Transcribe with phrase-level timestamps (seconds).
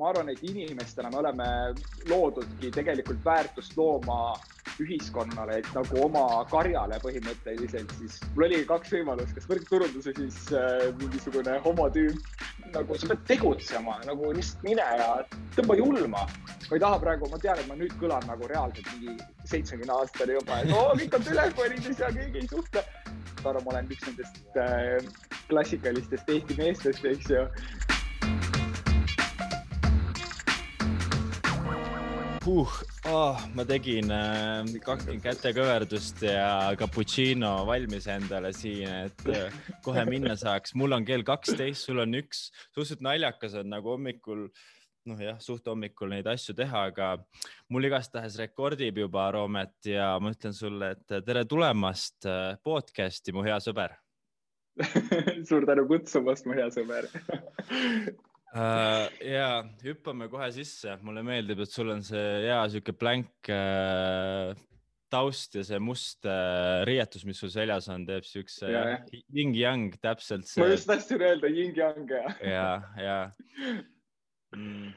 [0.00, 1.46] ma arvan, et inimestena me oleme
[2.08, 4.32] loodudki tegelikult väärtust looma
[4.80, 10.38] ühiskonnale, et nagu oma karjale põhimõtteliselt, siis mul oli kaks võimalust, kas võrkturundus või siis
[10.56, 12.32] äh, mingisugune homotüüp.
[12.70, 15.08] nagu sa pead tegutsema, nagu lihtsalt mine ja
[15.56, 16.24] tõmba julma.
[16.70, 19.16] ma ei taha praegu, ma tean, et ma nüüd kõlan nagu reaalselt mingi
[19.52, 22.84] seitsmekümne aastane juba, et oo, kõik on telefonides ja keegi ei suhtle.
[23.42, 24.96] ma arvan, ma olen üks nendest äh,
[25.52, 27.44] klassikalistest Eesti meestest, eks ju
[32.44, 32.72] huh,
[33.10, 40.36] oh, ma tegin äh, kakskümmend kätekõverdust ja cappuccino valmis endale siin, et äh, kohe minna
[40.40, 40.74] saaks.
[40.78, 42.48] mul on kell kaksteist, sul on üks.
[42.72, 44.46] suhteliselt naljakas on nagu hommikul,
[45.10, 47.12] noh jah, suht hommikul neid asju teha, aga
[47.68, 53.44] mul igastahes rekordib juba Roomet ja ma ütlen sulle, et tere tulemast äh, podcast'i, mu
[53.44, 53.98] hea sõber
[55.48, 57.10] suur tänu kutsumast, mu hea sõber
[58.54, 59.06] uh,.
[59.24, 64.54] ja hüppame kohe sisse, mulle meeldib, et sul on see hea sihuke blank uh,
[65.10, 68.70] taust ja see must uh, riietus, mis sul seljas on, teeb siukse
[69.34, 70.62] yin-yang täpselt see.
[70.62, 72.24] ma just tahtsin öelda yin-yang ja.
[72.46, 73.18] ja, ja
[74.56, 74.90] mm,.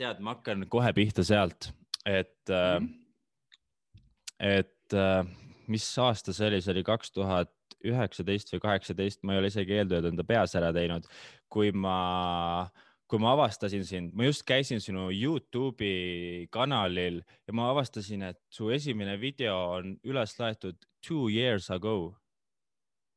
[0.00, 1.72] tead, ma hakkan kohe pihta sealt,
[2.06, 4.52] et uh, mm, -hmm.
[4.52, 5.24] et uh,
[5.70, 7.54] mis aasta see oli, see oli kaks tuhat
[7.86, 11.06] üheksateist või kaheksateist, ma ei ole isegi eeltööd enda peas ära teinud,
[11.52, 12.68] kui ma,
[13.10, 18.70] kui ma avastasin sind, ma just käisin sinu Youtube'i kanalil ja ma avastasin, et su
[18.70, 22.14] esimene video on üles laetud two years ago.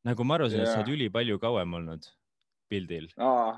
[0.03, 2.07] nagu ma arvasin yeah., et sa oled ülipalju kauem olnud
[2.71, 3.05] pildil.
[3.21, 3.53] aa,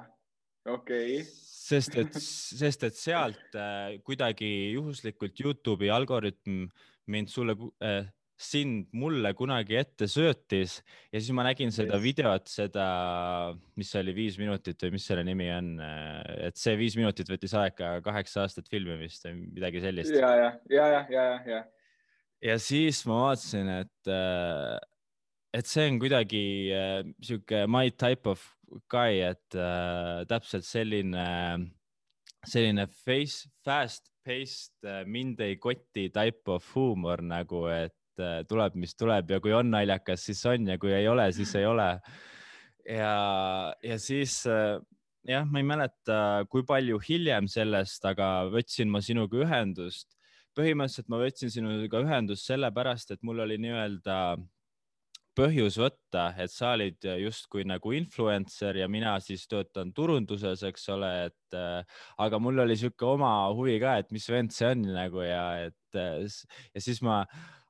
[0.68, 1.24] okei okay.
[1.42, 6.68] sest et, sest et sealt äh, kuidagi juhuslikult Youtube'i algoritm
[7.08, 12.88] mind sulle äh, sind mulle kunagi ette söötis ja siis ma nägin seda videot, seda,
[13.80, 15.70] mis oli viis minutit või mis selle nimi on,
[16.44, 20.18] et see viis minutit võttis aega kaheksa aastat filmimist või midagi sellist.
[20.20, 21.62] ja, ja, ja, ja, ja, ja.
[22.52, 24.12] ja siis ma vaatasin, et,
[25.56, 26.46] et see on kuidagi
[27.24, 28.44] sihuke my type of
[28.92, 29.60] guy, et
[30.28, 31.30] täpselt selline,
[32.44, 38.76] selline face, fast paced, mind ei koti type of huumor nagu, et et äh, tuleb,
[38.80, 42.00] mis tuleb ja kui on naljakas, siis on ja kui ei ole, siis ei ole.
[42.88, 44.80] ja, ja siis äh,
[45.28, 50.12] jah, ma ei mäleta, kui palju hiljem sellest, aga võtsin ma sinuga ühendust.
[50.56, 54.38] põhimõtteliselt ma võtsin sinuga ühendust sellepärast, et mul oli nii-öelda
[55.36, 61.12] põhjus võtta, et sa olid justkui nagu influencer ja mina siis töötan turunduses, eks ole,
[61.28, 65.26] et äh, aga mul oli sihuke oma huvi ka, et mis vend see on nagu
[65.26, 66.24] ja et äh,
[66.72, 67.26] ja siis ma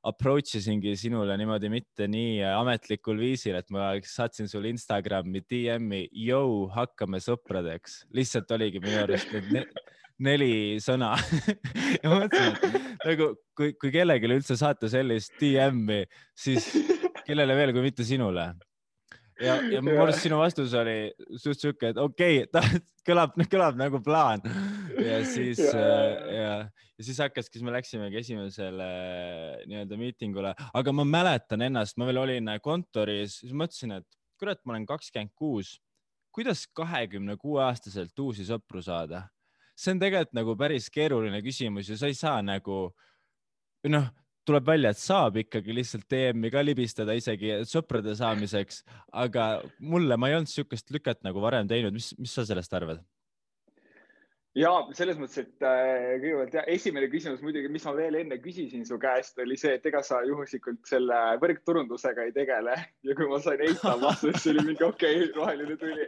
[0.05, 6.65] approach isingi sinule niimoodi mitte nii ametlikul viisil, et ma saatsin sulle Instagrami DM-i, jõu,
[6.75, 9.65] hakkame sõpradeks, lihtsalt oligi minu arust need ne
[10.25, 11.15] neli sõna.
[12.03, 13.27] Ja mõtlesin, et nagu
[13.57, 16.03] kui, kui kellelegi üldse saata sellist DM-i,
[16.37, 16.67] siis
[17.25, 18.51] kellele veel, kui mitte sinule
[19.41, 24.01] ja, ja mu arust sinu vastus oli suht sihuke, et okei okay,, kõlab, kõlab nagu
[24.03, 24.43] plaan.
[24.95, 25.85] ja siis ja,
[26.31, 26.51] ja,
[26.95, 28.89] ja siis hakkaski, siis me läksimegi esimesele
[29.69, 34.07] nii-öelda miitingule, aga ma mäletan ennast, ma veel olin kontoris, siis mõtlesin, et
[34.39, 35.77] kurat, ma olen kakskümmend kuus.
[36.35, 39.27] kuidas kahekümne kuue aastaselt uusi sõpru saada?
[39.75, 42.77] see on tegelikult nagu päris keeruline küsimus ja sa ei saa nagu
[43.91, 44.05] noh,
[44.45, 48.83] tuleb välja, et saab ikkagi lihtsalt DM-i ka libistada isegi sõprade saamiseks,
[49.25, 53.03] aga mulle, ma ei olnud niisugust lüket nagu varem teinud, mis, mis sa sellest arvad?
[54.55, 58.85] Ja selles mõttes, et äh, kõigepealt ja esimene küsimus muidugi, mis ma veel enne küsisin
[58.87, 62.77] su käest, oli see, et ega sa juhuslikult selle võrkturundusega ei tegele.
[63.05, 66.07] Ja kui ma sain eitav vastus, siis oli mingi okei okay,, roheline tuli.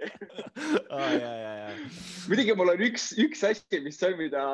[0.93, 1.75] Ah,.
[2.31, 4.45] muidugi mul on üks, üks asi, mis on, mida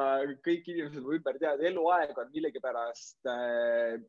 [0.45, 4.01] kõik inimesed mu ümber teavad, eluaeg on millegipärast äh,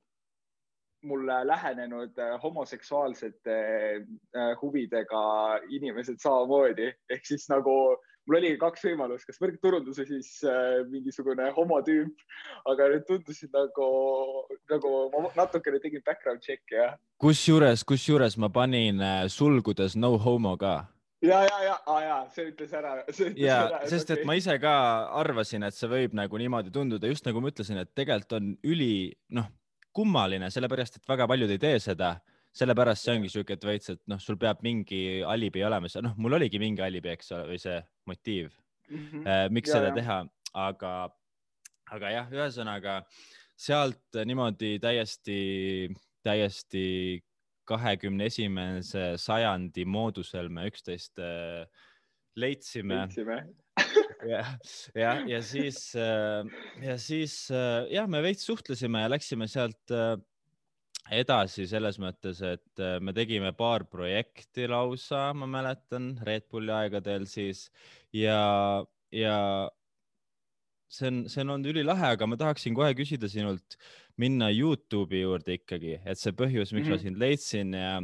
[1.05, 3.61] mulle lähenenud äh, homoseksuaalsete
[4.01, 5.25] äh, huvidega
[5.69, 6.89] inimesed samamoodi.
[7.13, 12.25] Ehk siis nagu äh, mul oli kaks võimalust, kas võrkturundus või siis äh, mingisugune homotüüp,
[12.71, 13.89] aga need tundusid nagu,
[14.71, 16.97] nagu ma natukene tegin background check'i jah.
[17.23, 20.77] kusjuures, kusjuures ma panin äh, sulgudes no homo ka
[21.25, 22.97] ja, ja, ja ah,, ja see ütles ära.
[23.37, 23.59] ja,
[23.89, 24.21] sest okay.
[24.21, 24.75] et ma ise ka
[25.21, 28.95] arvasin, et see võib nagu niimoodi tunduda, just nagu ma ütlesin, et tegelikult on üli,
[29.37, 29.51] noh,
[29.95, 32.17] kummaline, sellepärast et väga paljud ei tee seda
[32.55, 36.39] sellepärast see ongi siuke, et veits, et noh, sul peab mingi alibi olema, noh, mul
[36.39, 38.51] oligi mingi alibi, eks ole, või see motiiv
[38.89, 39.55] mm, -hmm.
[39.55, 39.95] miks ja, seda ja.
[39.99, 40.19] teha,
[40.67, 40.93] aga,
[41.93, 42.99] aga jah, ühesõnaga
[43.57, 45.39] sealt niimoodi täiesti,
[46.27, 46.85] täiesti
[47.65, 51.65] kahekümne esimese sajandi moodusel me üksteist äh,
[52.37, 53.39] leidsime, leidsime.
[54.35, 54.51] jah,
[54.95, 59.95] ja, ja siis, ja siis jah, me veits suhtlesime ja läksime sealt
[61.13, 67.67] edasi selles mõttes, et me tegime paar projekti lausa, ma mäletan, Red Bulli aegadel siis
[68.15, 69.37] ja, ja
[70.89, 73.77] see on, see on olnud ülilahe, aga ma tahaksin kohe küsida sinult
[74.21, 76.91] minna Youtube'i juurde ikkagi, et see põhjus, miks mm -hmm.
[76.91, 77.05] ma mhm.
[77.05, 77.95] sind leidsin ja,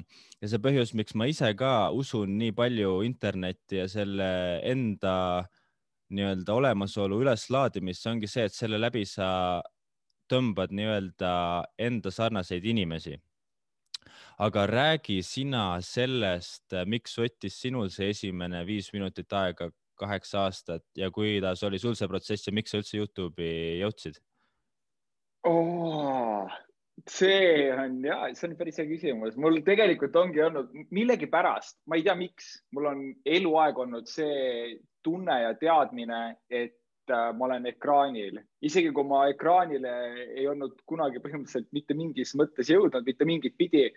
[0.43, 5.47] ja see põhjus, miks ma ise ka usun nii palju internetti ja selle enda
[6.11, 9.63] nii-öelda olemasolu üleslaadimist, ongi see, et selle läbi sa
[10.31, 11.33] tõmbad nii-öelda
[11.79, 13.19] enda sarnaseid inimesi.
[14.41, 19.69] aga räägi sina sellest, miks võttis sinul see esimene viis minutit aega
[20.01, 24.17] kaheksa aastat ja kuidas oli sul see protsess ja miks sa üldse Youtube'i jõudsid
[25.45, 26.49] oh,?
[27.09, 29.37] see on ja, see on päris hea küsimus.
[29.41, 35.39] mul tegelikult ongi olnud millegipärast, ma ei tea, miks, mul on eluaeg olnud see tunne
[35.43, 36.21] ja teadmine,
[36.53, 36.77] et
[37.13, 39.93] äh, ma olen ekraanil, isegi kui ma ekraanile
[40.37, 43.89] ei olnud kunagi põhimõtteliselt mitte mingis mõttes jõudnud, mitte mingit pidi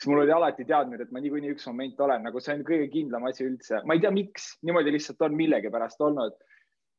[0.00, 2.86] siis mul oli alati teadmine, et ma niikuinii üks moment olen, nagu see on kõige
[2.92, 3.82] kindlam asi üldse.
[3.84, 6.38] ma ei tea, miks, niimoodi lihtsalt on millegipärast olnud.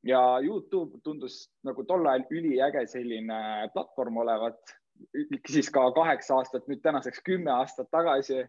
[0.06, 4.76] ja Youtube tundus nagu tol ajal üliäge selline platvorm olevat,
[5.50, 8.46] siis ka kaheksa aastat, nüüd tänaseks kümme aastat tagasi.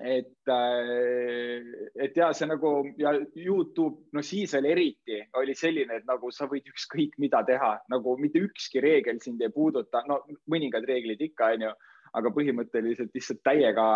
[0.00, 1.60] Et, äh,
[2.00, 6.48] et ja see nagu ja Youtube, no siis veel eriti oli selline, et nagu sa
[6.48, 11.52] võid ükskõik mida teha, nagu mitte ükski reegel sind ei puuduta, no mõningad reeglid ikka
[11.56, 11.74] onju
[12.18, 13.86] aga põhimõtteliselt lihtsalt täiega,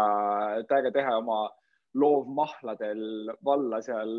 [0.70, 1.38] täiega teha oma
[1.98, 4.12] loovmahladel valla seal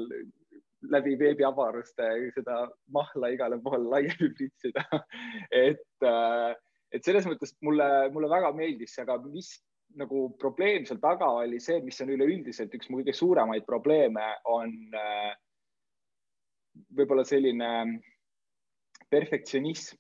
[0.92, 4.84] läbi veebiavaruste seda mahla igale poole laiali pritsida.
[5.66, 6.08] Et,
[6.94, 9.56] et selles mõttes mulle, mulle väga meeldis see, aga mis
[10.00, 14.74] nagu probleem seal taga oli see, mis on üleüldiselt üks mu kõige suuremaid probleeme, on
[16.96, 17.70] võib-olla selline
[19.12, 19.98] perfektsionism,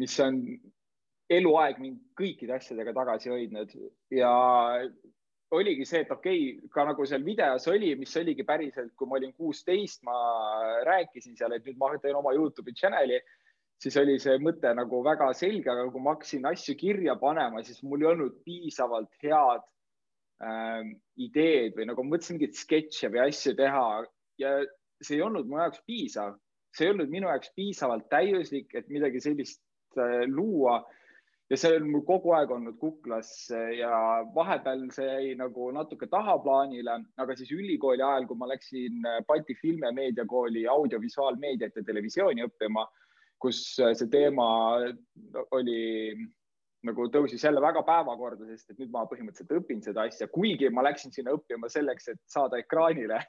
[0.00, 0.42] mis on
[1.32, 3.72] eluaeg mind kõikide asjadega tagasi hoidnud.
[4.12, 4.32] Ja
[5.52, 9.18] oligi see, et okei okay,, ka nagu seal videos oli, mis oligi päriselt, kui ma
[9.20, 10.16] olin kuusteist, ma
[10.88, 13.20] rääkisin seal, et nüüd ma teen oma Youtube'i channel'i,
[13.82, 17.82] siis oli see mõte nagu väga selge, aga kui ma hakkasin asju kirja panema, siis
[17.82, 19.66] mul ei olnud piisavalt head
[20.44, 23.84] ähm, ideed või nagu mõtlesin mingeid sketše või asju teha.
[24.40, 24.54] Ja
[25.02, 26.38] see ei olnud mu jaoks piisav,
[26.76, 29.62] see ei olnud minu jaoks piisavalt täiuslik, et midagi sellist
[29.98, 30.80] äh, luua.
[31.50, 33.90] Ja see on mul kogu aeg olnud kuklas ja
[34.32, 39.84] vahepeal see jäi nagu natuke tahaplaanile, aga siis ülikooli ajal, kui ma läksin Balti Film-
[39.84, 42.86] ja Meediakooli audiovisuaalmeediat ja televisiooni õppima,
[43.42, 44.46] kus see teema
[45.56, 46.14] oli
[46.86, 50.84] nagu tõusis jälle väga päevakorda, sest et nüüd ma põhimõtteliselt õpin seda asja, kuigi ma
[50.86, 53.20] läksin sinna õppima selleks, et saada ekraanile,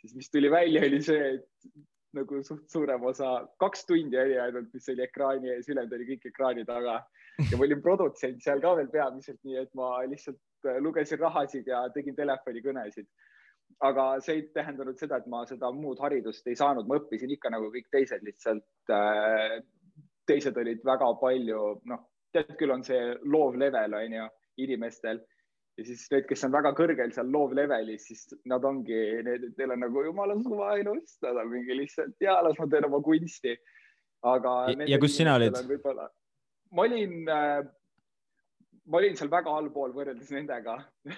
[0.00, 1.76] siis mis tuli välja, oli see, et
[2.16, 6.28] nagu suht suurem osa, kaks tundi oli ainult, mis oli ekraani ees, ülejäänud oli kõik
[6.32, 6.98] ekraani taga
[7.36, 11.68] ja ma olin produtsent seal ka veel peamiselt, nii et ma lihtsalt äh, lugesin rahasid
[11.68, 13.08] ja tegin telefonikõnesid.
[13.84, 17.52] Aga see ei tähendanud seda, et ma seda muud haridust ei saanud, ma õppisin ikka
[17.52, 19.58] nagu kõik teised, lihtsalt äh,
[20.26, 24.28] teised olid väga palju, noh, tead küll, on see loov level on ju
[24.64, 25.20] inimestel
[25.76, 29.82] ja siis need, kes on väga kõrgel seal loov levelis, siis nad ongi, neil on
[29.84, 33.56] nagu jumala suva ainult, nad on mingi lihtsalt ja las ma teen oma kunsti.
[34.26, 34.52] aga.
[34.88, 35.58] ja kus sina olid?
[36.72, 37.60] ma olin äh,,
[38.86, 40.78] ma olin seal väga allpool võrreldes nendega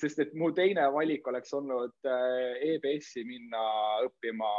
[0.00, 3.62] sest et mu teine valik oleks olnud äh, EBS-i minna
[4.06, 4.50] õppima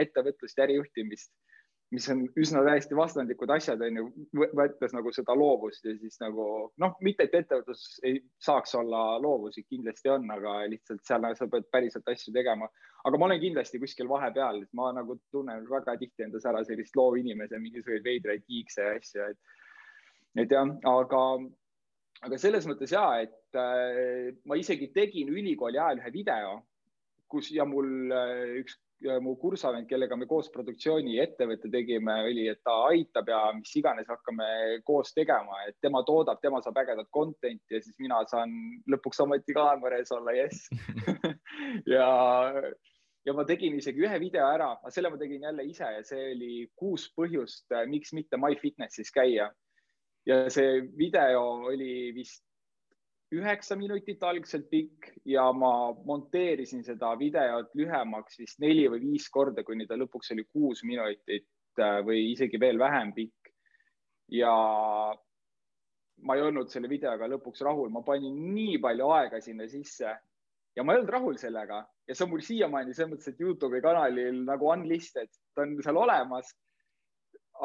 [0.00, 1.32] ettevõtlust ja ärijuhtimist,
[1.92, 4.04] mis on üsna täiesti vastandlikud asjad, on ju,
[4.56, 6.46] võttes nagu seda loovust ja siis nagu
[6.80, 11.68] noh, mitte et ettevõtlus ei saaks olla loovusi, kindlasti on, aga lihtsalt seal sa pead
[11.74, 12.70] päriselt asju tegema.
[13.04, 17.58] aga ma olen kindlasti kuskil vahepeal, ma nagu tunnen väga tihti endas ära sellist loovinimese
[17.58, 19.61] mingisuguseid veidraid kiikse ja asju, et
[20.38, 21.22] et jah, aga,
[22.26, 26.56] aga selles mõttes ja, et äh, ma isegi tegin ülikooli ajal ühe video,
[27.32, 32.46] kus ja mul äh, üks ja mu kursavend, kellega me koos produktsiooni ettevõtte tegime, oli,
[32.50, 34.46] et ta aitab ja mis iganes hakkame
[34.86, 38.54] koos tegema, et tema toodab, tema saab ägedat content'i ja siis mina saan
[38.90, 40.70] lõpuks ometi kaamera ees olla, jess
[41.94, 42.06] ja,
[43.26, 46.30] ja ma tegin isegi ühe video ära, aga selle ma tegin jälle ise ja see
[46.36, 49.50] oli kuus põhjust, miks mitte MyFitnessis käia
[50.26, 52.44] ja see video oli vist
[53.32, 59.64] üheksa minutit algselt pikk ja ma monteerisin seda videot lühemaks vist neli või viis korda,
[59.64, 61.48] kuni ta lõpuks oli kuus minutit
[61.80, 63.52] äh, või isegi veel vähem pikk.
[64.32, 64.52] ja
[66.22, 70.12] ma ei olnud selle videoga lõpuks rahul, ma panin nii palju aega sinna sisse
[70.76, 73.82] ja ma ei olnud rahul sellega ja see on mul siiamaani selles mõttes, et Youtube'i
[73.84, 76.52] kanalil nagu unlisted, ta on seal olemas.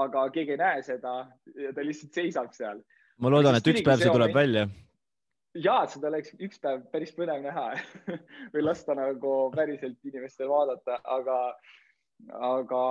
[0.03, 1.13] Aga keegi ei näe seda
[1.57, 2.83] ja ta lihtsalt seisab seal.
[3.17, 4.67] ma loodan, et üks päev see tuleb välja
[5.63, 7.69] ja seda oleks üks päev päris põnev näha
[8.53, 11.37] või lasta nagu päriselt inimestel vaadata, aga,
[12.51, 12.83] aga,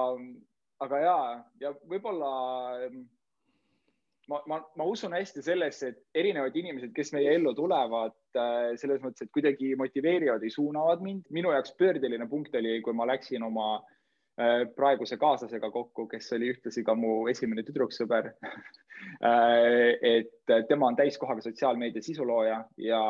[0.86, 1.18] aga ja,
[1.62, 2.30] ja võib-olla
[4.30, 9.02] ma, ma, ma usun hästi sellesse, et erinevad inimesed, kes meie ellu tulevad, äh, selles
[9.04, 11.28] mõttes, et kuidagi motiveerivad ja suunavad mind.
[11.30, 13.95] minu jaoks pöördeline punkt oli, kui ma läksin oma äh,
[14.76, 21.40] praeguse kaaslasega kokku, kes oli ühtlasi ka mu esimene tüdruksõber äh, et tema on täiskohaga
[21.44, 23.02] sotsiaalmeedia sisulooja ja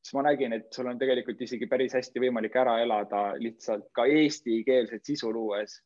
[0.00, 4.06] siis ma nägin, et sul on tegelikult isegi päris hästi võimalik ära elada lihtsalt ka
[4.08, 5.76] eestikeelset sisu luues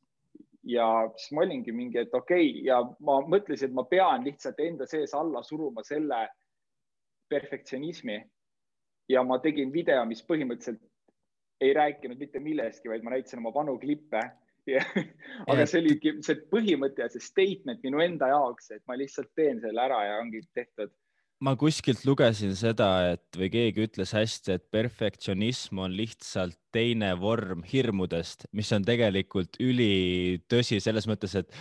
[0.69, 4.61] ja siis ma olingi mingi, et okei okay, ja ma mõtlesin, et ma pean lihtsalt
[4.63, 6.27] enda sees alla suruma selle
[7.29, 8.19] perfektsionismi.
[9.09, 10.83] ja ma tegin video, mis põhimõtteliselt
[11.61, 14.23] ei rääkinud mitte millestki, vaid ma näitasin oma vanu klippe.
[15.49, 19.63] Aga see oligi see põhimõte ja see statement minu enda jaoks, et ma lihtsalt teen
[19.63, 20.93] selle ära ja ongi tehtud.
[21.41, 27.63] Ma kuskilt lugesin seda, et või keegi ütles hästi, et perfektsionism on lihtsalt teine vorm
[27.63, 31.55] hirmudest, mis on tegelikult ülitõsi selles mõttes, et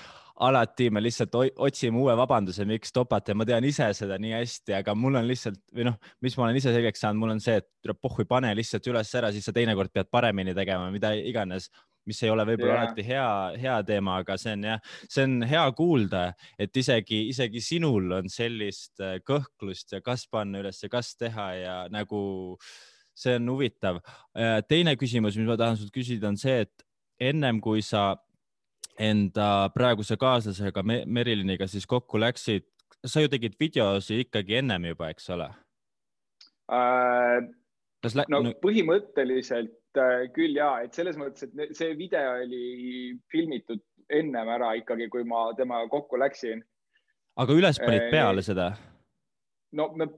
[0.45, 4.75] alati me lihtsalt otsime uue vabanduse, miks topata ja ma tean ise seda nii hästi,
[4.79, 7.57] aga mul on lihtsalt või noh, mis ma olen ise selgeks saanud, mul on see,
[7.61, 11.71] et pohhu ei pane lihtsalt üles ära, siis sa teinekord pead paremini tegema, mida iganes
[12.07, 12.83] mis ei ole võib-olla yeah.
[12.85, 13.29] alati hea,
[13.59, 16.21] hea teema, aga see on jah, see on hea kuulda,
[16.59, 21.47] et isegi, isegi sinul on sellist äh, kõhklust ja kas panna üles ja kas teha
[21.57, 22.21] ja nagu
[23.17, 23.99] see on huvitav.
[24.37, 26.87] Äh, teine küsimus, mis ma tahan sult küsida, on see, et
[27.19, 28.13] ennem kui sa
[28.97, 32.65] enda praeguse kaaslasega Meriliniga siis kokku läksid,
[33.05, 35.51] sa ju tegid videosi ikkagi ennem juba, eks ole
[36.71, 37.45] äh,?
[38.29, 43.81] no põhimõtteliselt Äh, küll ja, et selles mõttes, et see video oli filmitud
[44.13, 46.61] ennem ära ikkagi, kui ma temaga kokku läksin.
[47.37, 48.67] aga üles panid äh, peale seda?
[49.79, 50.09] no me,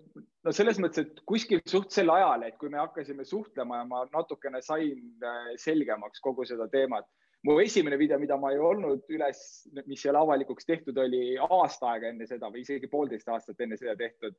[0.46, 4.04] no selles mõttes, et kuskil suht sel ajal, et kui me hakkasime suhtlema ja ma
[4.12, 7.08] natukene sain äh, selgemaks kogu seda teemat.
[7.48, 9.40] Mu esimene video, mida ma ei olnud üles,
[9.86, 13.78] mis ei ole avalikuks tehtud, oli aasta aega enne seda või isegi poolteist aastat enne
[13.80, 14.36] seda tehtud.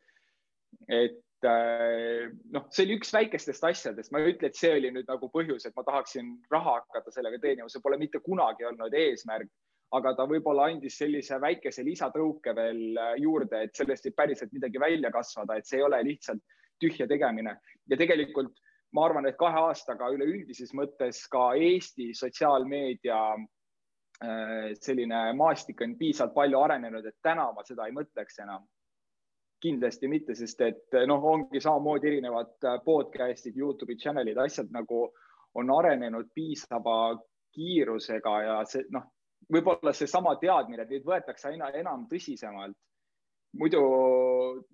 [0.88, 5.08] et Äh, noh, see oli üks väikestest asjadest, ma ei ütle, et see oli nüüd
[5.08, 9.48] nagu põhjus, et ma tahaksin raha hakata sellega teenima, see pole mitte kunagi olnud eesmärk,
[9.96, 14.82] aga ta võib-olla andis sellise väikese lisatõuke veel äh, juurde, et sellest võib päriselt midagi
[14.82, 16.44] välja kasvada, et see ei ole lihtsalt
[16.80, 17.56] tühja tegemine.
[17.88, 18.60] Ja tegelikult
[18.92, 26.34] ma arvan, et kahe aastaga üleüldises mõttes ka Eesti sotsiaalmeedia äh, selline maastik on piisavalt
[26.34, 28.66] palju arenenud, et täna ma seda ei mõtleks enam
[29.60, 35.06] kindlasti mitte, sest et noh, ongi samamoodi erinevad äh, podcast'id, Youtube'i channel'id, asjad nagu
[35.54, 37.16] on arenenud piisava
[37.54, 39.08] kiirusega ja see noh,
[39.52, 42.76] võib-olla seesama teadmine, et neid võetakse aina enam tõsisemalt.
[43.58, 43.80] Muidu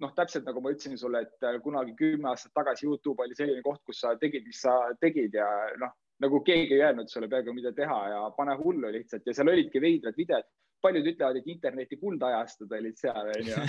[0.03, 3.63] noh, täpselt nagu ma ütlesin sulle, et äh, kunagi kümme aastat tagasi Youtube oli selline
[3.65, 5.49] koht, kus sa tegid, mis sa tegid ja
[5.81, 9.53] noh, nagu keegi ei öelnud sulle peaaegu mida teha ja pane hullu lihtsalt ja seal
[9.53, 10.49] olidki veidrad videod
[10.85, 13.63] paljud ütlevad, et interneti kuldajastud olid seal, onju.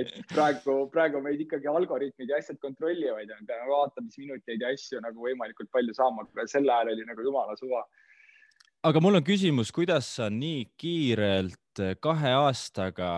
[0.00, 5.02] et praegu, praegu meid ikkagi algoritmid ja asjad kontrollivad ja me peame vaatamisminuteid ja asju
[5.04, 7.84] nagu võimalikult palju saama, sel ajal oli nagu jumala suva.
[8.90, 13.12] aga mul on küsimus, kuidas sa nii kiirelt kahe aastaga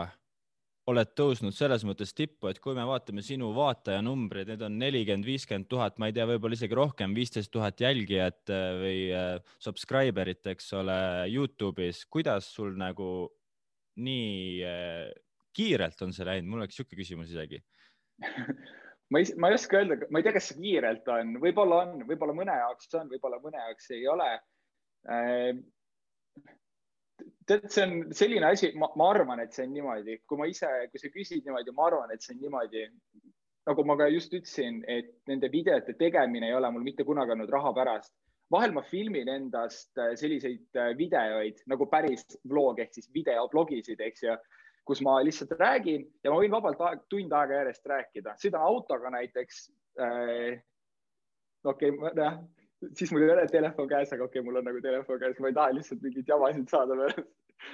[0.91, 5.71] oled tõusnud selles mõttes tippu, et kui me vaatame sinu vaatajanumbreid, need on nelikümmend, viiskümmend
[5.71, 9.11] tuhat, ma ei tea, võib-olla isegi rohkem, viisteist tuhat jälgijat või
[9.63, 11.01] subscriber'it, eks ole,
[11.33, 12.05] Youtube'is.
[12.11, 13.11] kuidas sul nagu
[14.01, 15.09] nii äh,
[15.57, 17.61] kiirelt on see läinud, mul oleks niisugune küsimus isegi
[19.11, 22.07] ma ei, ma ei oska öelda, ma ei tea, kas see kiirelt on, võib-olla on,
[22.09, 24.31] võib-olla mõne jaoks on, võib-olla mõne jaoks ei ole
[25.11, 25.53] äh,.
[27.51, 31.03] Tead, see on selline asi, ma arvan, et see on niimoodi, kui ma ise, kui
[31.03, 32.87] sa küsid niimoodi, ma arvan, et see on niimoodi.
[33.69, 37.51] nagu ma ka just ütlesin, et nende videote tegemine ei ole mul mitte kunagi olnud
[37.53, 38.15] raha pärast
[38.51, 44.25] vahel ma filmin endast äh, selliseid äh, videoid nagu päris vlog ehk siis videoblogisid, eks
[44.27, 44.37] ju,
[44.87, 49.13] kus ma lihtsalt räägin ja ma võin vabalt aeg, tund aega järjest rääkida, sõidan autoga
[49.15, 49.67] näiteks
[50.03, 50.63] äh,.
[51.65, 52.41] okei okay,, jah,
[52.99, 55.53] siis mul ei ole telefon käes, aga okei okay,, mul on nagu telefon käes, ma
[55.53, 57.31] ei taha lihtsalt mingeid jamasid saada pärast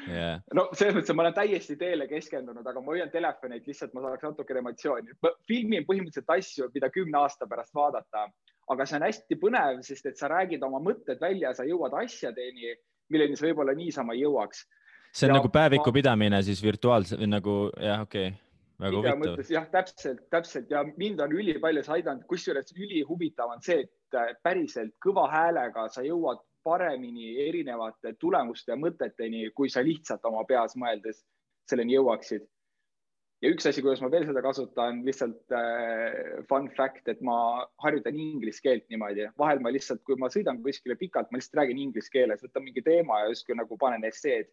[0.09, 0.43] yeah..
[0.55, 3.95] no selles mõttes, et ma olen täiesti teele keskendunud, aga ma hoian telefoni, et lihtsalt
[3.97, 5.17] ma saaks natukene emotsiooni.
[5.49, 8.29] filmin põhimõtteliselt asju, mida kümne aasta pärast vaadata
[8.73, 12.75] aga see on hästi põnev, sest et sa räägid oma mõtted välja, sa jõuad asjadeni,
[13.13, 14.65] milleni sa võib-olla niisama ei jõuaks.
[15.13, 15.99] see on ja nagu päeviku ma...
[16.01, 18.43] pidamine siis virtuaalselt nagu jah, okei okay
[18.83, 19.51] väga huvitav.
[19.51, 24.35] jah, täpselt, täpselt ja mind on ülipalju see aidanud, kusjuures ülihuvitav on see, et äh,
[24.45, 30.77] päriselt kõva häälega sa jõuad paremini erinevate tulemuste ja mõteteni, kui sa lihtsalt oma peas
[30.79, 31.23] mõeldes
[31.71, 32.45] selleni jõuaksid.
[33.45, 37.39] ja üks asi, kuidas ma veel seda kasutan, lihtsalt äh, fun fact, et ma
[37.85, 41.83] harjutan inglise keelt niimoodi, vahel ma lihtsalt, kui ma sõidan kuskile pikalt, ma lihtsalt räägin
[41.85, 44.49] inglise keeles, võtan mingi teema ja justkui nagu panen esseed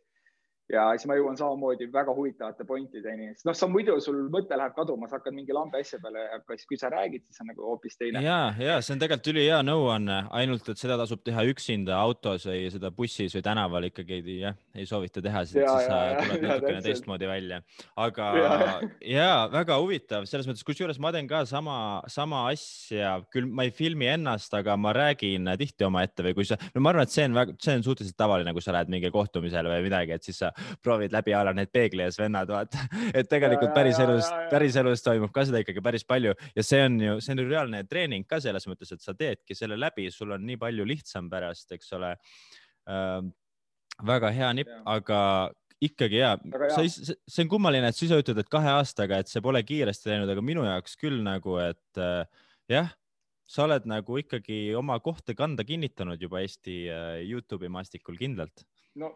[0.72, 4.74] ja siis ma jõuan samamoodi väga huvitavate pointideni, sest noh, sa muidu sul mõte läheb
[4.78, 7.66] kaduma, sa hakkad mingi lambi asja peale ja kas, kui sa räägid, siis on nagu
[7.68, 8.22] hoopis teine.
[8.24, 12.70] ja, ja see on tegelikult ülihea nõuanne, ainult et seda tasub teha üksinda autos või
[12.72, 16.24] seda bussis või tänaval ikkagi ei- jah, ei soovita teha, siis Ja, sa ja, ja,
[16.24, 17.60] tuled natukene teistmoodi välja.
[17.98, 23.46] aga Ja, ja, väga huvitav selles mõttes, kusjuures ma teen ka sama, sama asja, küll
[23.52, 27.04] ma ei filmi ennast, aga ma räägin tihti omaette või kui sa, no ma arvan,
[27.04, 30.16] et see on väga, see on suhteliselt tavaline, kui sa lähed mingile kohtumisele või midagi,
[30.16, 30.53] et siis sa
[30.84, 32.86] proovid läbi a la need peegli ees vennad, vaata,
[33.18, 36.36] et tegelikult päriselus päriselus toimub ka seda ikkagi päris palju.
[36.58, 39.58] Ja see on ju, see on ju reaalne treening ka selles mõttes, et sa teedki
[39.58, 42.16] selle läbi, sul on nii palju lihtsam pärast, eks ole.
[42.90, 43.22] Äh,.
[44.04, 45.20] väga hea nipp aga
[45.84, 46.34] ikkagi ja
[46.74, 50.12] sa, see on kummaline, et sa ise ütled, et kahe aastaga, et see pole kiiresti
[50.12, 52.24] läinud, aga minu jaoks küll nagu, et äh,
[52.72, 52.92] jah,
[53.50, 58.66] sa oled nagu ikkagi oma kohta kanda kinnitanud juba Eesti äh, Youtube'i maastikul kindlalt.
[59.00, 59.12] no,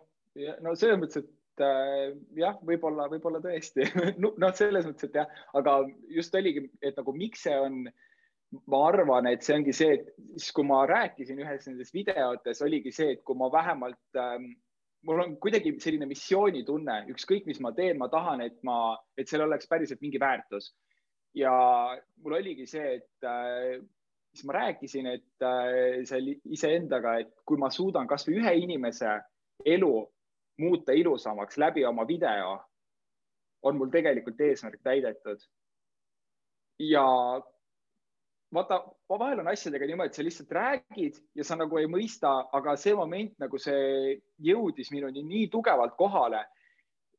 [0.65, 3.87] no selles mõttes, et äh, jah, võib-olla, võib-olla tõesti,
[4.23, 5.79] noh, selles mõttes, et jah, aga
[6.13, 7.81] just oligi, et nagu miks see on,
[8.71, 12.93] ma arvan, et see ongi see, et siis kui ma rääkisin ühes nendest videotes, oligi
[12.95, 14.51] see, et kui ma vähemalt ähm,
[15.07, 19.45] mul on kuidagi selline missioonitunne, ükskõik, mis ma teen, ma tahan, et ma, et seal
[19.45, 20.73] oleks päriselt mingi väärtus.
[21.37, 21.51] ja
[22.23, 23.77] mul oligi see, et äh,
[24.33, 29.19] siis ma rääkisin, et äh, seal iseendaga, et kui ma suudan kasvõi ühe inimese
[29.65, 29.91] elu
[30.57, 32.57] muuta ilusamaks läbi oma video,
[33.63, 35.39] on mul tegelikult eesmärk täidetud.
[36.79, 37.03] ja
[38.53, 42.75] vaata, vahel on asjadega niimoodi, et sa lihtsalt räägid ja sa nagu ei mõista, aga
[42.79, 44.17] see moment nagu see
[44.49, 46.45] jõudis minuni nii tugevalt kohale.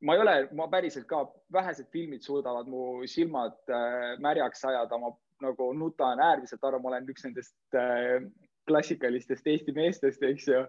[0.00, 5.11] ma ei ole, ma päriselt ka, vähesed filmid suudavad mu silmad äh, märjaks ajada, ma
[5.42, 8.22] nagu nutan äärmiselt, arvan, ma olen üks nendest äh,
[8.68, 10.62] klassikalistest Eesti meestest, eks ju.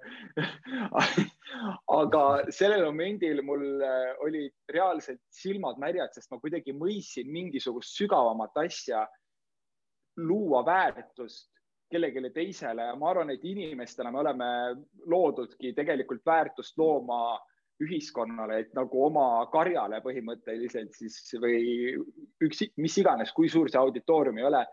[1.99, 2.23] aga
[2.55, 9.05] sellel momendil mul äh, olid reaalselt silmad märjad, sest ma kuidagi mõistsin mingisugust sügavamat asja
[10.19, 11.49] luua väärtust
[11.89, 14.49] kellelegi teisele ja ma arvan, et inimestena me oleme
[15.09, 17.39] loodudki tegelikult väärtust looma
[17.83, 21.95] ühiskonnale, et nagu oma karjale põhimõtteliselt siis või
[22.43, 24.65] üks, mis iganes, kui suur see auditoorium ei ole.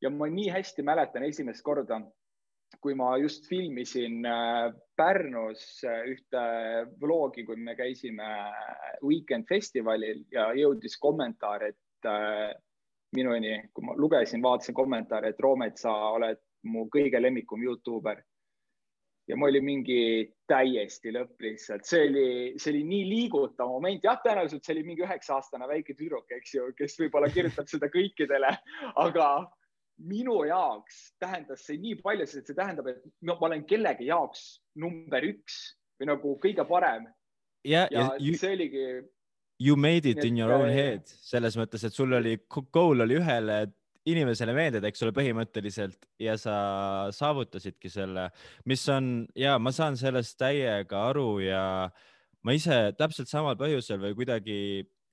[0.00, 1.98] ja ma nii hästi mäletan esimest korda,
[2.80, 6.42] kui ma just filmisin äh, Pärnus äh, ühte
[7.00, 8.28] vlogi, kui me käisime
[9.02, 12.54] Weekend festivalil ja jõudis kommentaar, et äh,
[13.16, 18.22] minuni, kui ma lugesin, vaatasin kommentaare, et Roomet, sa oled mu kõige lemmikum Youtuber.
[19.28, 24.16] ja ma olin mingi täiesti lõpp lihtsalt, see oli, see oli nii liigutav moment, jah,
[24.24, 28.54] tõenäoliselt see oli mingi üheksa-aastane väike tüdruk, eks ju, kes võib-olla kirjutab seda kõikidele,
[29.04, 29.26] aga
[29.98, 35.24] minu jaoks tähendas see nii palju, sest see tähendab, et ma olen kellegi jaoks number
[35.26, 35.60] üks
[35.98, 37.08] või nagu kõige parem.
[37.66, 38.84] Ja, ja ja you, see oligi
[39.58, 43.64] you made it in your own head selles mõttes, et sul oli goal oli ühele
[44.08, 46.54] inimesele meeldida, eks ole, põhimõtteliselt ja sa
[47.12, 48.28] saavutasidki selle,
[48.70, 51.62] mis on ja ma saan sellest täiega aru ja
[52.46, 54.60] ma ise täpselt samal põhjusel või kuidagi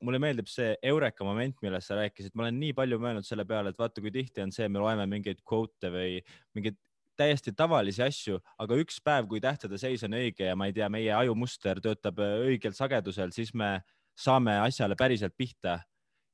[0.03, 3.71] mulle meeldib see eureka moment, millest sa rääkisid, ma olen nii palju mõelnud selle peale,
[3.71, 6.19] et vaata, kui tihti on see, me loeme mingeid kvote või
[6.57, 6.77] mingeid
[7.15, 10.89] täiesti tavalisi asju, aga üks päev, kui tähtede seis on õige ja ma ei tea,
[10.91, 13.77] meie ajumuster töötab äh, õigel sagedusel, siis me
[14.15, 15.79] saame asjale päriselt pihta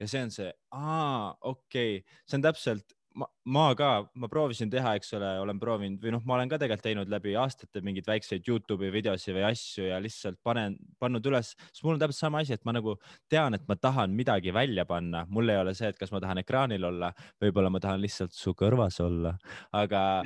[0.01, 4.71] ja see on see, aa, okei okay., see on täpselt, ma, ma ka, ma proovisin
[4.71, 8.07] teha, eks ole, olen proovinud või noh, ma olen ka tegelikult teinud läbi aastate mingeid
[8.07, 12.43] väikseid Youtube'i videosi või asju ja lihtsalt panen, pannud üles, sest mul on täpselt sama
[12.45, 12.95] asi, et ma nagu
[13.31, 16.43] tean, et ma tahan midagi välja panna, mul ei ole see, et kas ma tahan
[16.43, 19.35] ekraanil olla, võib-olla ma tahan lihtsalt su kõrvas olla,
[19.75, 20.03] aga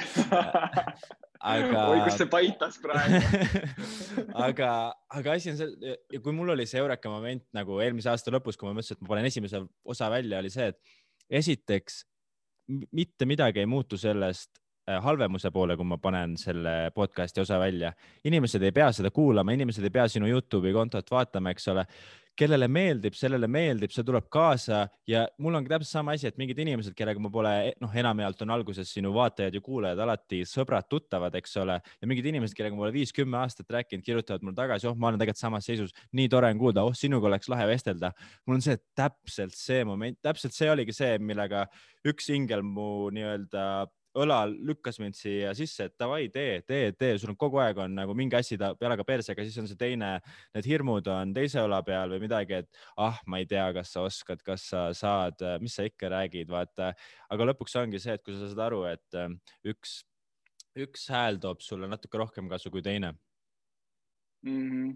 [1.46, 3.22] aga oi, kus see paitas praegu.
[4.48, 4.72] aga,
[5.14, 8.70] aga asi on see, kui mul oli see Eureka moment nagu eelmise aasta lõpus, kui
[8.70, 12.04] ma mõtlesin, et ma panen esimese osa välja, oli see, et esiteks
[12.68, 14.52] mitte midagi ei muutu sellest,
[14.86, 17.94] halvemuse poole, kui ma panen selle podcast'i osa välja.
[18.24, 21.86] inimesed ei pea seda kuulama, inimesed ei pea sinu Youtube'i kontot vaatama, eks ole
[22.36, 26.60] kellele meeldib, sellele meeldib, see tuleb kaasa ja mul ongi täpselt sama asi, et mingid
[26.60, 31.56] inimesed, kellega ma pole, noh, enamjaolt on alguses sinu vaatajad ja kuulajad alati sõbrad-tuttavad, eks
[31.64, 35.12] ole, ja mingid inimesed, kellega ma pole viis-kümme aastat rääkinud, kirjutavad mulle tagasi, oh, ma
[35.12, 38.12] olen tegelikult samas seisus, nii tore on kuulda, oh, sinuga oleks lahe vestelda.
[38.46, 41.66] mul on see täpselt see moment, täpselt see oligi see, millega
[42.06, 47.34] üks ingel mu nii-öelda õlal lükkas mind siia sisse, et davai, tee, tee, tee, sul
[47.34, 50.16] on kogu aeg on nagu mingi asi jalaga persega, siis on see teine,
[50.56, 54.06] need hirmud on teise õla peal või midagi, et ah, ma ei tea, kas sa
[54.08, 56.94] oskad, kas sa saad, mis sa ikka räägid, vaata.
[57.30, 59.36] aga lõpuks ongi see, et kui sa saad aru, et äh,
[59.72, 60.00] üks,
[60.80, 63.14] üks hääl toob sulle natuke rohkem kasu kui teine
[64.44, 64.70] mm.
[64.72, 64.96] -hmm.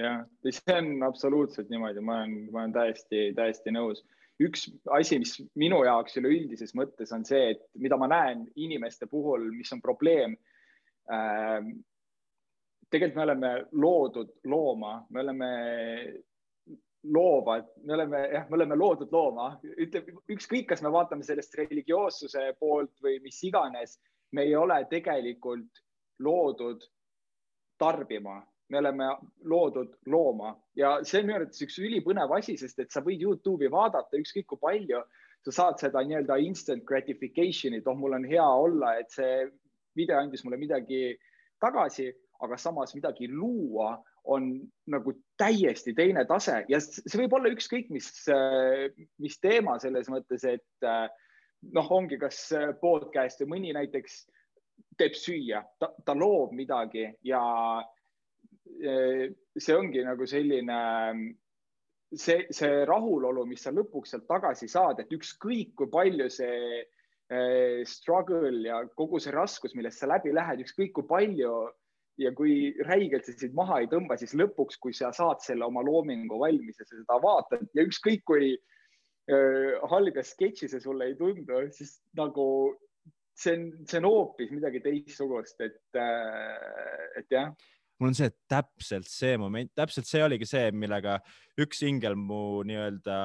[0.00, 4.04] ja, see on absoluutselt niimoodi, ma olen, ma olen täiesti, täiesti nõus
[4.42, 9.48] üks asi, mis minu jaoks üleüldises mõttes on see, et mida ma näen inimeste puhul,
[9.56, 10.36] mis on probleem
[11.10, 11.60] äh,.
[12.90, 15.50] tegelikult me oleme loodud looma, me oleme
[17.06, 22.50] loovad, me oleme jah, me oleme loodud looma, ütleb ükskõik, kas me vaatame sellest religioossuse
[22.60, 23.96] poolt või mis iganes,
[24.34, 25.82] me ei ole tegelikult
[26.18, 26.82] loodud
[27.78, 29.10] tarbima me oleme
[29.46, 30.54] loodud looma.
[30.78, 34.48] Ja see on minu arvates üks ülipõnev asi, sest et sa võid Youtube'i vaadata ükskõik
[34.50, 35.02] kui palju,
[35.46, 39.46] sa saad seda nii-öelda instant gratification'it, oh, mul on hea olla, et see
[39.96, 41.14] video andis mulle midagi
[41.62, 42.10] tagasi,
[42.42, 43.94] aga samas midagi luua
[44.26, 44.50] on
[44.90, 46.64] nagu täiesti teine tase.
[46.68, 48.10] Ja see võib olla ükskõik mis,
[49.22, 50.88] mis teema selles mõttes, et
[51.72, 52.48] noh, ongi kas
[52.82, 54.24] podcast või mõni näiteks
[54.98, 57.40] teeb süüa, ta loob midagi ja
[58.66, 60.78] see ongi nagu selline,
[62.14, 67.80] see, see rahulolu, mis sa lõpuks sealt tagasi saad, et ükskõik kui palju see eh,
[67.88, 71.56] struggle ja kogu see raskus, millest sa läbi lähed, ükskõik kui palju
[72.20, 75.84] ja kui räigelt sa sind maha ei tõmba, siis lõpuks, kui sa saad selle oma
[75.84, 81.10] loomingu valmis ja sa seda vaatad ja ükskõik kui äh, halb ja sketši see sulle
[81.10, 82.46] ei tundu, siis nagu
[83.36, 87.52] see on, see on hoopis midagi teistsugust, et äh,, et jah
[88.00, 91.18] mul on see täpselt see moment, täpselt see oligi see, millega
[91.62, 93.18] üks ingel mu nii-öelda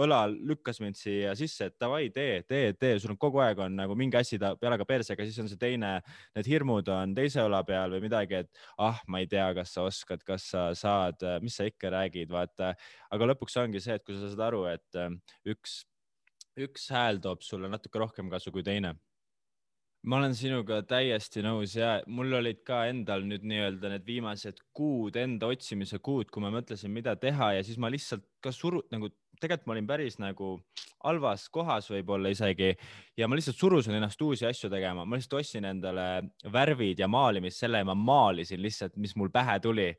[0.00, 3.76] õlal lükkas mind siia sisse, et davai, tee, tee, tee, sul on kogu aeg on
[3.78, 5.92] nagu mingi asi jalaga persega, siis on see teine,
[6.34, 9.86] need hirmud on teise õla peal või midagi, et ah, ma ei tea, kas sa
[9.86, 12.74] oskad, kas sa saad, mis sa ikka räägid, vaata.
[13.14, 15.14] aga lõpuks ongi see, et kui sa saad aru, et äh,
[15.54, 15.84] üks,
[16.58, 18.96] üks hääl toob sulle natuke rohkem kasu kui teine
[20.04, 25.16] ma olen sinuga täiesti nõus ja mul olid ka endal nüüd nii-öelda need viimased kuud,
[25.16, 29.08] enda otsimise kuud, kui ma mõtlesin, mida teha ja siis ma lihtsalt ka suru-, nagu
[29.40, 30.50] tegelikult ma olin päris nagu
[31.04, 32.74] halvas kohas võib-olla isegi
[33.16, 36.06] ja ma lihtsalt surusin ennast uusi asju tegema, ma lihtsalt ostsin endale
[36.52, 39.92] värvid ja maalimist, selle ma maalisin lihtsalt, mis mul pähe tuli.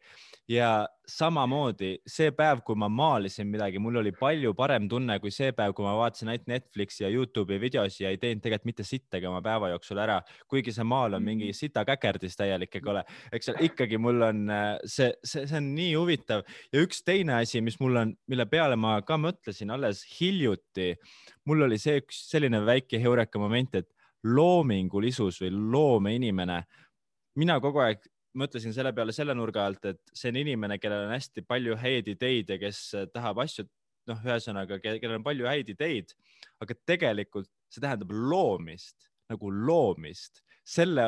[0.48, 5.52] ja samamoodi see päev, kui ma maalisin midagi, mul oli palju parem tunne kui see
[5.58, 9.26] päev, kui ma vaatasin ainult Netflixi ja Youtube'i videosi ja ei teinud tegelikult mitte sittagi
[9.30, 11.58] oma päeva jooksul ära, kuigi see maal on mingi mm.
[11.58, 15.72] sita käkerdis täielik, eks ole, eks ole, ikkagi mul on äh, see, see, see on
[15.78, 16.46] nii huvitav.
[16.74, 20.94] Ja üks teine asi, mis mul on, mille peale ma ka mõtlesin alles hiljuti
[21.46, 23.90] mul oli see üks selline väike heureka moment, et
[24.26, 26.60] loomingulisus või loomeinimene,
[27.40, 28.04] mina kogu aeg
[28.36, 32.10] mõtlesin selle peale selle nurga alt, et see on inimene, kellel on hästi palju häid
[32.12, 32.82] ideid ja kes
[33.14, 33.68] tahab asju,
[34.10, 36.12] noh, ühesõnaga, kellel on palju häid ideid,
[36.62, 41.06] aga tegelikult see tähendab loomist nagu loomist, selle,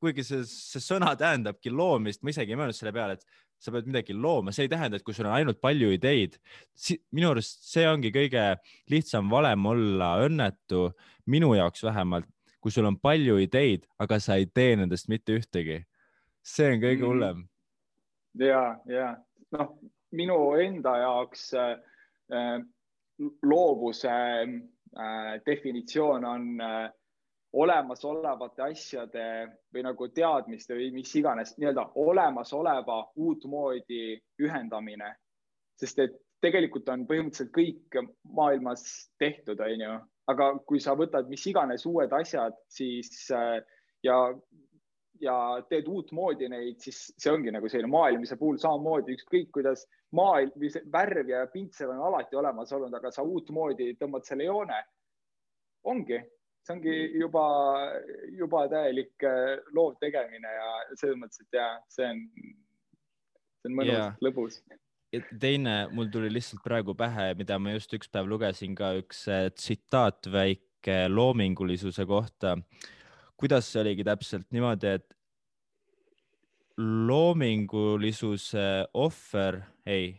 [0.00, 3.88] kuigi see, see sõna tähendabki loomist, ma isegi ei mõelnud selle peale, et sa pead
[3.88, 6.36] midagi looma, see ei tähenda, et kui sul on ainult palju ideid,
[7.16, 8.44] minu arust see ongi kõige
[8.92, 10.90] lihtsam valem olla õnnetu,
[11.32, 12.28] minu jaoks vähemalt,
[12.60, 15.82] kui sul on palju ideid, aga sa ei tee nendest mitte ühtegi.
[16.44, 17.08] see on kõige mm.
[17.08, 18.44] hullem mm..
[18.44, 19.08] ja, ja
[19.56, 19.70] noh,
[20.12, 22.58] minu enda jaoks äh,
[23.42, 26.90] loovuse äh, definitsioon on äh,
[27.54, 29.26] olemasolevate asjade
[29.74, 35.14] või nagu teadmiste või mis iganes nii-öelda olemasoleva uutmoodi ühendamine.
[35.78, 37.96] sest et tegelikult on põhimõtteliselt kõik
[38.36, 38.84] maailmas
[39.18, 39.94] tehtud, onju,
[40.30, 43.58] aga kui sa võtad mis iganes uued asjad, siis äh,
[44.04, 44.18] ja,
[45.20, 45.36] ja
[45.70, 50.70] teed uutmoodi neid, siis see ongi nagu selline maailmise puhul samamoodi, ükskõik kuidas maailm või
[50.92, 54.82] värv ja pintsel on alati olemas olnud, aga sa uutmoodi tõmbad selle joone.
[55.84, 56.18] ongi
[56.64, 57.44] see ongi juba,
[58.38, 62.24] juba täielik äh, loov tegemine ja selles mõttes, et ja see on,
[63.60, 64.58] see on mõnus yeah., lõbus.
[65.40, 69.48] teine, mul tuli lihtsalt praegu pähe, mida ma just üks päev lugesin ka üks äh,
[69.54, 72.58] tsitaat väike loomingulisuse kohta
[73.40, 75.14] kuidas see oligi täpselt niimoodi, et
[76.78, 78.66] loomingulisuse
[78.98, 80.14] ohver, ei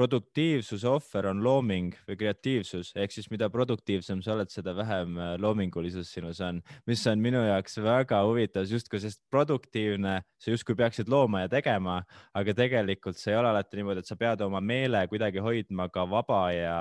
[0.00, 5.34] produktiivsuse ohver on looming või kreatiivsus, ehk siis mida produktiivsem sa oled, seda vähem äh,
[5.42, 11.10] loomingulisust sinus on, mis on minu jaoks väga huvitav, justkui, sest produktiivne, sa justkui peaksid
[11.12, 11.98] looma ja tegema,
[12.36, 16.06] aga tegelikult see ei ole alati niimoodi, et sa pead oma meele kuidagi hoidma ka
[16.08, 16.80] vaba ja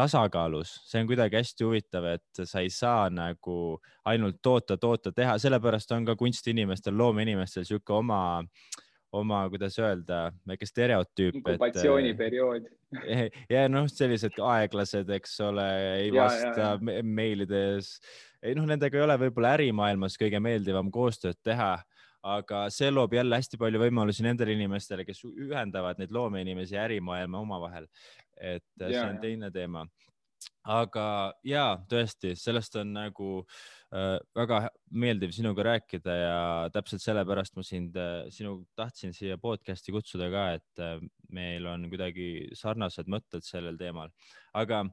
[0.00, 3.78] tasakaalus, see on kuidagi hästi huvitav, et sa ei saa nagu
[4.10, 8.80] ainult toota, toota, teha, sellepärast on ka kunstiinimestel, loomeinimestel sihuke oma äh,
[9.12, 11.38] oma, kuidas öelda, väike stereotüüp.
[11.40, 12.68] inkubatsiooniperiood.
[13.54, 15.68] ja noh, sellised aeglased, eks ole,
[16.00, 17.02] ei ja, vasta ja.
[17.02, 17.96] meilides.
[18.42, 21.72] ei noh, nendega ei ole võib-olla ärimaailmas kõige meeldivam koostööd teha,
[22.20, 27.40] aga see loob jälle hästi palju võimalusi nendele inimestele, kes ühendavad neid loomeinimesi ja ärimaailma
[27.40, 27.88] omavahel.
[28.36, 29.84] et ja, see on teine teema
[30.64, 36.34] aga ja tõesti, sellest on nagu äh, väga meeldiv sinuga rääkida ja
[36.70, 41.00] täpselt sellepärast ma sind äh,, sinu tahtsin siia podcast'i kutsuda ka, et äh,
[41.34, 44.12] meil on kuidagi sarnased mõtted sellel teemal.
[44.54, 44.84] aga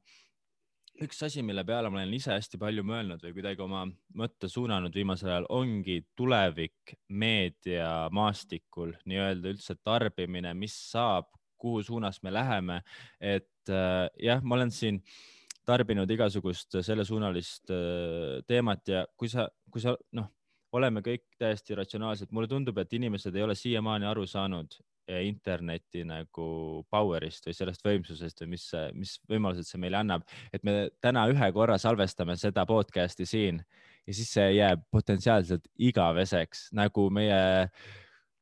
[1.06, 3.86] üks asi, mille peale ma olen ise hästi palju mõelnud või kuidagi oma
[4.18, 12.34] mõtte suunanud viimasel ajal, ongi tulevik meediamaastikul, nii-öelda üldse tarbimine, mis saab, kuhu suunas me
[12.34, 12.82] läheme,
[13.22, 15.37] et äh, jah, ma olen siin äh,
[15.68, 20.30] tarbinud igasugust sellesuunalist äh, teemat ja kui sa, kui sa noh,
[20.78, 26.06] oleme kõik täiesti ratsionaalsed, mulle tundub, et inimesed ei ole siiamaani aru saanud äh, interneti
[26.08, 26.48] nagu
[26.92, 31.52] power'ist või sellest võimsusest või mis, mis võimalused see meile annab, et me täna ühe
[31.56, 33.62] korra salvestame seda podcast'i siin
[34.08, 37.88] ja siis see jääb potentsiaalselt igaveseks nagu meie äh,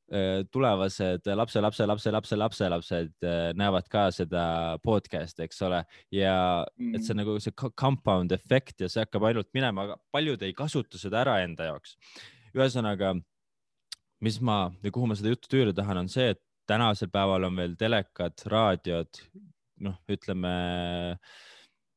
[0.05, 4.43] tulevased lapse, lapse, lapse, lapse, lapselapsed äh, näevad ka seda
[4.85, 5.81] podcast'i, eks ole,
[6.13, 6.35] ja
[6.77, 7.21] et see mm.
[7.23, 11.39] nagu see compound efekt ja see hakkab ainult minema, aga paljud ei kasuta seda ära
[11.45, 11.95] enda jaoks.
[12.53, 13.15] ühesõnaga,
[14.21, 17.57] mis ma ja kuhu ma seda juttu tüüri tahan, on see, et tänasel päeval on
[17.57, 19.21] veel telekad, raadiod,
[19.85, 20.53] noh, ütleme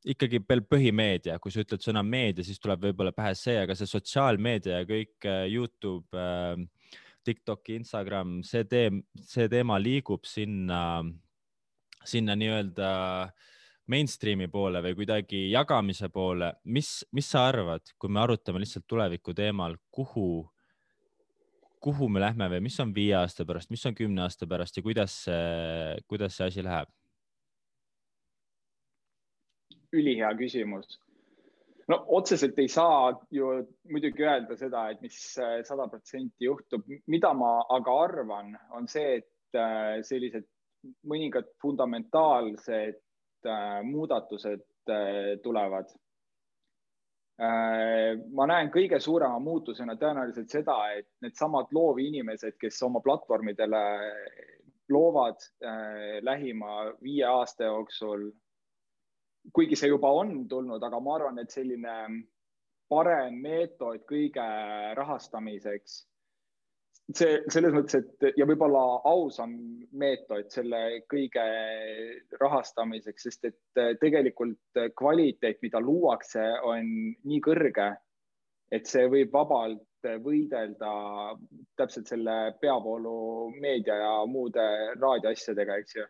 [0.08, 3.88] ikkagi veel põhimeedia, kui sa ütled sõna meedia, siis tuleb võib-olla pähe see, aga see
[3.90, 6.56] sotsiaalmeedia ja kõik äh, Youtube äh,
[7.28, 10.80] TikTok, Instagram, see teem, see teema liigub sinna,
[12.08, 12.90] sinna nii-öelda
[13.92, 16.52] mainstream'i poole või kuidagi jagamise poole.
[16.64, 20.28] mis, mis sa arvad, kui me arutame lihtsalt tuleviku teemal, kuhu,
[21.80, 24.84] kuhu me lähme või mis on viie aasta pärast, mis on kümne aasta pärast ja
[24.84, 26.94] kuidas see, kuidas see asi läheb?
[29.96, 30.98] ülihea küsimus
[31.88, 33.50] no otseselt ei saa ju
[33.92, 39.20] muidugi öelda seda, et mis äh, sada protsenti juhtub, mida ma aga arvan, on see,
[39.22, 40.46] et äh, sellised
[41.08, 43.00] mõningad fundamentaalsed
[43.46, 44.66] äh, muudatused
[45.44, 45.90] tulevad.
[48.32, 53.82] ma näen kõige suurema muutusena tõenäoliselt seda, et needsamad loovinimesed, kes oma platvormidele
[54.88, 55.44] loovad
[56.24, 58.30] lähima viie aasta jooksul
[59.54, 61.94] kuigi see juba on tulnud, aga ma arvan, et selline
[62.88, 64.44] parem meetod kõige
[64.96, 65.98] rahastamiseks,
[67.16, 69.54] see selles mõttes, et ja võib-olla ausam
[69.96, 70.80] meetod selle
[71.10, 71.44] kõige
[72.40, 76.92] rahastamiseks, sest et tegelikult kvaliteet, mida luuakse, on
[77.24, 77.90] nii kõrge,
[78.72, 79.84] et see võib vabalt
[80.22, 80.92] võidelda
[81.76, 84.64] täpselt selle peavoolumeedia ja muude
[85.00, 86.04] raadioasjadega, eks ju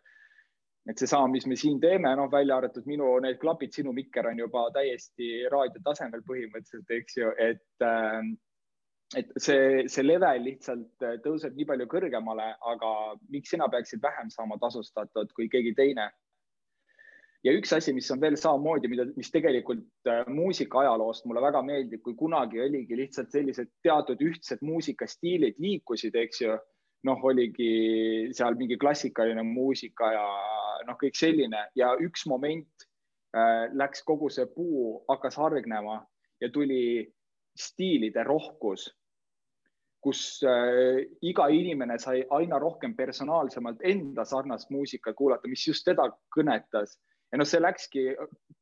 [0.88, 4.38] et seesama, mis me siin teeme, noh, välja arvatud minu need klapid, sinu mikker on
[4.40, 8.22] juba täiesti raadiotasemel põhimõtteliselt, eks ju, et äh,
[9.16, 12.90] et see, see level lihtsalt tõuseb nii palju kõrgemale, aga
[13.32, 16.10] miks sina peaksid vähem saama tasustatud kui keegi teine?
[17.46, 21.62] ja üks asi, mis on veel samamoodi, mida, mis tegelikult äh, muusika ajaloost mulle väga
[21.62, 26.56] meeldib, kui kunagi oligi lihtsalt sellised teatud ühtsed muusikastiilid liikusid, eks ju
[27.08, 30.26] noh, oligi seal mingi klassikaline muusika ja
[30.86, 32.86] noh, kõik selline ja üks moment
[33.36, 36.00] äh, läks kogu see puu, hakkas hargnema
[36.42, 37.06] ja tuli
[37.58, 38.86] stiilide rohkus,
[40.04, 46.06] kus äh, iga inimene sai aina rohkem personaalsemalt enda sarnast muusikat kuulata, mis just teda
[46.36, 46.98] kõnetas.
[47.32, 48.04] ja noh, see läkski,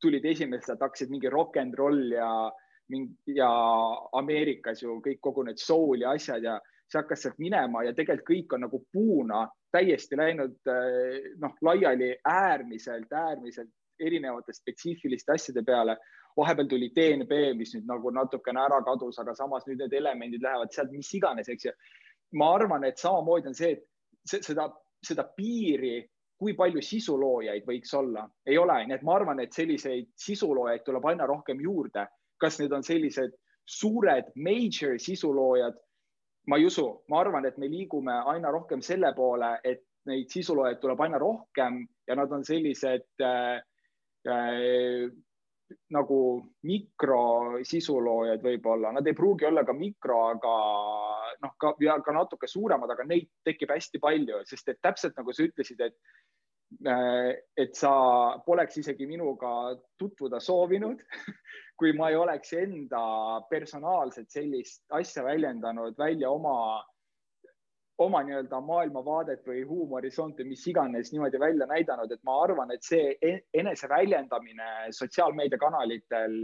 [0.02, 2.30] tulid esimesed, hakkasid mingi rock n roll ja,
[3.30, 3.50] ja
[4.18, 6.56] Ameerikas ju kõik kogu need soul ja asjad ja
[6.86, 12.12] see hakkas sealt minema ja tegelikult kõik on nagu puuna täiesti läinud eh, noh, laiali
[12.24, 15.96] äärmiselt, äärmiselt erinevate spetsiifiliste asjade peale.
[16.36, 20.68] vahepeal tuli DNB, mis nüüd nagu natukene ära kadus, aga samas nüüd need elemendid lähevad
[20.72, 21.72] sealt mis iganes, eks ju.
[22.36, 24.66] ma arvan, et samamoodi on see, et seda,
[25.00, 26.02] seda piiri,
[26.36, 31.08] kui palju sisuloojaid võiks olla, ei ole, nii et ma arvan, et selliseid sisuloojaid tuleb
[31.08, 32.06] aina rohkem juurde.
[32.36, 33.32] kas need on sellised
[33.64, 35.74] suured major sisuloojad,
[36.46, 40.78] ma ei usu, ma arvan, et me liigume aina rohkem selle poole, et neid sisuloojaid
[40.82, 43.56] tuleb aina rohkem ja nad on sellised äh,
[44.30, 45.08] äh,
[45.90, 46.20] nagu
[46.62, 50.54] mikrosisuloojad võib-olla, nad ei pruugi olla ka mikro, aga
[51.42, 51.74] noh, ka,
[52.06, 55.98] ka natuke suuremad, aga neid tekib hästi palju, sest et täpselt nagu sa ütlesid, et
[56.86, 57.92] äh, et sa
[58.46, 59.50] poleks isegi minuga
[59.98, 61.02] tutvuda soovinud
[61.78, 63.00] kui ma ei oleks enda
[63.50, 66.82] personaalset sellist asja väljendanud välja oma,
[68.00, 73.16] oma nii-öelda maailmavaadet või huumorisonti, mis iganes niimoodi välja näidanud, et ma arvan, et see
[73.20, 76.38] e-, eneseväljendamine sotsiaalmeediakanalitel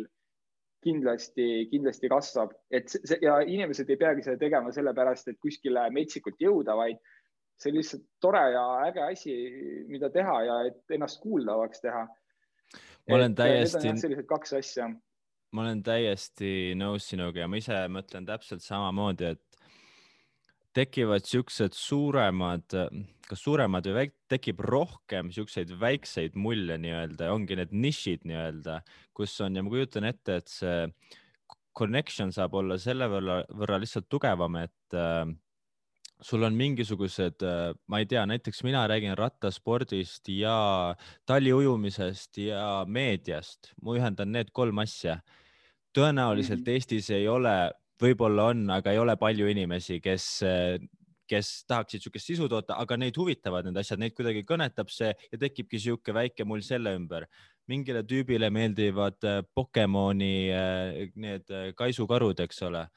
[0.82, 6.40] kindlasti, kindlasti kasvab, et see ja inimesed ei peagi seda tegema sellepärast, et kuskile metsikult
[6.42, 6.98] jõuda, vaid
[7.62, 9.36] see on lihtsalt tore ja äge asi,
[9.88, 12.02] mida teha ja et ennast kuuldavaks teha.
[13.08, 13.94] ma olen täiesti.
[14.02, 14.90] sellised kaks asja
[15.52, 19.52] ma olen täiesti nõus sinuga ja ma ise mõtlen täpselt samamoodi, et
[20.72, 22.64] tekivad siuksed suuremad,
[23.28, 28.80] kas suuremad või väik-, tekib rohkem siukseid väikseid mulje nii-öelda ongi need nišid nii-öelda,
[29.16, 30.86] kus on ja ma kujutan ette, et see
[31.76, 35.26] connection saab olla selle võrra, võrra lihtsalt tugevam, et äh,
[36.24, 40.56] sul on mingisugused, äh, ma ei tea, näiteks mina räägin rattaspordist ja
[41.28, 45.20] talliujumisest ja meediast, ma ühendan need kolm asja
[45.96, 46.74] tõenäoliselt mm -hmm.
[46.74, 50.42] Eestis ei ole, võib-olla on, aga ei ole palju inimesi, kes,
[51.28, 55.38] kes tahaksid niisugust sisu toota, aga neid huvitavad need asjad, neid kuidagi kõnetab see ja
[55.38, 57.26] tekibki niisugune väike mull selle ümber.
[57.70, 62.88] mingile tüübile meeldivad äh, Pokemoni äh, need äh, kaisukarud, eks ole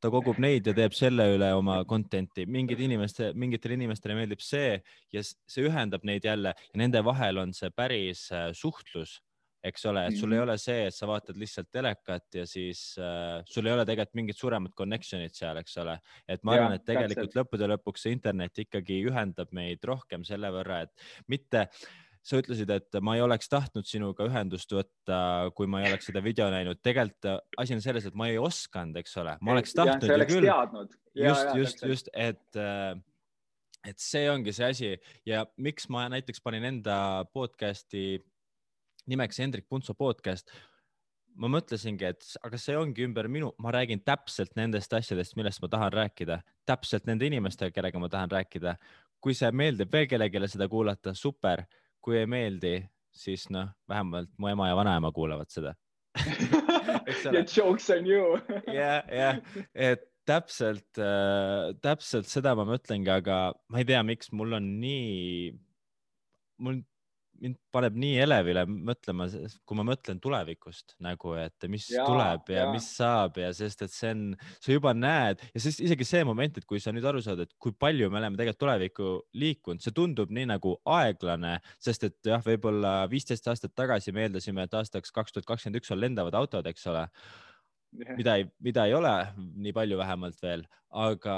[0.00, 4.80] ta kogub neid ja teeb selle üle oma content'i, mingid inimeste, mingitele inimestele meeldib see
[5.12, 9.20] ja see ühendab neid jälle ja nende vahel on see päris suhtlus
[9.64, 10.48] eks ole, et sul ei mhm.
[10.48, 14.40] ole see, et sa vaatad lihtsalt telekat ja siis äh, sul ei ole tegelikult mingit
[14.40, 15.98] suuremat connection'it seal, eks ole.
[16.28, 17.40] et ma arvan, et tegelikult täpselt.
[17.42, 21.66] lõppude lõpuks see internet ikkagi ühendab meid rohkem selle võrra, et mitte
[22.24, 25.20] sa ütlesid, et ma ei oleks tahtnud sinuga ühendust võtta,
[25.56, 26.80] kui ma ei oleks seda video näinud.
[26.84, 30.18] tegelikult äh, asi on selles, et ma ei osanud, eks ole, ma oleks tahtnud ja,
[30.20, 30.50] ja küll.
[31.20, 32.96] just, just, just, et äh,
[33.88, 34.90] et see ongi see asi
[35.24, 38.20] ja miks ma näiteks panin enda podcast'i
[39.10, 40.50] nimeks Hendrik Puntso podcast.
[41.40, 45.68] ma mõtlesingi, et aga see ongi ümber minu, ma räägin täpselt nendest asjadest, millest ma
[45.70, 48.74] tahan rääkida, täpselt nende inimestega, kellega ma tahan rääkida.
[49.20, 51.64] kui see meeldib veel kellelegi seda kuulata, super.
[52.00, 52.80] kui ei meeldi,
[53.12, 55.74] siis noh, vähemalt mu ema ja vanaema kuulavad seda
[56.18, 58.38] Yeah, jokes on you.
[58.66, 59.36] jah, jah,
[59.74, 65.52] et täpselt äh,, täpselt seda ma mõtlengi, aga ma ei tea, miks mul on nii,
[66.64, 66.80] mul
[67.40, 69.26] mind paneb nii elevile mõtlema,
[69.66, 73.84] kui ma mõtlen tulevikust nagu, et mis ja, tuleb ja, ja mis saab ja sest,
[73.86, 74.24] et see on,
[74.60, 77.52] sa juba näed ja siis isegi see moment, et kui sa nüüd aru saad, et
[77.62, 82.44] kui palju me oleme tegelikult tulevikku liikunud, see tundub nii nagu aeglane, sest et jah,
[82.44, 86.68] võib-olla viisteist aastat tagasi me eeldasime, et aastaks kaks tuhat kakskümmend üks on lendavad autod,
[86.68, 87.06] eks ole.
[88.16, 91.36] mida ei, mida ei ole nii palju vähemalt veel, aga,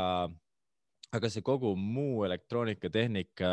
[1.14, 3.52] aga see kogu muu elektroonikatehnika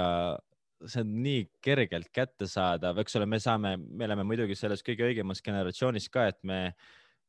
[0.87, 5.43] see on nii kergelt kättesaadav, eks ole, me saame, me oleme muidugi selles kõige õigemas
[5.45, 6.59] generatsioonis ka, et me,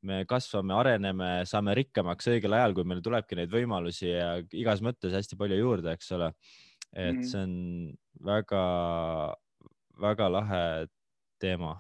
[0.07, 5.13] me kasvame, areneme, saame rikkamaks õigel ajal, kui meil tulebki neid võimalusi ja igas mõttes
[5.17, 6.29] hästi palju juurde, eks ole.
[6.91, 7.23] et -hmm.
[7.23, 7.53] see on
[8.27, 10.65] väga-väga lahe
[11.39, 11.77] teema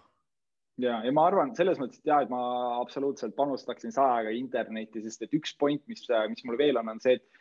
[0.81, 2.41] ja, ja ma arvan selles mõttes, et ja, et ma
[2.81, 7.19] absoluutselt panustaksin sajaga internetti, sest et üks point, mis, mis mul veel on, on see,
[7.19, 7.40] et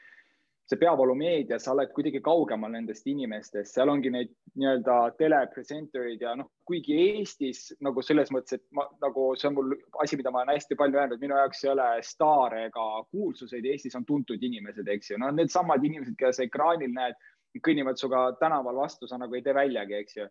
[0.69, 4.29] see peavoolumeedia, sa oled kuidagi kaugemal nendest inimestest, seal ongi neid
[4.59, 9.73] nii-öelda telepresenterid ja noh, kuigi Eestis nagu selles mõttes, et ma nagu see on mul
[10.03, 13.97] asi, mida ma olen hästi palju öelnud, minu jaoks ei ole staare ega kuulsuseid, Eestis
[13.97, 17.17] on tuntud inimesed, eks ju, no needsamad inimesed, keda sa ekraanil näed,
[17.65, 20.29] kõnnivad sinuga tänaval vastu, sa nagu ei tee väljagi, eks ju.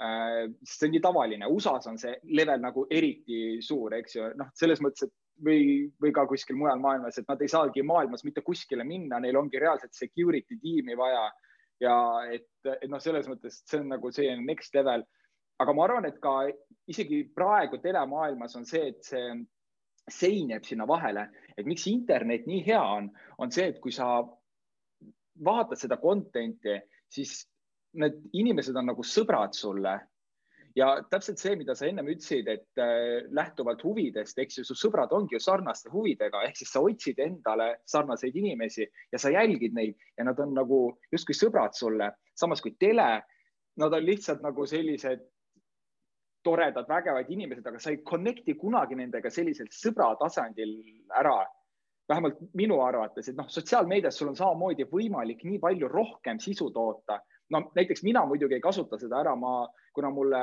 [0.00, 4.52] Äh, see on nii tavaline, USA-s on see level nagu eriti suur, eks ju, noh,
[4.56, 5.62] selles mõttes, et või,
[6.02, 9.60] või ka kuskil mujal maailmas, et nad ei saagi maailmas mitte kuskile minna, neil ongi
[9.60, 11.30] reaalselt security tiimi vaja.
[11.80, 11.94] ja
[12.28, 15.04] et, et noh, selles mõttes see on nagu see next level.
[15.60, 16.34] aga ma arvan, et ka
[16.88, 19.32] isegi praegu telemaailmas on see, et see
[20.10, 24.20] sein jääb sinna vahele, et miks internet nii hea on, on see, et kui sa
[25.44, 27.44] vaatad seda content'i, siis
[28.00, 29.96] need inimesed on nagu sõbrad sulle
[30.76, 35.12] ja täpselt see, mida sa ennem ütlesid, et äh, lähtuvalt huvidest, eks ju, su sõbrad
[35.16, 39.98] ongi ju sarnaste huvidega, ehk siis sa otsid endale sarnaseid inimesi ja sa jälgid neid
[40.18, 40.80] ja nad on nagu
[41.12, 42.12] justkui sõbrad sulle.
[42.34, 43.20] samas kui tele,
[43.76, 45.26] nad on lihtsalt nagu sellised
[46.42, 50.76] toredad, vägevad inimesed, aga sa ei connect'i kunagi nendega sellisel sõbra tasandil
[51.16, 51.46] ära.
[52.10, 57.20] vähemalt minu arvates, et noh, sotsiaalmeedias sul on samamoodi võimalik nii palju rohkem sisu toota.
[57.50, 60.42] No näiteks mina muidugi ei kasuta seda ära, ma, kuna mulle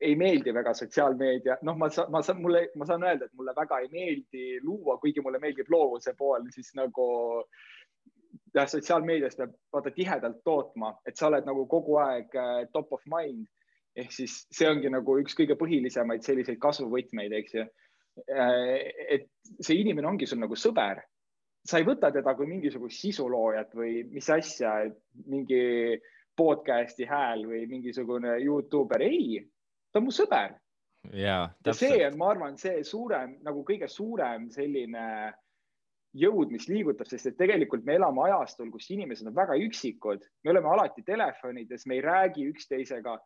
[0.00, 3.54] ei meeldi väga sotsiaalmeedia, noh, ma saan, ma saan, mulle, ma saan öelda, et mulle
[3.56, 7.06] väga ei meeldi luua, kuigi mulle meeldib loovuse pool, siis nagu
[8.54, 13.04] jah, sotsiaalmeedias peab vaata tihedalt tootma, et sa oled nagu kogu aeg äh, top of
[13.10, 13.46] mind.
[13.92, 17.64] ehk siis see ongi nagu üks kõige põhilisemaid selliseid kasvuvõtmeid, eks ju.
[18.24, 19.26] Äh, et
[19.60, 21.02] see inimene ongi sul nagu sõber.
[21.64, 24.74] Sa ei võta teda kui mingisugust sisuloojat või mis asja,
[25.30, 25.62] mingi
[26.36, 29.38] podcast'i hääl või mingisugune Youtuber, ei,
[29.92, 30.56] ta on mu sõber.
[31.12, 31.44] ja,
[31.74, 35.06] see on, ma arvan, see suurem nagu kõige suurem selline
[36.18, 40.52] jõud, mis liigutab, sest et tegelikult me elame ajastul, kus inimesed on väga üksikud, me
[40.52, 43.16] oleme alati telefonides, me ei räägi üksteisega.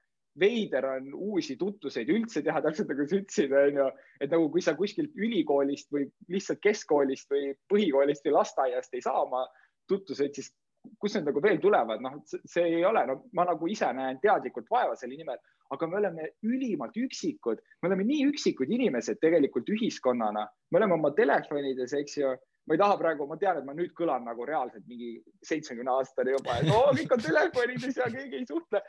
[0.41, 3.89] Veider on uusi tutvuseid üldse teha, täpselt nagu sa ütlesid, onju,
[4.20, 9.24] et nagu kui sa kuskilt ülikoolist või lihtsalt keskkoolist või põhikoolist või lasteaiast ei saa
[9.24, 9.47] oma
[9.89, 10.53] tutvuseid, siis
[11.01, 14.68] kust need nagu veel tulevad, noh, see ei ole, no ma nagu ise näen teadlikult
[14.70, 15.41] vaeva selle nimel,
[15.74, 21.14] aga me oleme ülimalt üksikud, me oleme nii üksikud inimesed tegelikult ühiskonnana, me oleme oma
[21.16, 22.37] telefonides, eks ju.
[22.66, 25.12] Ma ei taha praegu, ma tean, et ma nüüd kõlan nagu reaalselt mingi
[25.47, 28.80] seitsmekümne aastane juba, et oo, kõik on telefonides ja keegi ei suhtle.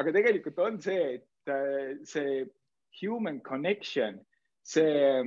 [0.00, 2.44] Aga tegelikult on see, et äh, see
[3.00, 4.20] human connection,
[4.64, 5.20] see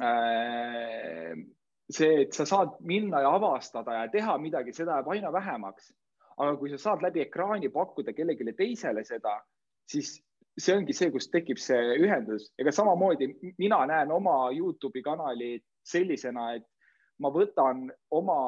[0.00, 1.34] äh,
[1.90, 5.92] see, et sa saad minna ja avastada ja teha midagi, seda jääb aina vähemaks.
[6.36, 9.38] aga kui sa saad läbi ekraani pakkuda kellelegi teisele seda,
[9.88, 10.18] siis
[10.60, 12.50] see ongi see, kus tekib see ühendus.
[12.58, 16.66] ega samamoodi mina näen oma Youtube'i kanali sellisena, et
[17.20, 18.40] ma võtan oma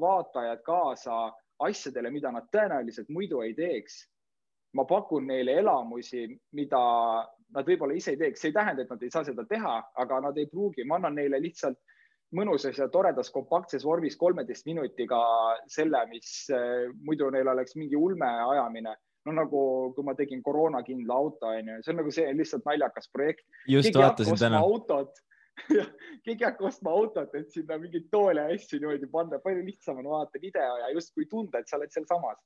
[0.00, 1.30] vaatajad kaasa
[1.62, 4.06] asjadele, mida nad tõenäoliselt muidu ei teeks.
[4.74, 6.26] Ma pakun neile elamusi,
[6.58, 6.80] mida
[7.54, 10.20] nad võib-olla ise ei teeks, see ei tähenda, et nad ei saa seda teha, aga
[10.24, 11.78] nad ei pruugi, ma annan neile lihtsalt
[12.36, 15.20] mõnusas ja toredas kompaktses vormis kolmeteist minutiga
[15.70, 18.96] selle, mis eh, muidu neil oleks mingi ulme ajamine.
[19.26, 19.60] no nagu,
[19.94, 23.46] kui ma tegin koroonakindla auto, onju, see on nagu see lihtsalt naljakas projekt.
[23.68, 24.60] just vaatasin täna.
[24.62, 25.14] autot
[26.24, 30.02] keegi ei hakka ostma autot, et sinna mingeid toole ja asju niimoodi panna, palju lihtsam
[30.02, 32.38] on vaadata video ja justkui tunda, et sa oled sealsamas.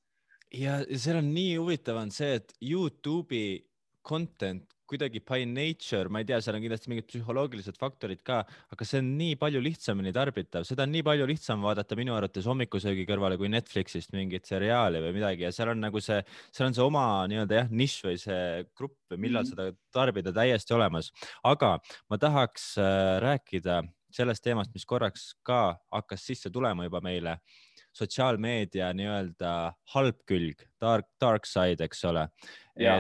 [0.55, 3.61] Ja seal on nii huvitav on see, et Youtube'i
[4.07, 8.41] content kuidagi by nature, ma ei tea, seal on kindlasti mingid psühholoogilised faktorid ka,
[8.75, 12.49] aga see on nii palju lihtsamini tarbitav, seda on nii palju lihtsam vaadata minu arvates
[12.51, 16.19] hommikusöögi kõrvale kui Netflixist mingit seriaali või midagi ja seal on nagu see,
[16.51, 18.43] seal on see oma nii-öelda jah, nišš või see
[18.75, 19.71] grupp, millal mm -hmm.
[19.71, 21.13] seda tarbida täiesti olemas.
[21.45, 21.77] aga
[22.11, 27.39] ma tahaks äh, rääkida sellest teemast, mis korraks ka hakkas sisse tulema juba meile
[27.97, 29.55] sotsiaalmeedia nii-öelda
[29.95, 32.29] halb külg, dark, dark side, eks ole.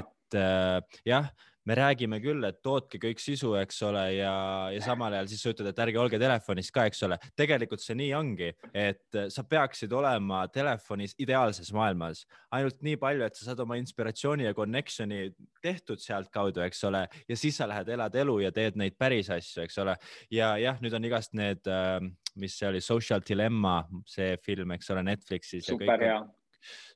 [0.00, 1.30] et äh, jah
[1.68, 4.32] me räägime küll, et tootke kõik sisu, eks ole, ja,
[4.72, 7.18] ja samal ajal siis sa ütled, et ärge olge telefonis ka, eks ole.
[7.36, 12.24] tegelikult see nii ongi, et sa peaksid olema telefonis ideaalses maailmas
[12.56, 15.28] ainult nii palju, et sa saad oma inspiratsiooni ja connection'i
[15.62, 19.66] tehtud sealtkaudu, eks ole, ja siis sa lähed, elad elu ja teed neid päris asju,
[19.66, 19.96] eks ole.
[20.32, 21.98] ja jah, nüüd on igast need, äh,
[22.40, 25.68] mis see oli, Social Dilemma, see film, eks ole, Netflixis.
[25.68, 26.18] super hea.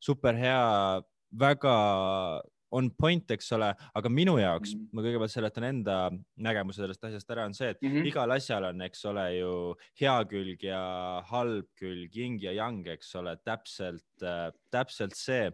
[0.00, 0.64] super hea,
[1.34, 1.76] väga
[2.74, 3.68] on point, eks ole,
[3.98, 4.90] aga minu jaoks mm, -hmm.
[4.96, 5.96] ma kõigepealt seletan enda
[6.46, 8.10] nägemuse sellest asjast ära, on see, et mm -hmm.
[8.10, 9.52] igal asjal on, eks ole ju
[10.00, 10.82] hea külg ja
[11.30, 15.52] halb külg, ying ja yang, eks ole, täpselt äh,, täpselt see,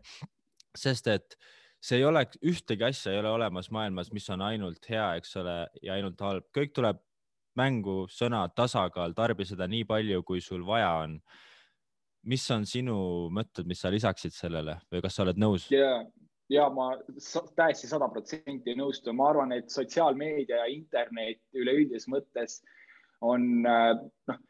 [0.77, 1.37] sest et
[1.81, 5.67] see ei ole, ühtegi asja ei ole olemas maailmas, mis on ainult hea, eks ole,
[5.83, 7.01] ja ainult halb, kõik tuleb
[7.57, 11.21] mängu, sõna tasakaal, tarbi seda nii palju, kui sul vaja on
[12.23, 12.97] mis on sinu
[13.33, 16.05] mõtted, mis sa lisaksid sellele või kas sa oled nõus yeah.?
[16.51, 16.91] Ja ma
[17.57, 22.61] täiesti sada protsenti nõustun, ma arvan, et sotsiaalmeedia ja internet üleüldises mõttes
[23.23, 23.93] on äh,
[24.31, 24.41] noh,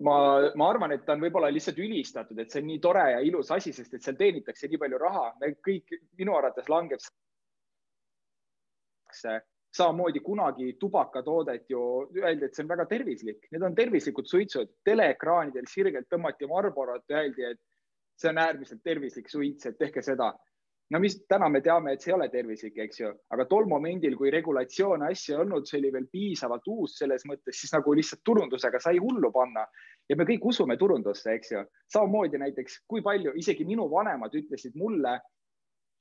[0.00, 0.16] ma,
[0.54, 3.50] ma arvan, et ta on võib-olla lihtsalt ülistatud, et see on nii tore ja ilus
[3.54, 5.28] asi, sest et seal teenitakse nii palju raha,
[5.66, 7.02] kõik minu arvates langeb
[9.78, 11.80] samamoodi kunagi tubakatoodet ju
[12.20, 17.52] öeldi, et see on väga tervislik, need on tervislikud suitsud, teleekraanidel sirgelt tõmmati Marlborot, öeldi,
[17.52, 17.60] et
[18.18, 20.32] see on äärmiselt tervislik suits, et tehke seda
[20.90, 24.16] no mis täna me teame, et see ei ole tervislik, eks ju, aga tol momendil,
[24.16, 28.24] kui regulatsioone asju ei olnud, see oli veel piisavalt uus selles mõttes, siis nagu lihtsalt
[28.24, 29.66] turundusega sai hullu panna
[30.08, 31.64] ja me kõik usume turundusse, eks ju.
[31.92, 35.18] samamoodi näiteks, kui palju isegi minu vanemad ütlesid mulle,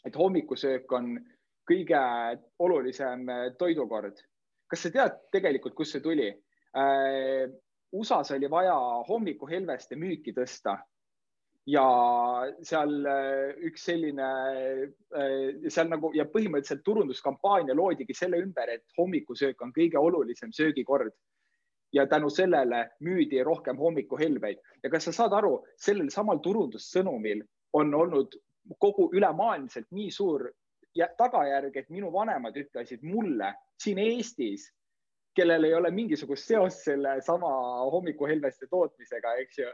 [0.05, 1.15] et hommikusöök on
[1.67, 2.01] kõige
[2.63, 3.27] olulisem
[3.59, 4.15] toidukord.
[4.67, 6.27] kas sa tead tegelikult, kust see tuli
[6.75, 7.47] äh,?
[7.91, 8.75] USA-s oli vaja
[9.07, 10.73] hommikuhelveste müüki tõsta
[11.67, 11.85] ja
[12.63, 12.93] seal
[13.67, 14.27] üks selline,
[15.67, 21.11] seal nagu ja põhimõtteliselt turunduskampaania loodigi selle ümber, et hommikusöök on kõige olulisem söögikord.
[21.95, 24.59] Ja tänu sellele müüdi rohkem hommikuhelbeid.
[24.83, 27.45] Ja kas sa saad aru, sellel samal turundussõnumil
[27.79, 28.35] on olnud
[28.79, 30.49] kogu ülemaailmselt nii suur
[31.17, 34.65] tagajärg, et minu vanemad ütlesid mulle siin Eestis,
[35.37, 37.49] kellel ei ole mingisugust seost selle sama
[37.93, 39.71] hommikuhelbeste tootmisega, eks ju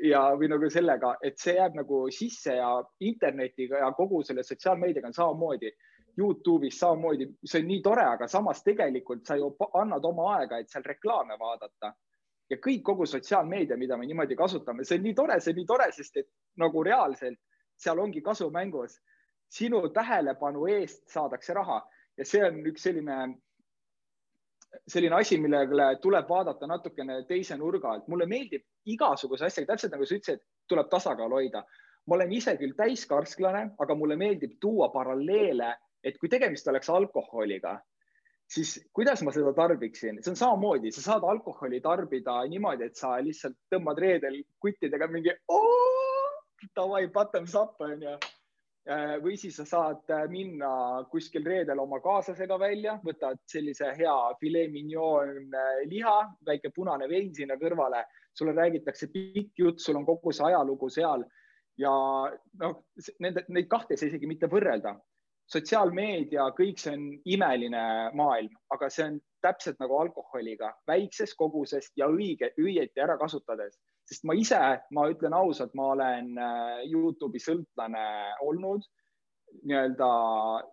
[0.00, 5.10] ja, või nagu sellega, et see jääb nagu sisse ja internetiga ja kogu selle sotsiaalmeediaga
[5.10, 5.72] on samamoodi
[6.20, 9.48] Youtube'is samamoodi, see on nii tore, aga samas tegelikult sa ju
[9.80, 11.92] annad oma aega, et seal reklaame vaadata.
[12.50, 15.68] Ja kõik, kogu sotsiaalmeedia, mida me niimoodi kasutame, see on nii tore, see on nii
[15.70, 16.28] tore, sest et
[16.60, 17.40] nagu reaalselt
[17.80, 19.00] seal ongi kasu mängus.
[19.52, 21.82] sinu tähelepanu eest saadakse raha.
[22.16, 23.16] Ja see on üks selline,
[24.88, 28.08] selline asi, millele tuleb vaadata natukene teise nurga alt.
[28.08, 31.64] mulle meeldib igasuguse asjaga, täpselt nagu sa ütlesid, tuleb tasakaalu hoida.
[32.06, 37.76] ma olen ise küll täiskarsklane, aga mulle meeldib tuua paralleele et kui tegemist oleks alkoholiga,
[38.50, 43.14] siis kuidas ma seda tarbiksin, see on samamoodi, sa saad alkoholi tarbida niimoodi, et sa
[43.22, 45.34] lihtsalt tõmbad reedel kuttidega mingi
[46.76, 48.16] davai, bottoms up onju.
[48.82, 50.68] Äh, või siis sa saad minna
[51.10, 56.16] kuskil reedel oma kaaslasega välja, võtad sellise hea filee mignon äh, liha,
[56.48, 58.00] väike punane vein sinna kõrvale,
[58.34, 61.22] sulle räägitakse pikk jutt, sul on kogu see ajalugu seal.
[61.78, 61.92] Ja
[62.58, 62.74] noh,
[63.22, 64.96] nende, neid kahte ei saa isegi mitte võrrelda.
[65.52, 67.84] Sotsiaalmeedia, kõik see on imeline
[68.18, 73.78] maailm, aga see on täpselt nagu alkoholiga, väikses koguses ja õige, õieti ära kasutades,
[74.08, 74.60] sest ma ise,
[74.94, 78.06] ma ütlen ausalt, ma olen äh, Youtube'i sõltlane
[78.44, 78.84] olnud,
[79.62, 80.08] nii-öelda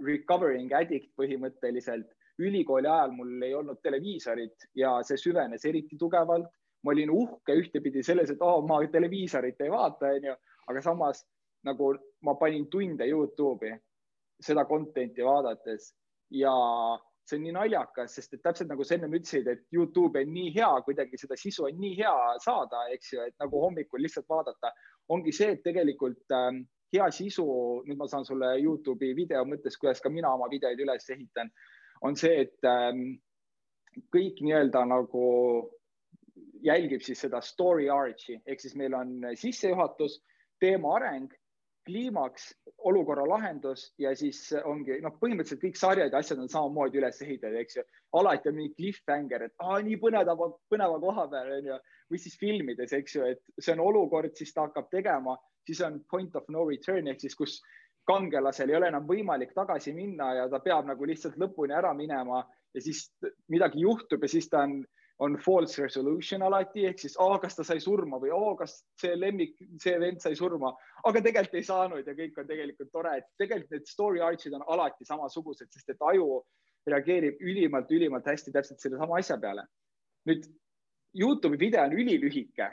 [0.05, 2.07] recovering addict põhimõtteliselt.
[2.39, 6.47] ülikooli ajal mul ei olnud televiisorit ja see süvenes eriti tugevalt.
[6.83, 10.35] ma olin uhke ühtepidi selles, et oh, ma televiisorit ei vaata, onju,
[10.71, 11.25] aga samas
[11.67, 11.89] nagu
[12.23, 13.73] ma panin tunde Youtube'i
[14.39, 15.89] seda content'i vaadates
[16.31, 16.53] ja
[17.29, 20.51] see on nii naljakas, sest et täpselt nagu sa ennem ütlesid, et Youtube on nii
[20.55, 24.73] hea, kuidagi seda sisu on nii hea saada, eks ju, et nagu hommikul lihtsalt vaadata,
[25.13, 26.51] ongi see, et tegelikult äh,
[26.95, 27.47] hea sisu,
[27.87, 31.51] nüüd ma saan sulle Youtube'i video mõttes, kuidas ka mina oma videoid üles ehitan,
[32.05, 32.93] on see, et äh,
[34.13, 35.27] kõik nii-öelda nagu
[36.63, 40.19] jälgib siis seda story arch'i ehk siis meil on sissejuhatus,
[40.59, 41.31] teema areng
[41.89, 42.49] kliimaks,
[42.87, 47.57] olukorra lahendus ja siis ongi noh, põhimõtteliselt kõik sarjad ja asjad on samamoodi üles ehitatud,
[47.59, 47.85] eks ju.
[48.19, 50.35] alati on mingi cliffhanger, et aa, nii põneva,
[50.71, 51.79] põneva koha peal on ju,
[52.13, 55.35] või siis filmides, eks ju, et see on olukord, siis ta hakkab tegema,
[55.67, 57.59] siis on point of no return ehk siis, kus
[58.09, 62.41] kangelasel ei ole enam võimalik tagasi minna ja ta peab nagu lihtsalt lõpuni ära minema
[62.73, 63.07] ja siis
[63.51, 64.79] midagi juhtub ja siis ta on
[65.19, 69.57] on false resolution alati ehk siis, kas ta sai surma või oo, kas see lemmik,
[69.83, 70.71] see vend sai surma,
[71.05, 74.63] aga tegelikult ei saanud ja kõik on tegelikult tore, et tegelikult need story arch'id on
[74.67, 76.41] alati samasugused, sest et aju
[76.87, 79.67] reageerib ülimalt, ülimalt hästi täpselt sellesama asja peale.
[80.29, 80.47] nüüd
[81.15, 82.69] Youtube'i video on ülilühike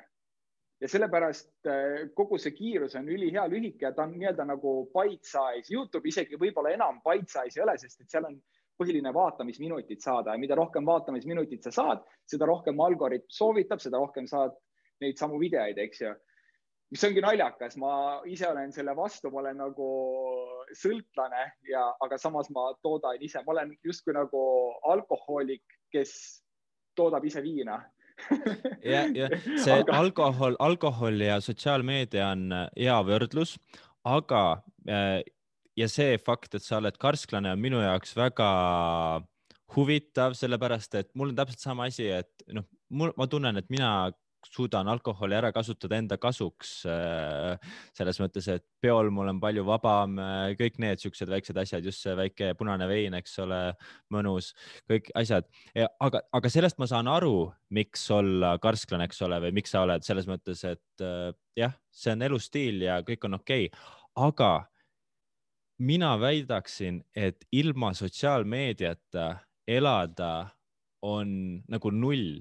[0.81, 5.73] ja sellepärast äh, kogu see kiirus on ülihea lühike ta on nii-öelda nagu bite size.
[5.73, 8.37] Youtube isegi võib-olla enam bite size ei ole, sest et seal on
[8.81, 14.29] põhiline vaatamisminutid saada ja mida rohkem vaatamisminutid sa saad, seda rohkem algoritm soovitab, seda rohkem
[14.31, 14.57] saad
[15.05, 16.15] neid samu videoid, eks ju.
[16.93, 17.93] mis ongi naljakas, ma
[18.31, 19.89] ise olen selle vastu, ma olen nagu
[20.77, 24.43] sõltlane ja, aga samas ma toodan ise, ma olen justkui nagu
[24.93, 26.15] alkohoolik, kes
[26.97, 27.81] toodab ise viina
[28.85, 29.33] jah, jah,
[29.65, 29.99] see aga...
[29.99, 33.57] alkohol, alkohol ja sotsiaalmeedia on hea võrdlus,
[34.07, 34.43] aga
[34.89, 35.21] äh,
[35.77, 38.51] ja see fakt, et sa oled karsklane, on minu jaoks väga
[39.75, 42.65] huvitav, sellepärast et mul on täpselt sama asi, et noh,
[42.95, 44.13] mul, ma tunnen, et mina
[44.47, 46.71] suudan alkoholi ära kasutada enda kasuks.
[46.87, 51.85] Äh, selles mõttes, et peol mul on palju vabam, äh, kõik need siuksed väiksed asjad,
[51.87, 53.61] just see väike punane vein, eks ole,
[54.15, 54.53] mõnus,
[54.91, 55.49] kõik asjad.
[55.75, 60.07] aga, aga sellest ma saan aru, miks olla karsklane, eks ole, või miks sa oled
[60.07, 64.51] selles mõttes, et äh, jah, see on elustiil ja kõik on okei okay., aga
[65.79, 69.37] mina väidaksin, et ilma sotsiaalmeediata
[69.69, 70.49] elada
[71.03, 72.41] on nagu null.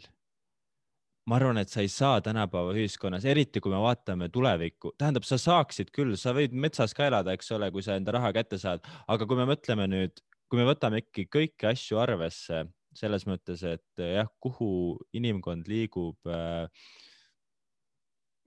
[1.25, 5.39] ma arvan, et sa ei saa tänapäeva ühiskonnas, eriti kui me vaatame tulevikku, tähendab, sa
[5.41, 8.85] saaksid küll, sa võid metsas ka elada, eks ole, kui sa enda raha kätte saad,
[9.09, 12.61] aga kui me mõtleme nüüd, kui me võtame ikkagi kõiki asju arvesse
[12.95, 16.69] selles mõttes, et jah, kuhu inimkond liigub äh,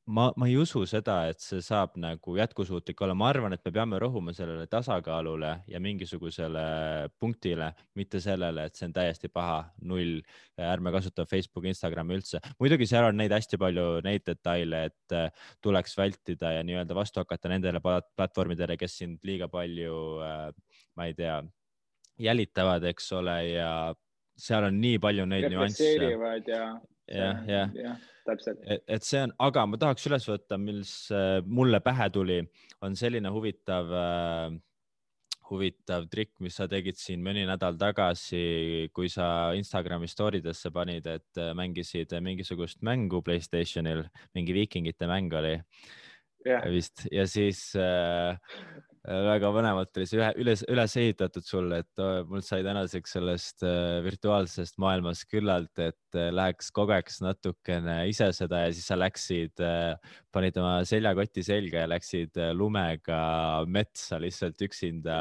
[0.09, 3.73] ma, ma ei usu seda, et see saab nagu jätkusuutlik olla, ma arvan, et me
[3.75, 6.65] peame rõhuma sellele tasakaalule ja mingisugusele
[7.21, 10.19] punktile, mitte sellele, et see on täiesti paha, null,
[10.65, 12.41] ärme kasuta Facebooki, Instagrami üldse.
[12.63, 17.23] muidugi seal on neid hästi palju neid detaile, et äh, tuleks vältida ja nii-öelda vastu
[17.23, 20.45] hakata nendele platvormidele, kes sind liiga palju, äh,
[20.97, 21.43] ma ei tea,
[22.19, 23.73] jälitavad, eks ole, ja
[24.39, 25.93] seal on nii palju neid nüansse.
[27.09, 27.97] Ja, jah, jah ja
[28.29, 28.65] täpselt.
[28.69, 32.41] et see on, aga ma tahaks üles võtta, mis äh, mulle pähe tuli,
[32.85, 34.57] on selline huvitav äh,
[35.49, 41.09] huvitav trikk, mis sa tegid siin mõni nädal tagasi, kui sa Instagrami story desse panid,
[41.09, 44.05] et äh, mängisid mingisugust mängu Playstationil,
[44.37, 45.57] mingi viikingite mäng oli
[46.47, 46.69] yeah.
[46.69, 48.37] vist ja siis äh,
[49.09, 53.65] väga põnevalt oli see ühe, üles, üles ehitatud sulle, et oh, mul sai tänaseks sellest
[53.67, 59.65] äh, virtuaalsest maailmast küllalt, et äh, läheks kogeks natukene ise seda ja siis sa läksid
[59.65, 63.21] äh,, panid oma seljakoti selga ja läksid äh, lumega
[63.71, 65.19] metsa lihtsalt üksinda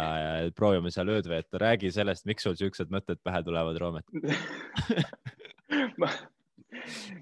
[0.57, 1.61] proovima seal ööd veeta.
[1.61, 4.07] räägi sellest, miks sul siuksed mõtted pähe tulevad, Roomet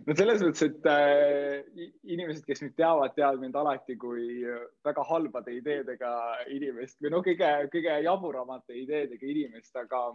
[0.06, 4.44] no selles mõttes, et äh, inimesed, kes mind teavad, teavad mind alati kui
[4.86, 6.12] väga halbade ideedega
[6.54, 10.06] inimest või noh, kõige, kõige jaburamate ideedega inimest, aga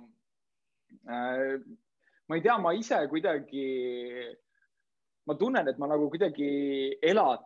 [1.11, 1.59] äh,
[2.31, 3.67] ma ei tea, ma ise kuidagi,
[5.27, 6.51] ma tunnen, et ma nagu kuidagi
[7.03, 7.43] elan,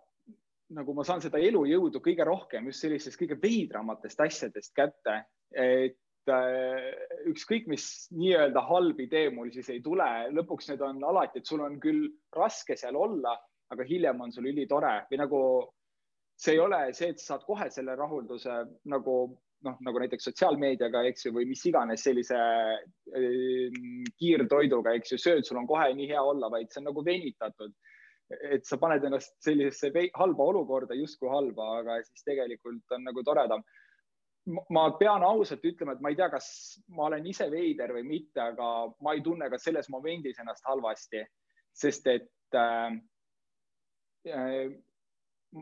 [0.75, 5.23] nagu ma saan seda elujõudu kõige rohkem just sellistest kõige veidramatest asjadest kätte.
[5.55, 6.95] et Äh,
[7.29, 11.61] ükskõik, mis nii-öelda halb idee mul siis ei tule, lõpuks need on alati, et sul
[11.61, 13.35] on küll raske seal olla,
[13.75, 15.41] aga hiljem on sul ülitore või nagu
[16.41, 18.57] see ei ole see, et sa saad kohe selle rahulduse
[18.89, 19.19] nagu
[19.69, 23.79] noh, nagu näiteks sotsiaalmeediaga, eks ju, või mis iganes sellise äh,
[24.17, 27.77] kiirtoiduga, eks ju, sööd, sul on kohe nii hea olla, vaid see on nagu venitatud.
[28.49, 33.61] et sa paned ennast sellisesse halba olukorda, justkui halba, aga siis tegelikult on nagu toredam
[34.47, 36.47] ma pean ausalt ütlema, et ma ei tea, kas
[36.93, 38.71] ma olen ise veider või mitte, aga
[39.05, 41.23] ma ei tunne ka selles momendis ennast halvasti,
[41.73, 42.99] sest et äh,
[44.29, 44.75] äh,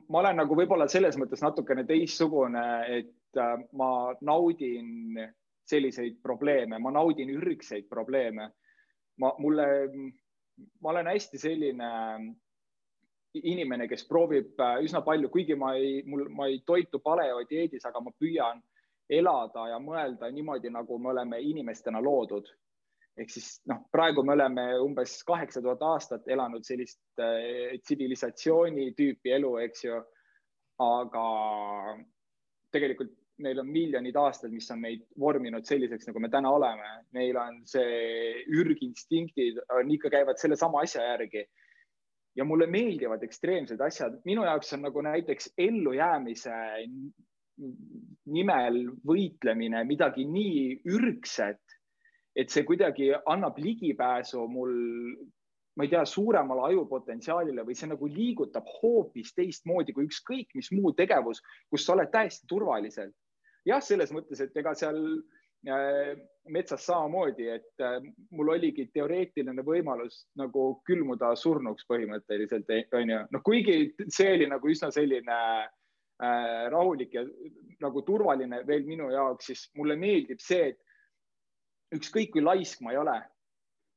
[0.08, 2.64] ma olen nagu võib-olla selles mõttes natukene teistsugune,
[2.98, 5.20] et äh, ma naudin
[5.68, 8.50] selliseid probleeme, ma naudin ürgseid probleeme.
[9.20, 9.66] ma, mulle,
[10.80, 11.88] ma olen hästi selline
[13.38, 17.84] inimene, kes proovib äh, üsna palju, kuigi ma ei, mul, ma ei toitu paleo dieedis,
[17.88, 18.60] aga ma püüan
[19.10, 22.48] elada ja mõelda niimoodi, nagu me oleme inimestena loodud.
[23.16, 29.34] ehk siis noh, praegu me oleme umbes kaheksa tuhat aastat elanud sellist äh, tsivilisatsiooni tüüpi
[29.36, 29.98] elu, eks ju.
[30.82, 31.26] aga
[32.72, 36.88] tegelikult meil on miljonid aastad, mis on meid vorminud selliseks, nagu me täna oleme.
[37.12, 41.44] meil on see ürginstinktid on ikka käivad sellesama asja järgi
[42.36, 44.20] ja mulle meeldivad ekstreemsed asjad.
[44.24, 46.54] minu jaoks on nagu näiteks ellujäämise
[48.32, 51.60] nimel võitlemine midagi nii ürgset,
[52.36, 54.72] et see kuidagi annab ligipääsu mul,
[55.76, 60.94] ma ei tea, suuremale ajupotentsiaalile või see nagu liigutab hoopis teistmoodi kui ükskõik mis muu
[60.96, 63.14] tegevus, kus sa oled täiesti turvaliselt.
[63.68, 64.98] jah, selles mõttes, et ega seal
[65.68, 66.16] äh,
[66.50, 68.00] metsas samamoodi, et äh,
[68.32, 73.20] mul oligi teoreetiline võimalus nagu külmuda surnuks põhimõtteliselt, onju.
[73.30, 75.70] noh, kuigi see oli nagu üsna selline äh,
[76.22, 77.24] rahulik ja
[77.82, 83.00] nagu turvaline veel minu jaoks, siis mulle meeldib see, et ükskõik kui laisk ma ei
[83.00, 83.16] ole,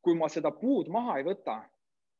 [0.01, 1.59] kui ma seda puud maha ei võta,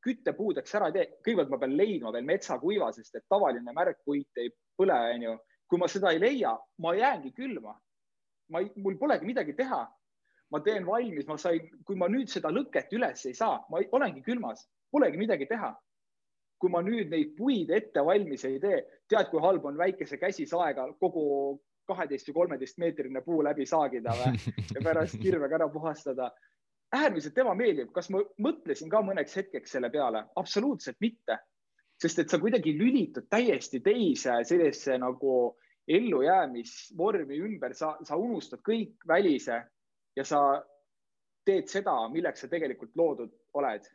[0.06, 4.52] küttepuudeks ära ei tee, kõigepealt ma pean leidma veel metsakuiva, sest et tavaline märgpuit ei
[4.78, 5.36] põle, onju.
[5.66, 6.54] kui ma seda ei leia,
[6.86, 7.74] ma jäängi külma.
[8.54, 9.82] ma ei, mul polegi midagi teha.
[10.54, 13.90] ma teen valmis, ma sain, kui ma nüüd seda lõket üles ei saa, ma ei,
[13.92, 15.74] olengi külmas, polegi midagi teha
[16.60, 18.82] kui ma nüüd neid puid ette valmis ei tee,
[19.12, 21.26] tead, kui halb on väikese käsisaega kogu
[21.86, 24.40] kaheteist või kolmeteist meetrine puu läbi saagida või?
[24.74, 26.32] Ja pärast kirvega ära puhastada.
[26.96, 30.24] äärmiselt ebameeldiv, kas ma mõtlesin ka mõneks hetkeks selle peale?
[30.36, 31.38] absoluutselt mitte,
[32.02, 39.04] sest et sa kuidagi lülitud täiesti teise sellisesse nagu ellujäämisvormi ümber, sa, sa unustad kõik
[39.08, 39.60] välise
[40.16, 40.40] ja sa
[41.46, 43.86] teed seda, milleks sa tegelikult loodud oled,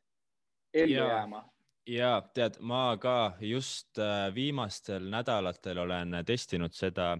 [0.75, 1.43] ellu jääma
[1.87, 7.15] ja tead, ma ka just äh, viimastel nädalatel olen testinud seda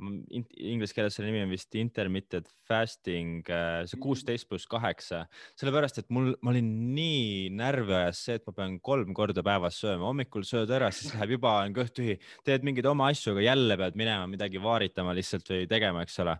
[0.00, 4.02] inglise keeles selle nimi on vist intermittent fasting, äh, see mm.
[4.04, 5.24] kuusteist pluss kaheksa,
[5.60, 9.80] sellepärast et mul, ma olin nii närvi ajas see, et ma pean kolm korda päevas
[9.82, 13.48] sööma, hommikul sööd ära, siis läheb juba on kõht tühi, teed mingeid oma asju, aga
[13.50, 16.38] jälle pead minema midagi vaaritama lihtsalt või tegema, eks ole.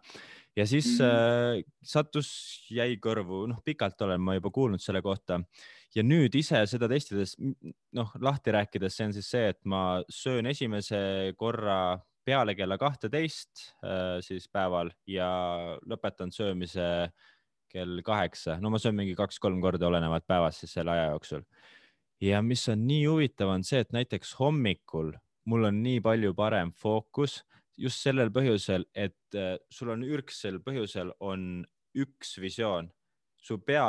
[0.56, 1.58] ja siis mm -hmm.
[1.61, 2.30] äh, sattus,
[2.70, 5.42] jäi kõrvu, noh, pikalt olen ma juba kuulnud selle kohta
[5.97, 7.34] ja nüüd ise seda testides,
[7.97, 11.01] noh, lahti rääkides, see on siis see, et ma söön esimese
[11.38, 15.30] korra peale kella kahteteist äh, siis päeval ja
[15.88, 17.11] lõpetan söömise
[17.70, 21.43] kell kaheksa, no ma söön mingi kaks-kolm korda olenevalt päevast siis selle aja jooksul.
[22.20, 25.14] ja mis on nii huvitav, on see, et näiteks hommikul
[25.51, 27.41] mul on nii palju parem fookus
[27.80, 31.64] just sellel põhjusel, et äh, sul on ürgsel põhjusel on
[31.99, 32.91] üks visioon
[33.41, 33.84] su pea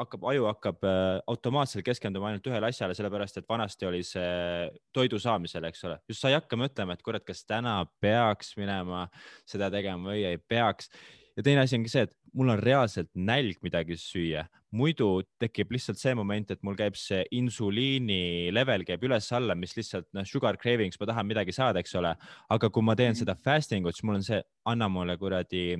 [0.00, 5.20] hakkab, aju hakkab äh, automaatselt keskenduma ainult ühele asjale, sellepärast et vanasti oli see toidu
[5.22, 9.06] saamisel, eks ole, just sa ei hakka mõtlema, et kurat, kas täna peaks minema
[9.48, 10.90] seda tegema või ei peaks.
[11.36, 14.44] ja teine asi ongi see, et mul on reaalselt nälg midagi süüa,
[14.76, 20.08] muidu tekib lihtsalt see moment, et mul käib see insuliini level käib üles-alla, mis lihtsalt
[20.16, 22.14] noh, sugar cravings, ma tahan midagi saada, eks ole.
[22.48, 23.18] aga kui ma teen -hmm.
[23.18, 25.78] seda fasting ut, siis mul on see, anna mulle kuradi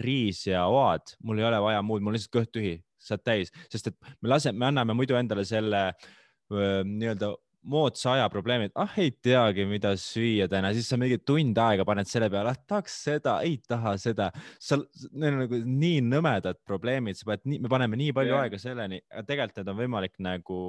[0.00, 3.52] riis ja oad, mul ei ole vaja muud, mul on lihtsalt kõht tühi, saad täis,
[3.72, 5.90] sest et me laseme, me anname muidu endale selle
[6.50, 7.34] nii-öelda
[7.64, 11.86] moodsa aja probleemi, et ah, ei teagi, mida süüa täna, siis sa mingi tund aega
[11.88, 14.28] paned selle peale, ah tahaks seda, ei taha seda.
[14.60, 14.78] sa,
[15.12, 18.44] need on nagu nii nõmedad probleemid, sa paned nii, me paneme nii palju yeah.
[18.44, 20.60] aega selleni, aga tegelikult need on võimalik nagu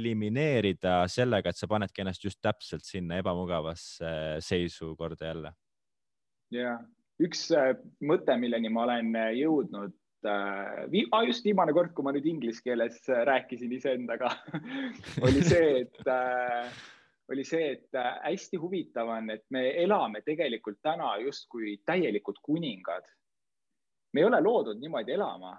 [0.00, 4.12] elimineerida sellega, et sa panedki ennast just täpselt sinna ebamugavasse
[4.46, 5.54] seisu korda jälle.
[6.54, 6.80] ja yeah.
[7.20, 7.74] Üks äh,
[8.06, 9.94] mõte, milleni ma olen äh, jõudnud
[10.26, 14.32] äh, vi, ah, just viimane kord, kui ma nüüd inglise keeles rääkisin iseendaga
[15.26, 16.80] oli see, et äh,
[17.30, 23.06] oli see, et hästi huvitav on, et me elame tegelikult täna justkui täielikud kuningad.
[24.12, 25.54] me ei ole loodud niimoodi elama,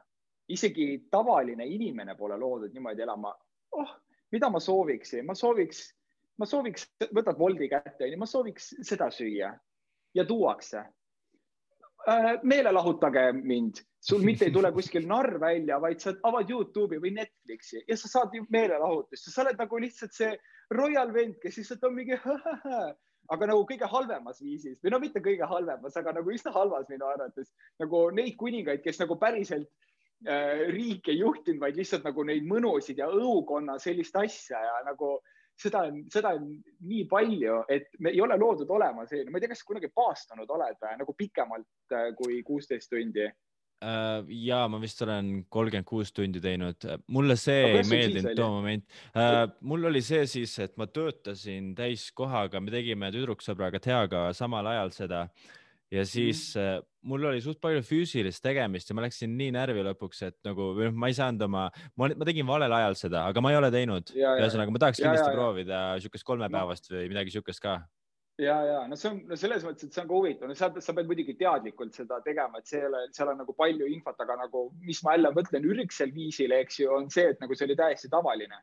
[0.51, 3.31] isegi tavaline inimene pole loodud niimoodi elama.
[3.71, 3.93] oh,
[4.31, 5.85] mida ma sooviksin, ma sooviks,
[6.39, 9.53] ma sooviks, võtad Woldi kätte, onju, ma sooviks seda süüa
[10.15, 10.83] ja tuuakse.
[12.43, 13.83] Meelelahutage mind.
[14.01, 18.09] Sul mitte ei tule kuskil narr välja, vaid sa avad Youtube'i või Netflixi ja sa
[18.09, 19.29] saad meelelahutust.
[19.29, 20.33] Sa oled nagu lihtsalt see
[20.73, 22.17] royal vend, kes lihtsalt on mingi
[23.31, 24.79] aga nagu kõige halvemas viisis.
[24.83, 27.53] Või no mitte kõige halvemas, aga nagu üsna halvas minu arvates.
[27.81, 29.69] Nagu neid kuningaid, kes nagu päriselt
[30.27, 35.19] äh, riike juhtinud, vaid lihtsalt nagu neid mõnusid ja õukonna sellist asja ja nagu
[35.61, 36.49] seda on, seda on
[36.89, 40.49] nii palju, et me ei ole loodud olema selline, ma ei tea, kas kunagi paastunud
[40.57, 43.27] oled või nagu pikemalt äh, kui kuusteist tundi?
[43.81, 48.49] Äh, ja ma vist olen kolmkümmend kuus tundi teinud, mulle see no, ei meeldinud too
[48.53, 48.85] moment.
[49.17, 54.93] Äh, mul oli see siis, et ma töötasin täiskohaga, me tegime tüdruksõbraga Teaga samal ajal
[54.93, 55.25] seda
[55.91, 56.87] ja siis mm.
[57.11, 60.93] mul oli suht palju füüsilist tegemist ja ma läksin nii närvi lõpuks, et nagu noh,
[60.95, 61.65] ma ei saanud oma,
[61.99, 64.13] ma tegin valel ajal seda, aga ma ei ole teinud.
[64.15, 66.97] ühesõnaga, ma tahaks ja, kindlasti ja, proovida siukest kolmepäevast no.
[66.97, 67.81] või midagi siukest ka
[68.41, 70.69] ja, ja no see on no selles mõttes, et see on ka huvitav, no sa,
[70.83, 74.17] sa pead muidugi teadlikult seda tegema, et see ei ole, seal on nagu palju infot,
[74.23, 77.67] aga nagu, mis ma jälle mõtlen ürgsel viisil, eks ju, on see, et nagu see
[77.67, 78.61] oli täiesti tavaline.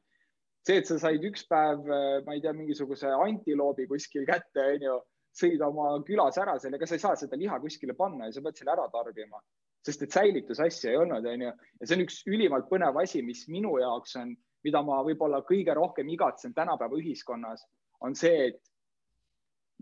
[0.66, 1.86] see, et sa said üks päev,
[2.26, 4.98] ma ei tea, mingisuguse antiloobi kuskil kätte, onju,
[5.38, 8.58] sõid oma külas ära sellega, sa ei saa seda liha kuskile panna ja sa pead
[8.58, 9.40] selle ära tarbima,
[9.86, 11.52] sest et säilitusasja ei olnud, onju.
[11.80, 14.34] ja see on üks ülimalt põnev asi, mis minu jaoks on,
[14.66, 17.62] mida ma võib-olla kõige rohkem igatsen tänapäeva ühiskonnas,
[18.02, 18.60] on see, et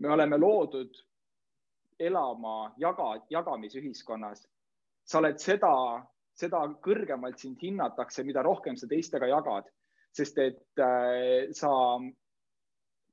[0.01, 0.93] me oleme loodud
[1.99, 4.45] elama jaga, jagamisühiskonnas.
[5.07, 5.73] sa oled seda,
[6.35, 9.69] seda kõrgemalt sind hinnatakse, mida rohkem sa teistega jagad,
[10.13, 11.71] sest et äh, sa,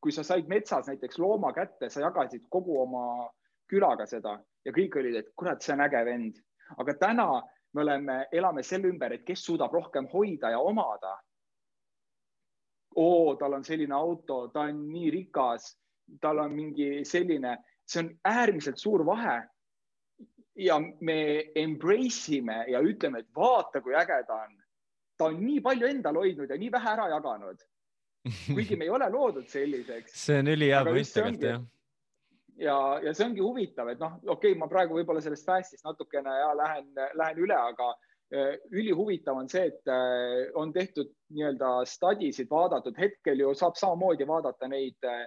[0.05, 3.05] kui sa said metsas näiteks looma kätte, sa jagasid kogu oma
[3.71, 4.35] külaga seda
[4.65, 6.41] ja kõik olid, et kurat, see on äge vend.
[6.79, 7.29] aga täna
[7.75, 11.17] me oleme, elame selle ümber, et kes suudab rohkem hoida ja omada.
[12.97, 15.73] oo, tal on selline auto, ta on nii rikas
[16.21, 19.43] tal on mingi selline, see on äärmiselt suur vahe.
[20.57, 24.53] ja me embrace ime ja ütleme, et vaata, kui äge ta on.
[25.19, 27.65] ta on nii palju endal hoidnud ja nii vähe ära jaganud.
[28.25, 30.17] Kuigi me ei ole loodud selliseks.
[30.27, 31.65] see on ülihea point tegelikult jah
[32.59, 36.35] ja, ja see ongi huvitav, et noh, okei okay,, ma praegu võib-olla sellest fast'ist natukene
[36.39, 42.31] ja lähen, lähen üle, aga äh, ülihuvitav on see, et äh, on tehtud nii-öelda study
[42.35, 45.25] sid vaadatud, hetkel ju saab samamoodi vaadata neid äh,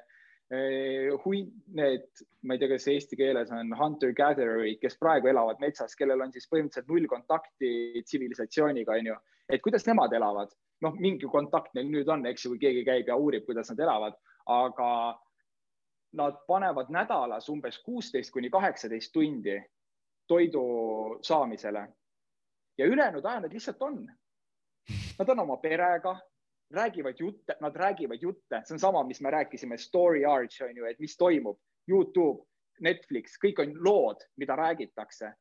[1.26, 1.42] hui,
[1.76, 2.08] need,
[2.48, 6.48] ma ei tea, kas eesti keeles on hunter-gathererid, kes praegu elavad metsas, kellel on siis
[6.48, 9.18] põhimõtteliselt null kontakti tsivilisatsiooniga, onju.
[9.52, 10.56] et kuidas nemad elavad?
[10.82, 13.80] Noh, mingi kontakt neil nüüd on, eks ju, kui keegi käib ja uurib, kuidas nad
[13.86, 14.90] elavad, aga
[16.18, 19.58] nad panevad nädalas umbes kuusteist kuni kaheksateist tundi
[20.28, 20.64] toidu
[21.22, 21.88] saamisele
[22.78, 24.08] ja ülejäänud aja nad lihtsalt on.
[25.20, 26.16] Nad on oma perega,
[26.72, 30.86] räägivad jutte, nad räägivad jutte, see on sama, mis me rääkisime story arch on ju,
[30.86, 31.60] et mis toimub,
[31.90, 32.44] Youtube,
[32.82, 35.34] Netflix, kõik on lood, mida räägitakse.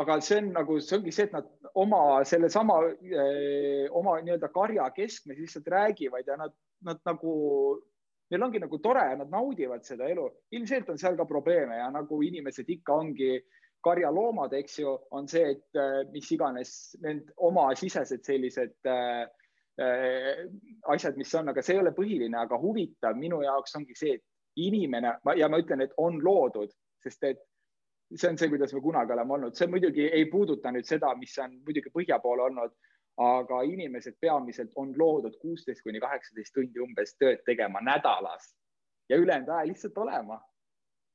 [0.00, 1.46] Aga see on nagu, see ongi see, et nad
[1.80, 6.54] oma sellesama, eh, oma nii-öelda karja keskmes lihtsalt räägivad ja nad,
[6.86, 7.32] nad nagu,
[8.32, 10.28] neil ongi nagu tore ja nad naudivad seda elu.
[10.56, 13.34] ilmselt on seal ka probleeme ja nagu inimesed ikka ongi
[13.84, 19.28] karjaloomad, eks ju, on see, et eh, mis iganes need omasisesed sellised äh,
[20.92, 24.26] asjad, mis on, aga see ei ole põhiline, aga huvitav minu jaoks ongi see, et
[24.60, 27.40] inimene ja ma ütlen, et on loodud, sest et
[28.16, 31.36] see on see, kuidas me kunagi oleme olnud, see muidugi ei puuduta nüüd seda, mis
[31.38, 32.74] on muidugi põhja pool olnud,
[33.20, 38.54] aga inimesed peamiselt on loodud kuusteist kuni kaheksateist tundi umbes tööd tegema nädalas
[39.10, 40.40] ja ülejäänud aja lihtsalt olema,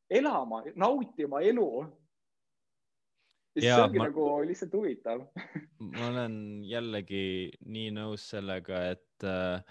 [0.09, 1.69] elama, nautima elu.
[3.55, 4.09] see ongi ma...
[4.09, 5.23] nagu lihtsalt huvitav
[5.95, 6.35] ma olen
[6.67, 9.63] jällegi nii nõus sellega, et äh,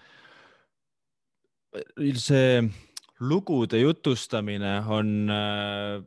[2.17, 2.65] see
[3.21, 6.03] lugude jutustamine on äh,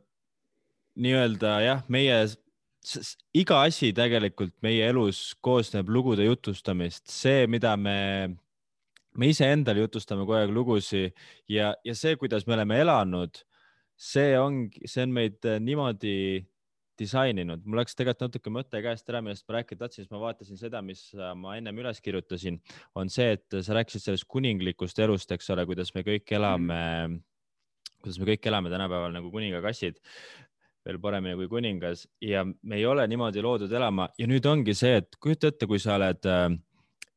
[0.99, 2.21] nii-öelda jah, meie
[3.35, 8.37] iga asi tegelikult meie elus koosneb lugude jutustamist, see, mida me,
[9.19, 11.11] me iseendale jutustame kogu aeg lugusid
[11.51, 13.41] ja, ja see, kuidas me oleme elanud,
[13.99, 16.15] see ongi, see on meid niimoodi
[16.99, 17.63] disaininud.
[17.63, 20.81] mul läks tegelikult natuke mõte käest ära, millest ma rääkida tahtsin, siis ma vaatasin seda,
[20.83, 21.05] mis
[21.39, 22.59] ma ennem üles kirjutasin,
[22.99, 27.19] on see, et sa rääkisid sellest kuninglikust elust, eks ole, kuidas me kõik elame mm.,
[27.99, 29.97] kuidas me kõik elame tänapäeval nagu kuningakassid
[30.87, 32.05] veel paremini kui kuningas.
[32.23, 34.09] Ja me ei ole niimoodi loodud elama.
[34.19, 36.47] Ja nüüd ongi see, et kujuta ette, kui sa oled äh,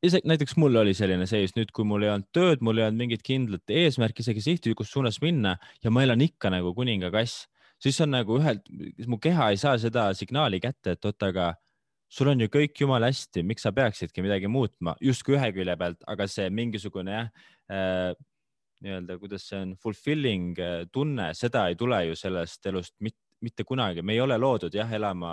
[0.02, 1.54] isegi näiteks mul oli selline seis.
[1.56, 4.90] Nüüd, kui mul ei olnud tööd, mul ei olnud mingit kindlat eesmärki, isegi sihti, kus
[4.92, 7.46] suunas minna ja ma elan ikka nagu kuningakass,
[7.82, 8.66] siis on nagu ühelt,
[9.10, 11.52] mu keha ei saa seda signaali kätte, et oot, aga
[12.12, 16.02] sul on ju kõik jumala hästi, miks sa peaksidki midagi muutma, justkui ühe külje pealt,
[16.10, 17.32] aga see mingisugune jah
[17.72, 18.12] äh,
[18.82, 23.64] nii-öelda, kuidas see on fulfilling äh, tunne, seda ei tule ju sellest elust mitte mitte
[23.68, 25.32] kunagi, me ei ole loodud jah, elama,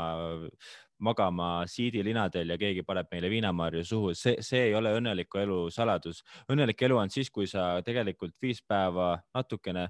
[1.00, 6.24] magama siidilinadel ja keegi paneb meile viinamarju suhu, see, see ei ole õnneliku elu saladus.
[6.52, 9.90] õnnelik elu on siis, kui sa tegelikult viis päeva natukene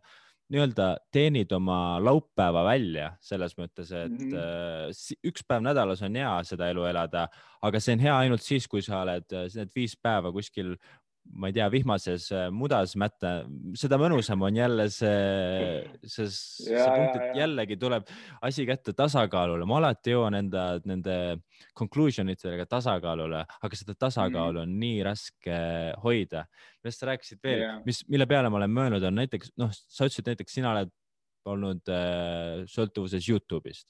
[0.49, 5.19] nii-öelda teenid oma laupäeva välja selles mõttes, et mm -hmm.
[5.29, 7.27] üks päev nädalas on hea seda elu elada,
[7.61, 10.75] aga see on hea ainult siis, kui sa oled need viis päeva kuskil
[11.37, 13.43] ma ei tea, vihmases äh, mudas mätta,
[13.77, 18.09] seda mõnusam on jälle see, see, see punkt, et jällegi tuleb
[18.45, 21.17] asi kätte tasakaalule, ma alati jõuan enda nende
[21.77, 24.63] conclusion itega tasakaalule, aga seda tasakaalu -hmm.
[24.63, 25.59] on nii raske
[26.03, 26.45] hoida.
[26.83, 30.33] millest sa rääkisid veel mis, mille peale ma olen mõelnud, on näiteks noh, sa ütlesid
[30.33, 30.91] näiteks sina oled
[31.49, 33.87] olnud äh, sõltuvuses Youtube'ist.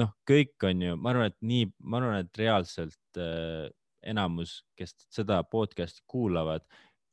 [0.00, 3.68] noh, kõik on ju, ma arvan, et nii, ma arvan, et reaalselt äh,
[4.06, 6.64] enamus, kes seda podcast'i kuulavad,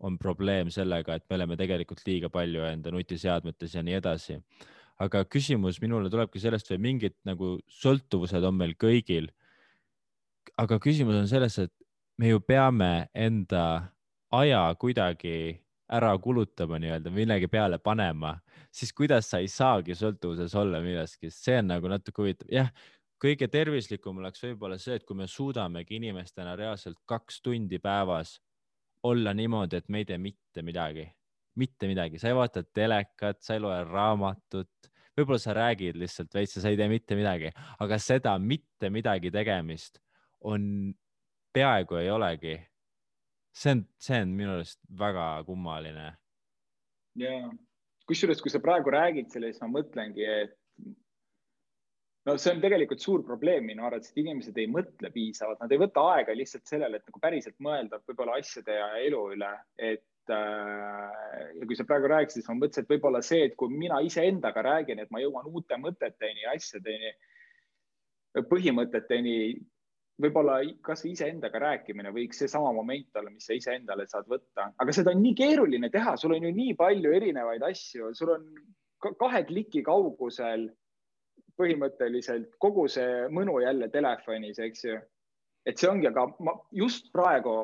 [0.01, 4.39] on probleem sellega, et me oleme tegelikult liiga palju enda nutiseadmetes ja nii edasi.
[5.01, 9.29] aga küsimus minule tulebki sellest või mingid nagu sõltuvused on meil kõigil.
[10.57, 11.73] aga küsimus on selles, et
[12.17, 13.93] me ju peame enda
[14.31, 15.61] aja kuidagi
[15.91, 18.37] ära kulutama nii-öelda, millegi peale panema,
[18.71, 22.69] siis kuidas sa ei saagi sõltuvuses olla millestki, see on nagu natuke huvitav, jah,
[23.21, 28.39] kõige tervislikum oleks võib-olla see, et kui me suudamegi inimestena reaalselt kaks tundi päevas
[29.07, 31.05] olla niimoodi, et me ei tee mitte midagi,
[31.61, 36.57] mitte midagi, sa ei vaata telekat, sa ei loe raamatut, võib-olla sa räägid lihtsalt veits
[36.57, 37.51] ja sa ei tee mitte midagi,
[37.83, 40.01] aga seda mitte midagi tegemist
[40.47, 40.93] on,
[41.53, 42.57] peaaegu ei olegi.
[43.51, 46.13] see on, see on minu arust väga kummaline.
[47.19, 47.35] ja,
[48.07, 50.57] kusjuures, kui sa praegu räägid sellest, ma mõtlengi, et
[52.25, 55.81] no see on tegelikult suur probleem minu arvates, et inimesed ei mõtle piisavalt, nad ei
[55.81, 59.51] võta aega lihtsalt sellele, et nagu päriselt mõelda võib-olla asjade ja elu üle,
[59.89, 63.73] et äh, ja kui sa praegu rääkisid, siis ma mõtlesin, et võib-olla see, et kui
[63.73, 67.13] mina iseendaga räägin, et ma jõuan uute mõteteni, asjadeni,
[68.51, 69.37] põhimõteteni,
[70.21, 75.15] võib-olla kasvõi iseendaga rääkimine võiks seesama moment olla, mis sa iseendale saad võtta, aga seda
[75.15, 78.45] on nii keeruline teha, sul on ju nii palju erinevaid asju, sul on
[79.01, 80.69] kahe kliki kaugusel
[81.61, 84.97] põhimõtteliselt kogu see mõnu jälle telefonis, eks ju.
[85.65, 87.55] et see ongi, aga ma just praegu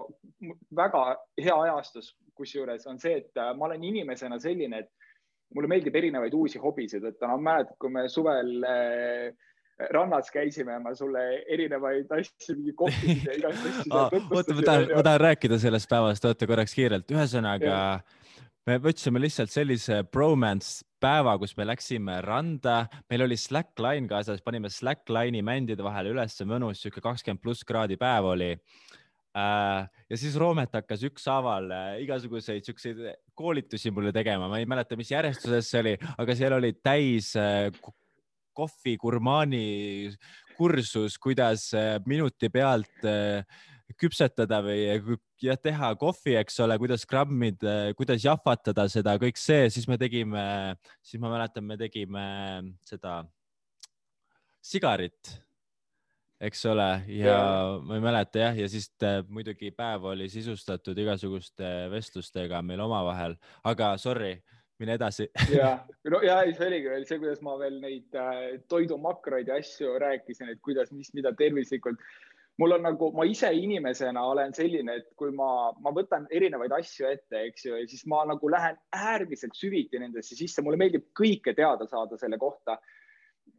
[0.77, 1.03] väga
[1.41, 4.91] hea ajastus, kusjuures on see, et äh, ma olen inimesena selline, et
[5.55, 9.31] mulle meeldib erinevaid uusi hobisid võtta, no mäletad, kui me suvel äh,
[9.93, 11.23] rannas käisime, ma sulle
[11.53, 14.13] erinevaid asju, mingi kohvisid ja igasuguseid asju ah,.
[14.37, 17.81] oota, ma tahan, ma tahan rääkida sellest päevast, oota korraks kiirelt, ühesõnaga
[18.67, 24.71] me võtsime lihtsalt sellise bromance päeva, kus me läksime randa, meil oli slackline kaasas, panime
[24.73, 28.53] slackline'i mändide vahele ülesse, mõnus sihuke kakskümmend pluss kraadi päev oli.
[29.37, 33.03] Äh, ja siis Roomet hakkas ükshaaval äh, igasuguseid siukseid
[33.37, 37.67] koolitusi mulle tegema, ma ei mäleta, mis järjestuses see oli, aga seal oli täis äh,
[38.57, 40.09] kohvi, gurmaani,
[40.57, 41.69] kursus, kuidas
[42.09, 43.05] minuti pealt
[43.95, 44.81] küpsetada või
[45.41, 50.43] ja teha kohvi, eks ole, kuidas grammida, kuidas jahvatada seda, kõik see, siis me tegime,
[51.05, 52.25] siis ma mäletan, me tegime
[52.87, 53.21] seda
[54.63, 55.37] sigarit,
[56.43, 57.39] eks ole, ja, ja
[57.81, 63.37] ma ei mäleta jah, ja siis te, muidugi päev oli sisustatud igasuguste vestlustega meil omavahel,
[63.65, 64.35] aga sorry,
[64.77, 65.29] mine edasi.
[65.53, 65.71] ja,
[66.11, 70.51] no ja see oligi veel see, kuidas ma veel neid äh, toidumakroid ja asju rääkisin,
[70.53, 72.01] et kuidas, mis, mida tervislikult
[72.57, 77.09] mul on nagu, ma ise inimesena olen selline, et kui ma, ma võtan erinevaid asju
[77.09, 81.53] ette, eks ju, ja siis ma nagu lähen äärmiselt süviti nendesse sisse, mulle meeldib kõike
[81.57, 82.79] teada saada selle kohta.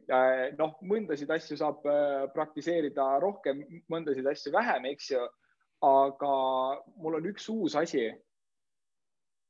[0.09, 5.27] Äh, noh, mõndasid asju saab äh, praktiseerida rohkem, mõndasid asju vähem, eks ju.
[5.79, 6.29] aga
[6.99, 8.01] mul on üks uus asi.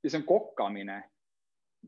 [0.04, 0.98] ja see on kokkamine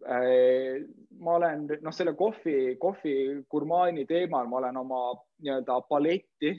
[0.09, 0.81] äh,
[1.21, 3.13] ma olen noh, selle kohvi, kohvi
[3.47, 5.01] gurmaani teemal ma olen oma
[5.45, 6.55] nii-öelda paletti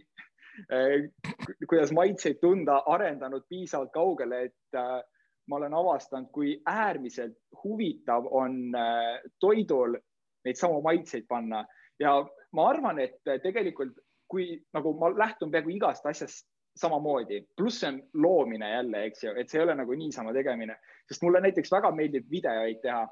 [1.68, 5.00] kuidas maitseid tunda, arendanud piisavalt kaugele, et äh,
[5.48, 9.96] ma olen avastanud, kui äärmiselt huvitav on äh, toidul
[10.44, 11.64] neid samu maitseid panna.
[12.00, 12.18] Ja
[12.52, 13.96] ma arvan, et tegelikult
[14.32, 16.46] kui nagu ma lähtun peaaegu igast asjast
[16.80, 20.78] samamoodi, pluss see on loomine jälle, eks ju, et see ei ole nagu niisama tegemine,
[21.08, 23.02] sest mulle näiteks väga meeldib videoid teha.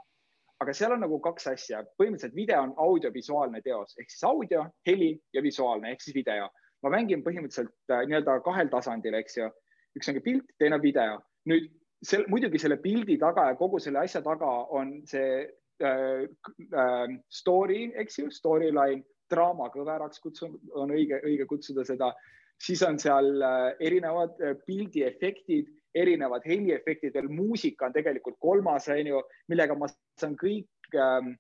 [0.61, 5.14] aga seal on nagu kaks asja, põhimõtteliselt video on audiovisuaalne teos ehk siis audio, heli
[5.32, 6.49] ja visuaalne ehk siis video
[6.83, 9.51] ma mängin põhimõtteliselt äh, nii-öelda kahel tasandil, eks ju.
[9.99, 11.18] üks on pilt, teine on video.
[11.51, 11.70] nüüd
[12.05, 15.45] sel, muidugi selle pildi taga ja kogu selle asja taga on see
[15.85, 22.12] äh, äh, story, eks ju, storyline, draamakõveraks kutsun, on õige, õige kutsuda seda.
[22.61, 29.07] siis on seal äh, erinevad äh, pildiefektid, erinevad heliefektid, veel muusika on tegelikult kolmas, on
[29.07, 29.89] ju, millega ma
[30.20, 31.31] saan kõik äh,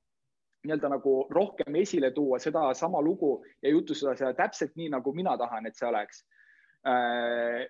[0.64, 5.66] nii-öelda nagu rohkem esile tuua sedasama lugu ja jutustada seda täpselt nii, nagu mina tahan,
[5.66, 6.24] et see oleks
[6.86, 7.66] äh,.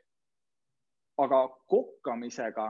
[1.21, 2.67] aga kokkamisega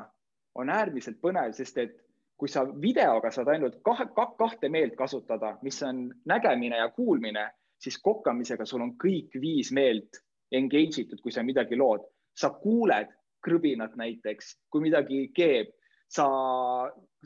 [0.58, 1.98] on äärmiselt põnev, sest et
[2.40, 7.44] kui sa videoga saad ainult kahe, kahte meelt kasutada, mis on nägemine ja kuulmine,
[7.78, 12.06] siis kokkamisega sul on kõik viis meelt engage itud, kui sa midagi lood.
[12.40, 13.08] sa kuuled
[13.44, 15.72] krõbinat näiteks, kui midagi keeb,
[16.08, 16.24] sa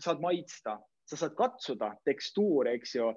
[0.01, 0.79] saad maitsta,
[1.11, 3.11] sa saad katsuda tekstuure, eks ju,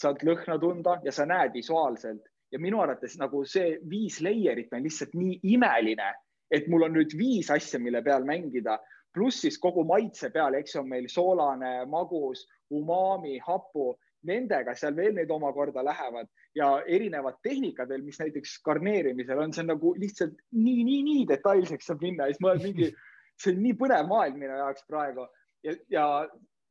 [0.00, 2.22] saad lõhna tunda ja sa näed visuaalselt.
[2.50, 6.08] Ja minu arvates nagu see viis layer'it on lihtsalt nii imeline,
[6.50, 8.80] et mul on nüüd viis asja, mille peal mängida,
[9.14, 12.42] pluss siis kogu maitse peal, eks on meil soolane, magus,
[12.74, 13.92] umami, hapu,
[14.26, 16.28] nendega seal veel need omakorda lähevad.
[16.58, 21.26] Ja erinevad tehnikad veel, mis näiteks garneerimisel on, see on nagu lihtsalt nii, nii, nii
[21.30, 22.26] detailseks saab minna.
[22.26, 22.90] Ja siis ma olen mingi,
[23.38, 25.26] see on nii põnev maailm minu jaoks praegu.
[25.66, 26.06] Ja, ja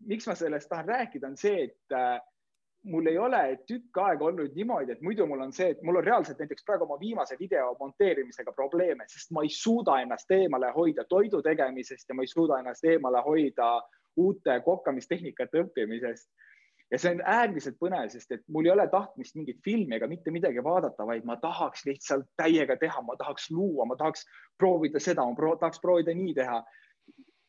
[0.07, 2.19] miks ma sellest tahan rääkida, on see, et äh,
[2.83, 6.05] mul ei ole tükk aega olnud niimoodi, et muidu mul on see, et mul on
[6.05, 11.03] reaalselt näiteks praegu oma viimase video monteerimisega probleeme, sest ma ei suuda ennast eemale hoida
[11.09, 13.73] toidu tegemisest ja ma ei suuda ennast eemale hoida
[14.17, 16.29] uute kokkamistehnikate õppimisest.
[16.91, 20.31] ja see on äärmiselt põnev, sest et mul ei ole tahtmist mingit filmi ega mitte
[20.33, 24.25] midagi vaadata, vaid ma tahaks lihtsalt täiega teha, ma tahaks luua, ma tahaks
[24.57, 26.63] proovida seda, ma tahaks proovida nii teha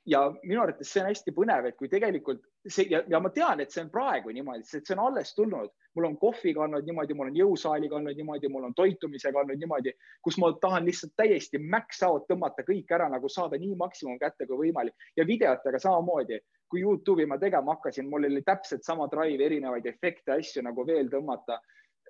[0.07, 3.61] ja minu arvates see on hästi põnev, et kui tegelikult see ja, ja ma tean,
[3.61, 7.16] et see on praegu niimoodi, sest see on alles tulnud, mul on kohviga olnud niimoodi,
[7.18, 9.92] mul on jõusaaliga olnud niimoodi, mul on toitumisega olnud niimoodi,
[10.24, 14.48] kus ma tahan lihtsalt täiesti max out tõmmata kõik ära nagu saada nii maksimum kätte
[14.48, 14.96] kui võimalik.
[15.16, 16.40] Ja videotega samamoodi.
[16.70, 21.09] kui Youtube'i ma tegema hakkasin, mul oli täpselt sama drive, erinevaid efekte, asju nagu veel
[21.11, 21.57] tõmmata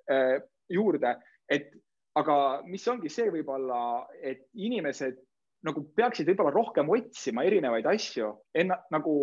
[0.05, 0.37] äh,
[0.69, 1.15] juurde,
[1.49, 1.71] et
[2.15, 2.35] aga
[2.67, 5.17] mis ongi see võib-olla, et inimesed
[5.67, 9.13] nagu peaksid võib-olla rohkem otsima erinevaid asju, enna, nagu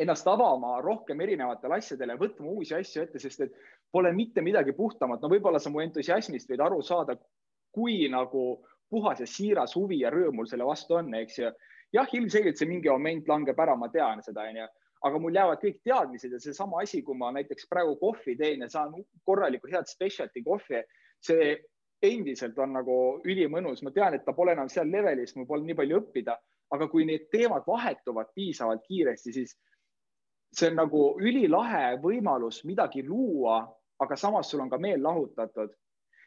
[0.00, 3.56] ennast avama rohkem erinevatele asjadele, võtma uusi asju ette, sest et
[3.92, 5.20] pole mitte midagi puhtamat.
[5.20, 7.16] no võib-olla sa mu entusiasmist võid aru saada,
[7.72, 8.62] kui nagu
[8.92, 11.50] puhas ja siiras huvi ja rõõm mul selle vastu on, eks ju.
[11.92, 14.68] jah, ilmselgelt see mingi moment langeb ära, ma tean seda, onju,
[15.08, 18.68] aga mul jäävad kõik teadmised ja seesama asi, kui ma näiteks praegu kohvi teen ja
[18.72, 18.94] saan
[19.28, 20.80] korralikku head specialty kohvi,
[21.24, 21.56] see
[22.02, 22.96] endiselt on nagu
[23.28, 26.36] ülimõnus, ma tean, et ta pole enam seal levelis, mul pole nii palju õppida,
[26.74, 29.54] aga kui need teemad vahetuvad piisavalt kiiresti, siis
[30.52, 33.62] see on nagu ülilahe võimalus midagi luua,
[34.02, 35.70] aga samas sul on ka meel lahutatud.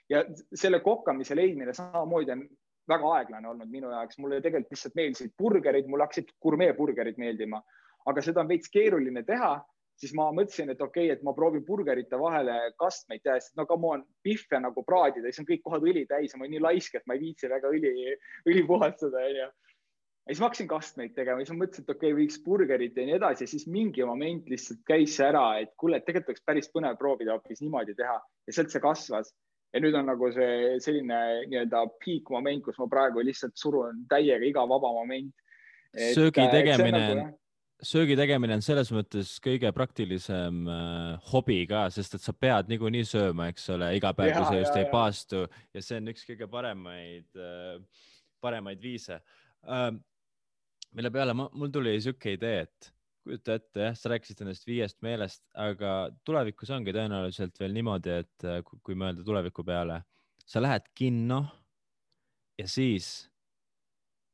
[0.10, 0.22] ja
[0.54, 2.42] selle kokkamise leidmine samamoodi on
[2.88, 7.62] väga aeglane olnud minu jaoks, mulle tegelikult lihtsalt meeldisid burgerid, mulle hakkasid gurmeeburgerid meeldima,
[8.06, 9.56] aga seda on veits keeruline teha
[10.00, 13.68] siis ma mõtlesin, et okei okay,, et ma proovin burgerite vahele kastmeid teha, sest no
[13.70, 16.66] come on, pihve nagu praadida, siis on kõik kohad õli täis ja ma olen nii
[16.66, 17.94] laisk, et ma ei viitsi väga õli,
[18.50, 19.48] õli puhastada, onju.
[19.48, 23.08] ja siis ma hakkasin kastmeid tegema, siis ma mõtlesin, et okei okay,, võiks burgerit ja
[23.08, 26.48] nii edasi ja siis mingi moment lihtsalt käis see ära, et kuule, et tegelikult oleks
[26.52, 29.32] päris põnev proovida hoopis niimoodi teha ja sealt see kasvas.
[29.76, 31.18] ja nüüd on nagu see selline
[31.52, 35.34] nii-öelda peak moment, kus ma praegu lihtsalt surun täiega iga vaba moment.
[35.96, 37.34] söögi tegemine nagu,
[37.84, 43.06] söögi tegemine on selles mõttes kõige praktilisem äh, hobi ka, sest et sa pead niikuinii
[43.08, 44.92] sööma, eks ole, iga päev, kui sa just ja, ei ja.
[44.94, 45.44] paastu
[45.76, 48.04] ja see on üks kõige paremaid äh,,
[48.44, 49.90] paremaid viise äh,.
[50.96, 52.92] mille peale ma, mul tuli sihuke idee, et
[53.26, 55.96] kujuta ette, jah, sa rääkisid nendest viiest meelest, aga
[56.28, 60.04] tulevikus ongi tõenäoliselt veel niimoodi, et äh, kui mõelda tuleviku peale,
[60.46, 61.42] sa lähed kinno
[62.60, 63.26] ja siis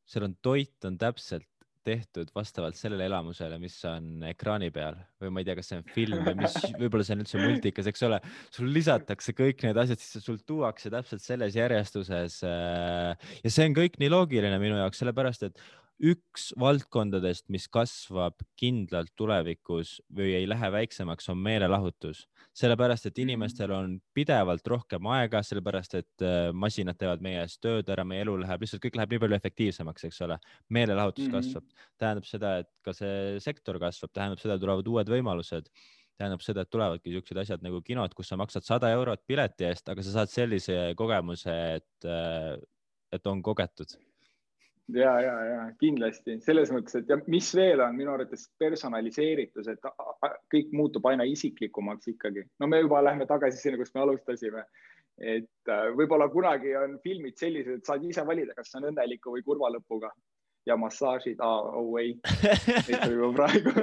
[0.06, 1.48] seal on toit on täpselt
[1.86, 5.88] tehtud vastavalt sellele elamusele, mis on ekraani peal või ma ei tea, kas see on
[5.96, 8.22] film või mis, võib-olla see on üldse multikas, eks ole.
[8.54, 12.42] sul lisatakse kõik need asjad, siis sul tuuakse täpselt selles järjestuses.
[12.48, 15.64] Äh, ja see on kõik nii loogiline minu jaoks, sellepärast et
[16.02, 22.24] üks valdkondadest, mis kasvab kindlalt tulevikus või ei lähe väiksemaks, on meelelahutus,
[22.58, 23.30] sellepärast et mhm.
[23.30, 28.26] inimestel on pidevalt rohkem aega, sellepärast et äh, masinad teevad meie eest tööd ära, meie
[28.26, 30.38] elu läheb lihtsalt, kõik läheb nii palju efektiivsemaks, eks ole.
[30.70, 31.47] meelelahutus mm -hmm.
[31.47, 35.70] kasvab, tähendab seda, et ka see sektor kasvab, tähendab seda, et tulevad uued võimalused
[36.18, 39.89] tähendab seda, et tulevadki siuksed asjad nagu kinod, kus sa maksad sada eurot pileti eest,
[39.89, 42.58] aga sa saad sellise kogemuse, et, äh,
[43.12, 43.97] et on kogetud
[44.88, 49.80] ja, ja, ja kindlasti selles mõttes, et ja mis veel on minu arvates personaliseeritus, et
[50.52, 52.42] kõik muutub aina isiklikumaks ikkagi.
[52.60, 54.64] no me juba lähme tagasi sinna, kust me alustasime.
[55.22, 59.44] et äh, võib-olla kunagi on filmid sellised, et saad ise valida, kas on õnneliku või
[59.46, 60.10] kurva lõpuga
[60.66, 62.20] ja massaažid ah,, oh ei,
[63.02, 63.72] on juba praegu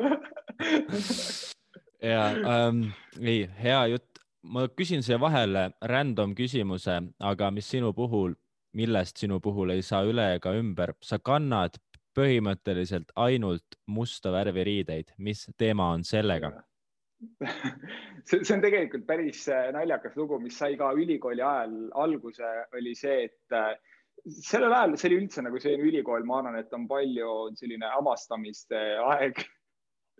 [2.12, 2.82] ja ähm,
[3.20, 4.08] ei, hea jutt.
[4.42, 8.34] ma küsin siia vahele random küsimuse, aga mis sinu puhul
[8.78, 11.78] millest sinu puhul ei saa üle ega ümber, sa kannad
[12.18, 16.52] põhimõtteliselt ainult musta värvi riideid, mis teema on sellega?
[18.28, 22.94] see, see on tegelikult päris äh, naljakas lugu, mis sai ka ülikooli ajal alguse, oli
[22.98, 23.72] see, et äh,
[24.26, 28.82] sellel ajal, see oli üldse nagu selline ülikool, ma arvan, et on palju selline avastamiste
[29.04, 29.42] aeg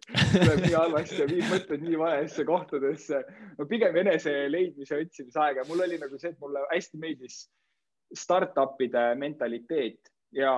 [0.32, 3.22] tuleb nii halvasti ja viib mõtted nii valesse kohtadesse.
[3.59, 5.66] no pigem enese leidmise, otsimise aega.
[5.68, 7.42] mul oli nagu see, et mulle hästi meeldis
[8.14, 10.52] startup'ide mentaliteet ja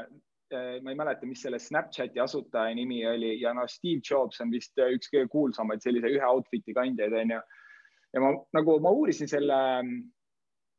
[0.00, 4.52] äh, ma ei mäleta, mis selle Snapchati asutaja nimi oli ja noh, Steve Jobs on
[4.52, 7.40] vist üks kõige kuulsamaid sellise ühe outfit'i kandjaid onju.
[8.14, 9.58] ja ma nagu ma uurisin selle,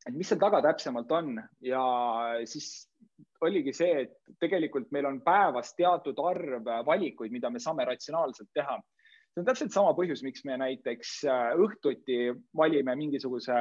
[0.06, 1.82] et mis seal taga täpsemalt on ja
[2.44, 2.88] siis
[3.40, 8.80] oligi see, et tegelikult meil on päevas teatud arv valikuid, mida me saame ratsionaalselt teha
[9.30, 13.54] see on täpselt sama põhjus, miks me näiteks äh, õhtuti valime mingisuguse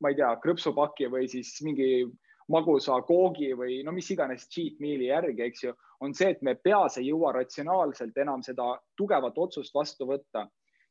[0.00, 2.06] ma ei tea, krõpsupaki või siis mingi
[2.48, 6.54] magusa koogi või no mis iganes cheat meal'i järgi, eks ju, on see, et me
[6.54, 10.46] peas ei jõua ratsionaalselt enam seda tugevat otsust vastu võtta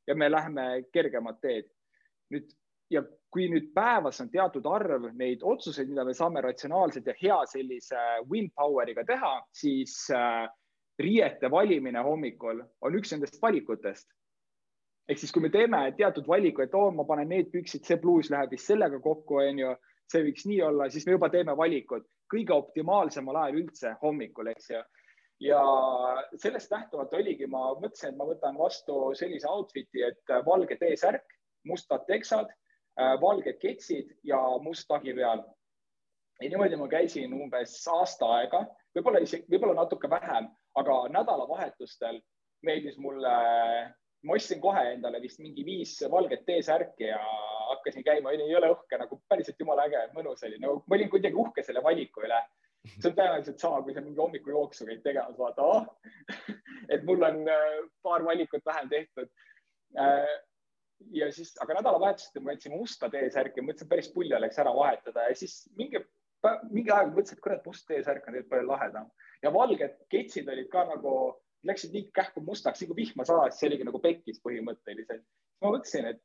[0.08, 1.72] ja me läheme kergemat teed.
[2.34, 2.52] nüüd
[2.92, 3.02] ja
[3.32, 8.04] kui nüüd päevas on teatud arv neid otsuseid, mida me saame ratsionaalselt ja hea sellise
[8.30, 10.46] willpower'iga teha, siis äh,
[11.00, 14.08] riiete valimine hommikul on üks nendest valikutest
[15.08, 18.32] ehk siis, kui me teeme teatud valiku, et oo, ma panen need püksid, see pluus
[18.34, 19.74] läheb vist sellega kokku, onju,
[20.12, 24.72] see võiks nii olla, siis me juba teeme valikud kõige optimaalsemal ajal üldse hommikul, eks
[24.74, 24.82] ju.
[25.48, 25.62] ja
[26.42, 31.38] sellest lähtuvalt oligi, ma mõtlesin, et ma võtan vastu sellise outfit'i, et valge T-särk,
[31.68, 32.52] mustad teksad,
[33.22, 35.44] valged ketsid ja must tagi peal.
[36.42, 42.20] ja niimoodi ma käisin umbes aasta aega, võib-olla isegi, võib-olla natuke vähem, aga nädalavahetustel
[42.66, 43.34] meeldis mulle
[44.26, 47.20] ma ostsin kohe endale vist mingi viis valget T-särki ja
[47.72, 51.64] hakkasin käima, jõle uhke, nagu päriselt jumala äge, mõnus oli, nagu ma olin kuidagi uhke
[51.64, 52.40] selle valiku üle.
[52.88, 55.88] see on tõenäoliselt sama, kui sa mingi hommikujooksu käid tegemas, vaata oh!
[56.94, 59.32] et mul on äh, paar valikut vähem tehtud.
[60.00, 60.36] Äh,
[61.14, 65.36] ja siis, aga nädalavahetusel ma võtsin musta T-särki, mõtlesin, päris pull oleks ära vahetada ja
[65.38, 66.02] siis mingi,
[66.72, 69.12] mingi aeg mõtlesin, et kurat, must T-särk on tegelikult palju lahedam
[69.44, 71.14] ja valged ketsid olid ka nagu
[71.66, 75.24] läksid nii kähku mustaks, nii kui vihma sadas, see oligi nagu pekkis põhimõtteliselt.
[75.62, 76.22] ma mõtlesin, et,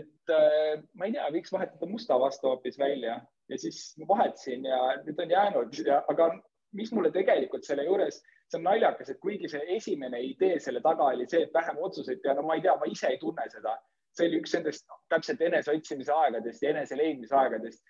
[0.00, 4.80] et äh, ma ei tea, võiks vahetada musta vastu hoopis välja ja siis vahetasin ja
[5.04, 6.30] nüüd on jäänud aga
[6.74, 8.20] mis mulle tegelikult selle juures,
[8.50, 12.22] see on naljakas, et kuigi see esimene idee selle taga oli see, et vähem otsuseid
[12.22, 13.76] teha, no ma ei tea, ma ise ei tunne seda.
[14.14, 17.80] see oli üks nendest täpselt eneseotsimise aegadest ja enese leidmise aegadest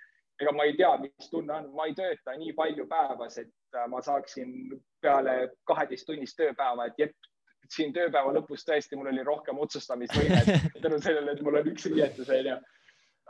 [0.41, 3.87] ega ma ei tea, mis tunne on, ma ei tööta nii palju päevas, et äh,
[3.91, 4.55] ma saaksin
[5.03, 5.37] peale
[5.69, 7.15] kaheteisttunnist tööpäeva, et jep,
[7.71, 10.51] siin tööpäeva lõpus tõesti mul oli rohkem otsustamisvõimet
[10.85, 12.57] tänu sellele, et mul on üks riietus onju.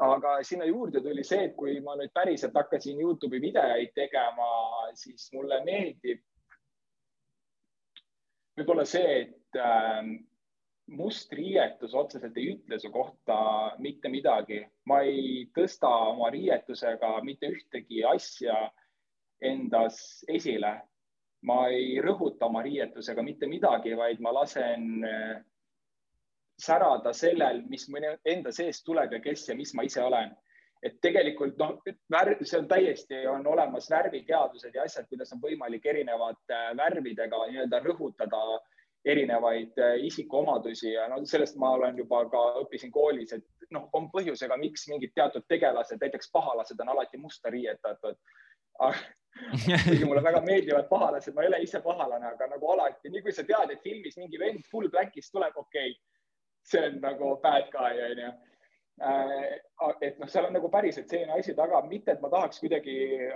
[0.04, 4.48] aga sinna juurde tuli see, et kui ma nüüd päriselt hakkasin Youtube'i videoid tegema,
[4.98, 6.24] siis mulle meeldib
[8.58, 10.00] võib-olla see, et äh,
[10.86, 13.36] must riietus otseselt ei ütle su kohta
[13.78, 14.60] mitte midagi.
[14.84, 18.70] ma ei tõsta oma riietusega mitte ühtegi asja
[19.40, 20.80] endas esile.
[21.42, 25.42] ma ei rõhuta oma riietusega mitte midagi, vaid ma lasen äh,
[26.56, 30.34] särada sellel, mis mu enda seest tuleb ja kes ja mis ma ise olen.
[30.84, 31.78] et tegelikult noh,
[32.42, 38.40] see on täiesti, on olemas värviteadused ja asjad, kuidas on võimalik erinevate värvidega nii-öelda rõhutada
[39.04, 43.44] erinevaid äh, isikuomadusi ja no sellest ma olen juba ka õppisin koolis, et
[43.74, 48.16] noh, on põhjusega, miks mingid teatud tegelased, näiteks pahalased on alati musta riietatud.
[49.84, 53.34] kuigi mulle väga meeldivad pahalased, ma ei ole ise pahalane, aga nagu alati, nii kui
[53.34, 56.00] sa tead, et filmis mingi vend full black'is tuleb, okei okay,,
[56.64, 58.28] see on nagu bad guy onju
[59.04, 59.46] äh,
[60.06, 62.94] et noh, seal on nagu päriselt selline asi taga, mitte et ma tahaks kuidagi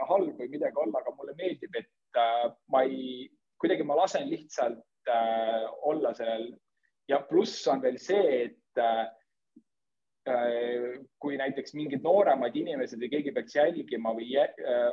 [0.08, 3.26] halb või midagi olla, aga mulle meeldib, et äh, ma ei,
[3.60, 4.80] kuidagi ma lasen lihtsalt
[5.12, 6.50] äh, olla sellel
[7.08, 9.04] ja pluss on veel see, et äh,
[10.28, 14.34] äh, kui näiteks mingid nooremad inimesed või keegi peaks jälgima või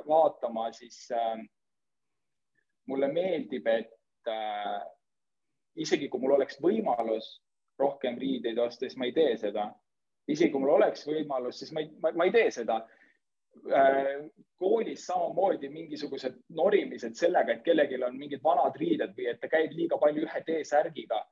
[0.07, 1.07] vaatama, siis
[2.87, 4.31] mulle meeldib, et
[5.81, 7.27] isegi kui mul oleks võimalus
[7.79, 9.69] rohkem riideid osta, siis ma ei tee seda.
[10.27, 12.79] isegi kui mul oleks võimalus, siis ma ei, ma, ei tee seda
[14.59, 19.73] koolis samamoodi mingisugused norimised sellega, et kellelgi on mingid vanad riided või et ta käib
[19.75, 21.23] liiga palju ühe T-särgiga.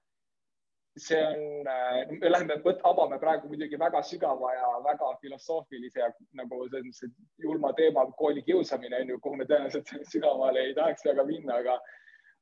[0.98, 6.66] see on, äh, me läheme, avame praegu muidugi väga sügava ja väga filosoofilise ja nagu
[6.66, 11.56] et julma teema kooli kiusamine on ju, kuhu me tõenäoliselt sügavale ei tahaks väga minna,
[11.56, 11.80] aga,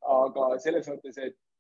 [0.02, 1.51] aga selles mõttes, et Äh,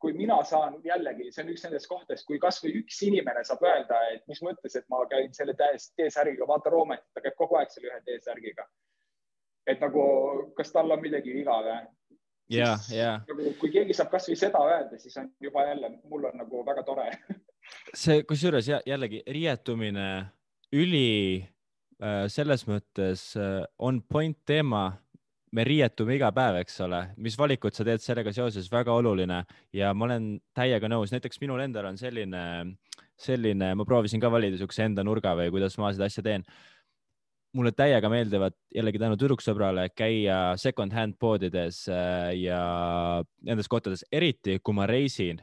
[0.00, 4.00] kui mina saan jällegi, see on üks nendest kohtadest, kui kasvõi üks inimene saab öelda,
[4.14, 7.92] et mis mõttes, et ma käin selle T-särgiga, vaata Roomet, ta käib kogu aeg selle
[7.92, 8.66] ühe T-särgiga.
[9.66, 10.02] et nagu,
[10.56, 11.78] kas tal on midagi viga või?
[12.54, 13.16] ja, ja.
[13.26, 16.84] nagu kui keegi saab kasvõi seda öelda, siis on juba jälle, mul on nagu väga
[16.86, 17.10] tore
[18.02, 20.08] see, kusjuures jällegi riietumine
[20.76, 24.88] üli äh, selles mõttes äh, on point teema
[25.54, 29.42] me riietume iga päev, eks ole, mis valikut sa teed sellega seoses, väga oluline.
[29.76, 32.42] Ja ma olen täiega nõus, näiteks minul endal on selline,
[33.20, 36.46] selline, ma proovisin ka valida niisuguse enda nurga või kuidas ma seda asja teen.
[37.56, 44.74] mulle täiega meeldivad jällegi tänu tüdruksõbrale käia second-hand poodides äh, ja nendes kohtades, eriti kui
[44.74, 45.40] ma reisin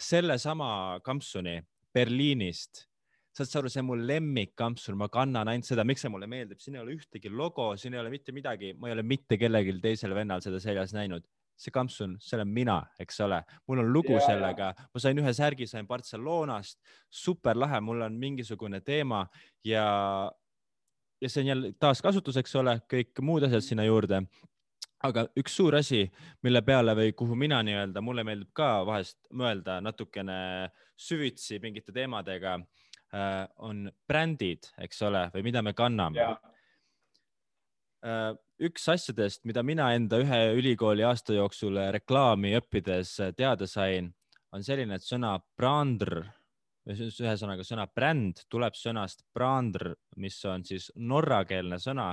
[0.00, 1.60] sellesama kampsuni
[1.94, 2.88] Berliinist
[3.36, 6.60] saad sa aru, see on mu lemmikkampsun, ma kannan ainult seda, miks see mulle meeldib,
[6.62, 9.74] siin ei ole ühtegi logo, siin ei ole mitte midagi, ma ei ole mitte kellelgi
[9.82, 11.26] teisel vennal seda seljas näinud.
[11.56, 15.30] see kampsun, see olen mina, eks ole, mul on lugu ja, sellega, ma sain ühe
[15.32, 16.76] särgi, sain Barcelonast,
[17.08, 19.22] super lahe, mul on mingisugune teema
[19.64, 19.86] ja,
[21.16, 24.20] ja see on jälle taaskasutus, eks ole, kõik muud asjad sinna juurde.
[25.06, 26.02] aga üks suur asi,
[26.44, 30.36] mille peale või kuhu mina nii-öelda, mulle meeldib ka vahest mõelda natukene
[30.96, 32.58] süvitsi mingite teemadega
[33.12, 36.26] on brändid, eks ole, või mida me kanname.
[38.06, 38.32] Äh,
[38.66, 44.10] üks asjadest, mida mina enda ühe ülikooli aasta jooksul reklaami õppides teada sain,
[44.52, 46.22] on selline, et sõna brandr,
[46.86, 52.12] ühesõnaga sõna bränd tuleb sõnast brandr, mis on siis norrakeelne sõna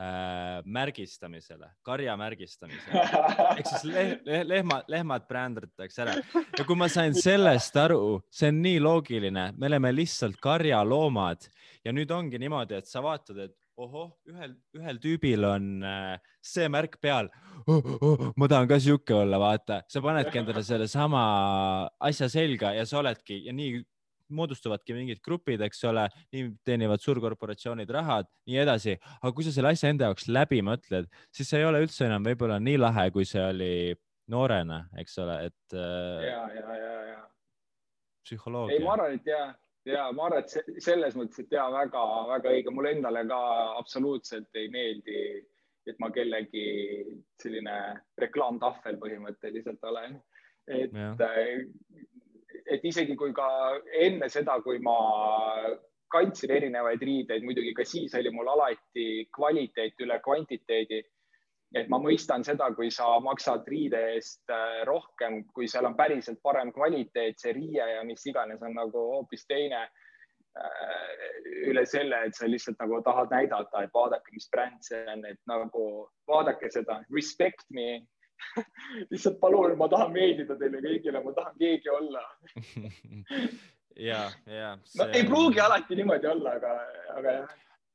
[0.00, 3.04] äh, märgistamisele, karja märgistamisele.
[3.58, 6.16] ehk siis leh, leh, lehmad, brändritakse ära.
[6.58, 11.48] ja kui ma sain sellest aru, see on nii loogiline, me oleme lihtsalt karjaloomad
[11.84, 16.14] ja nüüd ongi niimoodi, et sa vaatad, et ohoh, ühel, ühel tüübil on äh,
[16.44, 17.28] see märk peal
[17.66, 17.90] oh,.
[18.00, 21.24] Oh, ma tahan ka sihuke olla, vaata, sa panedki endale sellesama
[22.08, 23.82] asja selga ja sa oledki ja nii
[24.34, 28.96] moodustuvadki mingid grupid, eks ole, nii teenivad suurkorporatsioonid rahad, nii edasi.
[29.20, 32.26] aga kui sa selle asja enda jaoks läbi mõtled, siis see ei ole üldse enam
[32.26, 33.70] võib-olla nii lahe, kui see oli
[34.32, 35.76] noorena, eks ole, et.
[35.76, 37.20] Äh, ja, ja, ja, ja.
[38.26, 38.76] psühholoogia.
[38.76, 39.42] ei, ma arvan, et ja,
[39.86, 43.42] ja ma arvan, et selles mõttes, et ja väga-väga õige, mulle endale ka
[43.78, 45.20] absoluutselt ei meeldi,
[45.86, 46.66] et ma kellegi
[47.38, 47.76] selline
[48.18, 50.18] reklaamtahvel põhimõtteliselt olen.
[50.66, 51.12] et ja
[52.70, 53.48] et isegi kui ka
[54.02, 54.96] enne seda, kui ma
[56.12, 61.02] kandsin erinevaid riideid, muidugi ka siis oli mul alati kvaliteet üle kvantiteedi.
[61.76, 66.38] et ma mõistan seda, kui sa maksad riide eest äh, rohkem, kui seal on päriselt
[66.40, 69.82] parem kvaliteet, see riie ja mis iganes on nagu hoopis teine.
[70.56, 71.16] Äh,
[71.68, 75.42] üle selle, et sa lihtsalt nagu tahad näidata, et vaadake, mis bränd see on, et
[75.50, 75.82] nagu
[76.30, 78.06] vaadake seda, respect me
[79.10, 82.26] lihtsalt palun, ma tahan meeldida teile kõigile, ma tahan keegi olla.
[83.96, 84.98] Ja, ja see....
[85.00, 86.72] no ei pruugi alati niimoodi olla, aga,
[87.16, 87.52] aga jah.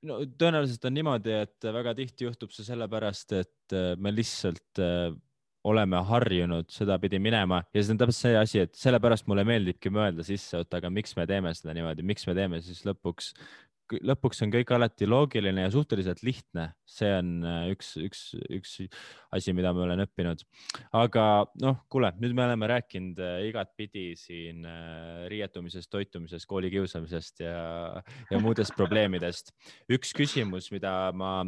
[0.10, 5.12] No tõenäoliselt on niimoodi, et väga tihti juhtub see sellepärast, et äh, me lihtsalt äh,
[5.70, 10.26] oleme harjunud sedapidi minema ja see on täpselt see asi, et sellepärast mulle meeldibki mõelda
[10.26, 13.36] sisse, oota, aga miks me teeme seda niimoodi, miks me teeme siis lõpuks,
[14.00, 16.72] lõpuks on kõik alati loogiline ja suhteliselt lihtne.
[16.88, 18.74] see on äh, üks, üks, üks
[19.32, 20.44] asi, mida ma olen õppinud.
[20.98, 21.26] aga
[21.62, 28.40] noh, kuule, nüüd me oleme rääkinud äh, igatpidi siin äh, riietumisest, toitumisest, koolikiusamisest ja, ja
[28.44, 29.54] muudest probleemidest.
[29.92, 31.42] üks küsimus, mida ma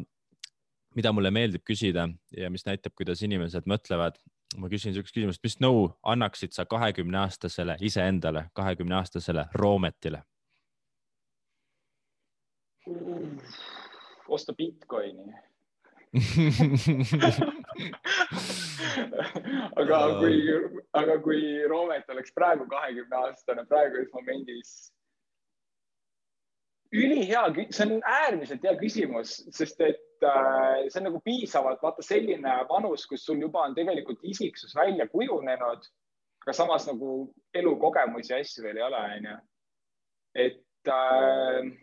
[0.97, 2.07] mida mulle meeldib küsida
[2.37, 4.19] ja mis näitab, kuidas inimesed mõtlevad.
[4.61, 10.21] ma küsin siukest küsimust, mis nõu annaksid sa kahekümne aastasele iseendale, kahekümne aastasele Roometile?
[14.27, 15.33] Osta Bitcoini
[19.81, 20.35] aga kui,
[20.93, 24.93] aga kui Roomet oleks praegu kahekümne aastane, praeguses momendis
[26.93, 32.53] ülihea, see on äärmiselt hea küsimus, sest et äh, see on nagu piisavalt, vaata selline
[32.69, 35.81] vanus, kus sul juba on tegelikult isiksus välja kujunenud,
[36.45, 39.35] aga samas nagu elukogemusi ja asju veel ei ole, onju.
[40.45, 41.73] et äh,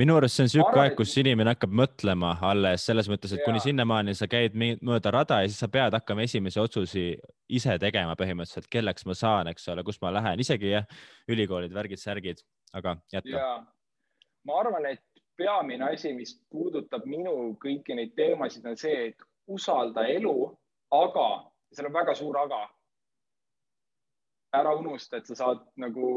[0.00, 3.46] minu arust see on sihuke aeg, kus inimene hakkab mõtlema alles selles mõttes, et ja.
[3.46, 7.06] kuni sinnamaani sa käid mööda rada ja siis sa pead hakkama esimesi otsusi
[7.48, 10.86] ise tegema põhimõtteliselt, kelleks ma saan, eks ole, kus ma lähen, isegi jah,
[11.32, 12.44] ülikoolid, värgid, särgid,
[12.76, 13.46] aga jätka.
[14.46, 15.04] ma arvan, et
[15.36, 20.36] peamine asi, mis puudutab minu kõiki neid teemasid, on see, et usalda elu,
[20.92, 21.28] aga
[21.72, 22.66] seal on väga suur aga.
[24.56, 26.08] ära unusta, et sa saad nagu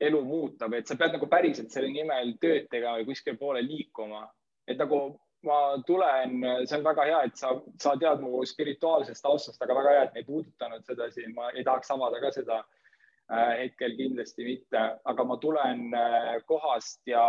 [0.00, 3.62] elu muuta või et sa pead nagu päriselt selle nimel tööd tegema või kuskile poole
[3.64, 4.26] liikuma.
[4.68, 5.00] et nagu
[5.42, 9.94] ma tulen, see on väga hea, et sa, sa tead mu spirituaalsest taustast, aga väga
[9.94, 13.96] hea, et me ei puudutanud seda siin, ma ei tahaks avada ka seda äh, hetkel
[13.96, 14.82] kindlasti mitte,
[15.12, 17.24] aga ma tulen äh, kohast ja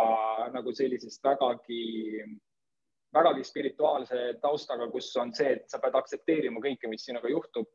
[0.52, 2.26] nagu sellisest vägagi,
[3.16, 7.72] vägagi spirituaalse taustaga, kus on see, et sa pead aktsepteerima kõike, mis sinuga juhtub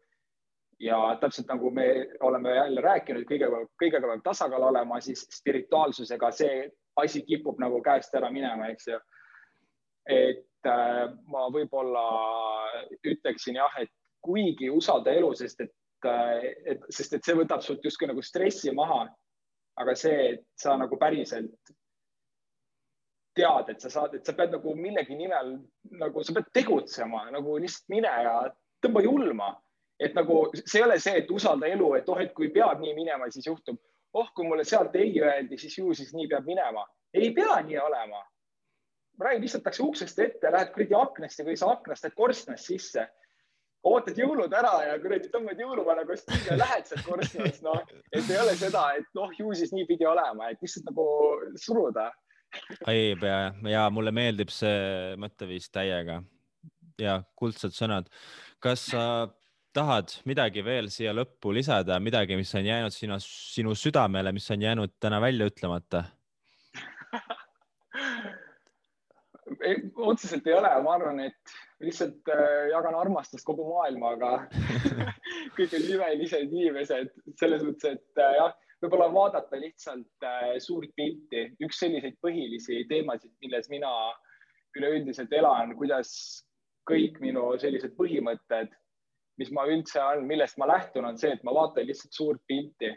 [0.80, 1.86] ja täpselt nagu me
[2.20, 6.66] oleme jälle rääkinud, kõigega, kõigega peab tasakaal olema, siis spirituaalsusega see
[7.00, 8.98] asi kipub nagu käest ära minema, eks ju.
[10.06, 12.04] et äh, ma võib-olla
[13.04, 13.90] ütleksin jah, et
[14.22, 15.74] kuigi usalda elu, sest et,
[16.06, 19.06] äh, et, sest et see võtab sult justkui nagu stressi maha.
[19.76, 21.72] aga see, et sa nagu päriselt
[23.36, 25.58] tead, et sa saad, et sa pead nagu millegi nimel
[26.00, 28.36] nagu sa pead tegutsema nagu lihtsalt mine ja
[28.80, 29.50] tõmba julma
[30.00, 32.94] et nagu see ei ole see, et usalda elu, et oh, et kui peab nii
[32.96, 33.78] minema, siis juhtub.
[34.16, 36.86] oh, kui mulle sealt ei öeldi, siis ju siis nii peab minema.
[37.14, 38.24] ei pea nii olema.
[39.18, 43.06] praegu visatakse uksest ette, lähed kuradi aknast ja kui sa aknast lähed korstnast sisse,
[43.86, 47.80] ootad jõulud ära ja kuradi tõmbad jõuluvana kostüümi ja lähed sealt korstnast, noh.
[48.12, 51.08] et ei ole seda, et noh, ju siis nii pidi olema, et lihtsalt nagu
[51.60, 52.10] suruda.
[52.92, 53.40] ei pea
[53.72, 56.20] ja mulle meeldib see mõtteviis täiega
[57.00, 58.12] ja kuldsed sõnad.
[58.60, 59.02] kas sa
[59.76, 64.62] tahad midagi veel siia lõppu lisada, midagi, mis on jäänud sinu, sinu südamele, mis on
[64.64, 66.04] jäänud täna välja ütlemata?
[69.96, 74.32] Otseselt ei ole, ma arvan, et lihtsalt äh, jagan armastust kogu maailmaga.
[75.56, 77.12] Kõik on imelised inimesed.
[77.40, 83.32] Selles mõttes, et äh, jah, võib-olla vaadata lihtsalt äh, suurt pilti, üks selliseid põhilisi teemasid,
[83.44, 83.92] milles mina
[84.76, 86.10] üleüldiselt elan, kuidas
[86.86, 88.74] kõik minu sellised põhimõtted
[89.40, 92.94] mis ma üldse on, millest ma lähtun, on see, et ma vaatan lihtsalt suurt pilti.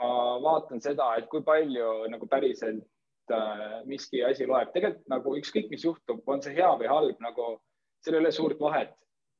[0.00, 0.08] ma
[0.42, 4.72] vaatan seda, et kui palju nagu päriselt äh, miski asi loeb.
[4.74, 7.48] tegelikult nagu ükskõik, mis juhtub, on see hea või halb, nagu
[8.02, 8.94] seal ei ole suurt vahet.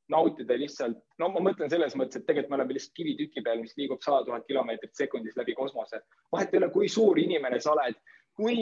[0.05, 3.73] nautida lihtsalt, no ma mõtlen selles mõttes, et tegelikult me oleme lihtsalt kivitüki peal, mis
[3.73, 5.99] liigub sada tuhat kilomeetrit sekundis läbi kosmose.
[6.31, 7.97] vahet ei ole, kui suur inimene sa oled
[8.35, 8.57] kui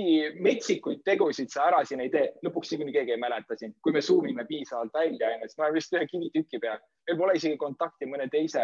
[0.45, 4.04] metsikuid tegusid sa ära siin ei tee, lõpuks niikuinii keegi ei mäleta sind, kui me
[4.06, 6.84] zoom ime piisavalt välja, onju, sest me oleme vist ühe kivitüki peal.
[7.08, 8.62] meil pole isegi kontakti mõne teise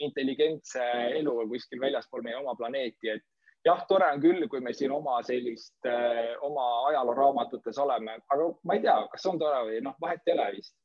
[0.00, 0.86] intelligentse
[1.18, 5.18] eluga kuskil väljaspool meie oma planeeti, et jah, tore on küll, kui me siin oma
[5.26, 10.24] sellist, eh, oma ajalooraamatutes oleme, aga ma ei tea, kas on tore või noh, vahet
[10.24, 10.76] ei ole vist.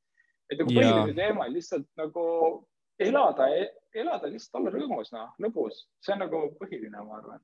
[0.51, 2.23] et nagu põhiline teema on lihtsalt nagu
[3.01, 3.47] elada,
[3.95, 7.39] elada lihtsalt olla rõõmus, noh, lõbus, see on nagu põhiline, ma arvan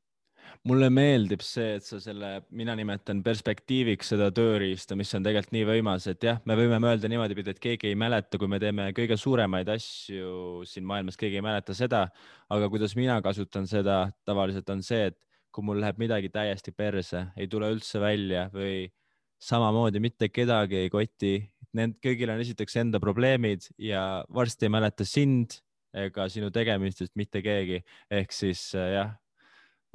[0.68, 5.68] mulle meeldib see, et sa selle, mina nimetan perspektiiviks seda tööriista, mis on tegelikult nii
[5.68, 9.18] võimas, et jah, me võime mõelda niimoodi, et keegi ei mäleta, kui me teeme kõige
[9.20, 12.06] suuremaid asju siin maailmas, keegi ei mäleta seda,
[12.52, 15.20] aga kuidas mina kasutan seda tavaliselt on see, et
[15.52, 18.86] kui mul läheb midagi täiesti perse, ei tule üldse välja või
[19.42, 21.34] samamoodi mitte kedagi ei koti,
[21.78, 25.60] need kõigil on esiteks enda probleemid ja varsti ei mäleta sind
[25.98, 29.18] ega sinu tegemistest mitte keegi, ehk siis jah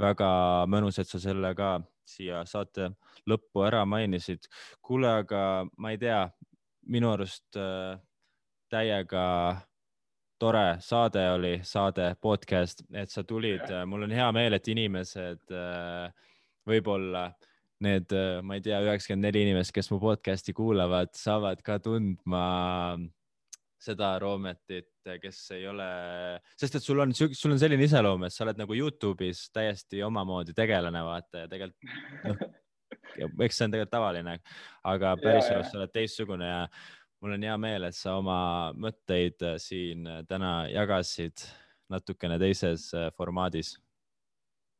[0.00, 0.30] väga
[0.70, 2.90] mõnus, et sa selle ka siia saate
[3.28, 4.46] lõppu ära mainisid.
[4.82, 5.40] kuule, aga
[5.78, 6.20] ma ei tea,
[6.86, 7.98] minu arust äh,
[8.70, 9.24] täiega
[10.38, 16.30] tore saade oli, saade, podcast, et sa tulid, mul on hea meel, et inimesed äh,
[16.68, 17.30] võib-olla
[17.84, 22.44] need, äh, ma ei tea, üheksakümmend neli inimest, kes mu podcast'i kuulavad, saavad ka tundma
[23.80, 24.92] seda Roometit,
[25.22, 25.86] kes ei ole,
[26.58, 30.56] sest et sul on, sul on selline iseloom, et sa oled nagu Youtube'is täiesti omamoodi
[30.56, 31.90] tegelane, vaata ja tegelikult
[32.24, 32.46] noh,
[33.44, 34.38] eks see on tegelikult tavaline,
[34.92, 36.62] aga päriselus sa oled teistsugune ja
[37.22, 38.40] mul on hea meel, et sa oma
[38.76, 41.44] mõtteid äh, siin äh, täna jagasid
[41.92, 43.76] natukene teises formaadis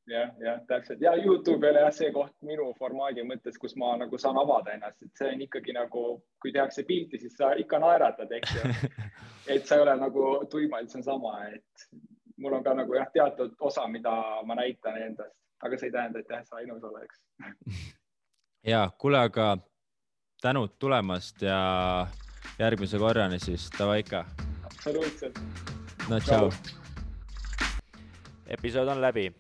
[0.07, 3.95] jah, jah, täpselt ja Youtube ei ole jah see koht minu formaadi mõttes, kus ma
[3.99, 6.05] nagu saan avada ennast, et see on ikkagi nagu,
[6.43, 8.75] kui tehakse pilti, siis sa ikka naeratad, eks ju.
[9.55, 11.89] et sa ei ole nagu tuimalt, see on sama, et
[12.39, 14.15] mul on ka nagu jah, teatud osa, mida
[14.47, 15.35] ma näitan endast,
[15.65, 17.23] aga see ei tähenda, et jah, see ainus oleks.
[18.73, 19.57] ja kuule, aga
[20.43, 21.59] tänud tulemast ja
[22.61, 24.25] järgmise korrani siis, davai ikka.
[24.65, 25.41] absoluutselt.
[26.11, 26.53] no tšau.
[28.47, 29.33] episood on läbi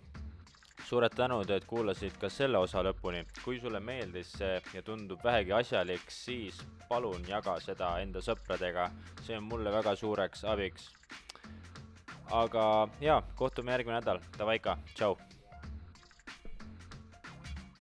[0.86, 3.24] suured tänud, et kuulasid ka selle osa lõpuni.
[3.44, 8.90] kui sulle meeldis see ja tundub vähegi asjalik, siis palun jaga seda enda sõpradega,
[9.26, 10.90] see on mulle väga suureks abiks.
[12.30, 15.16] aga ja, kohtume järgmine nädal, davai ka, tšau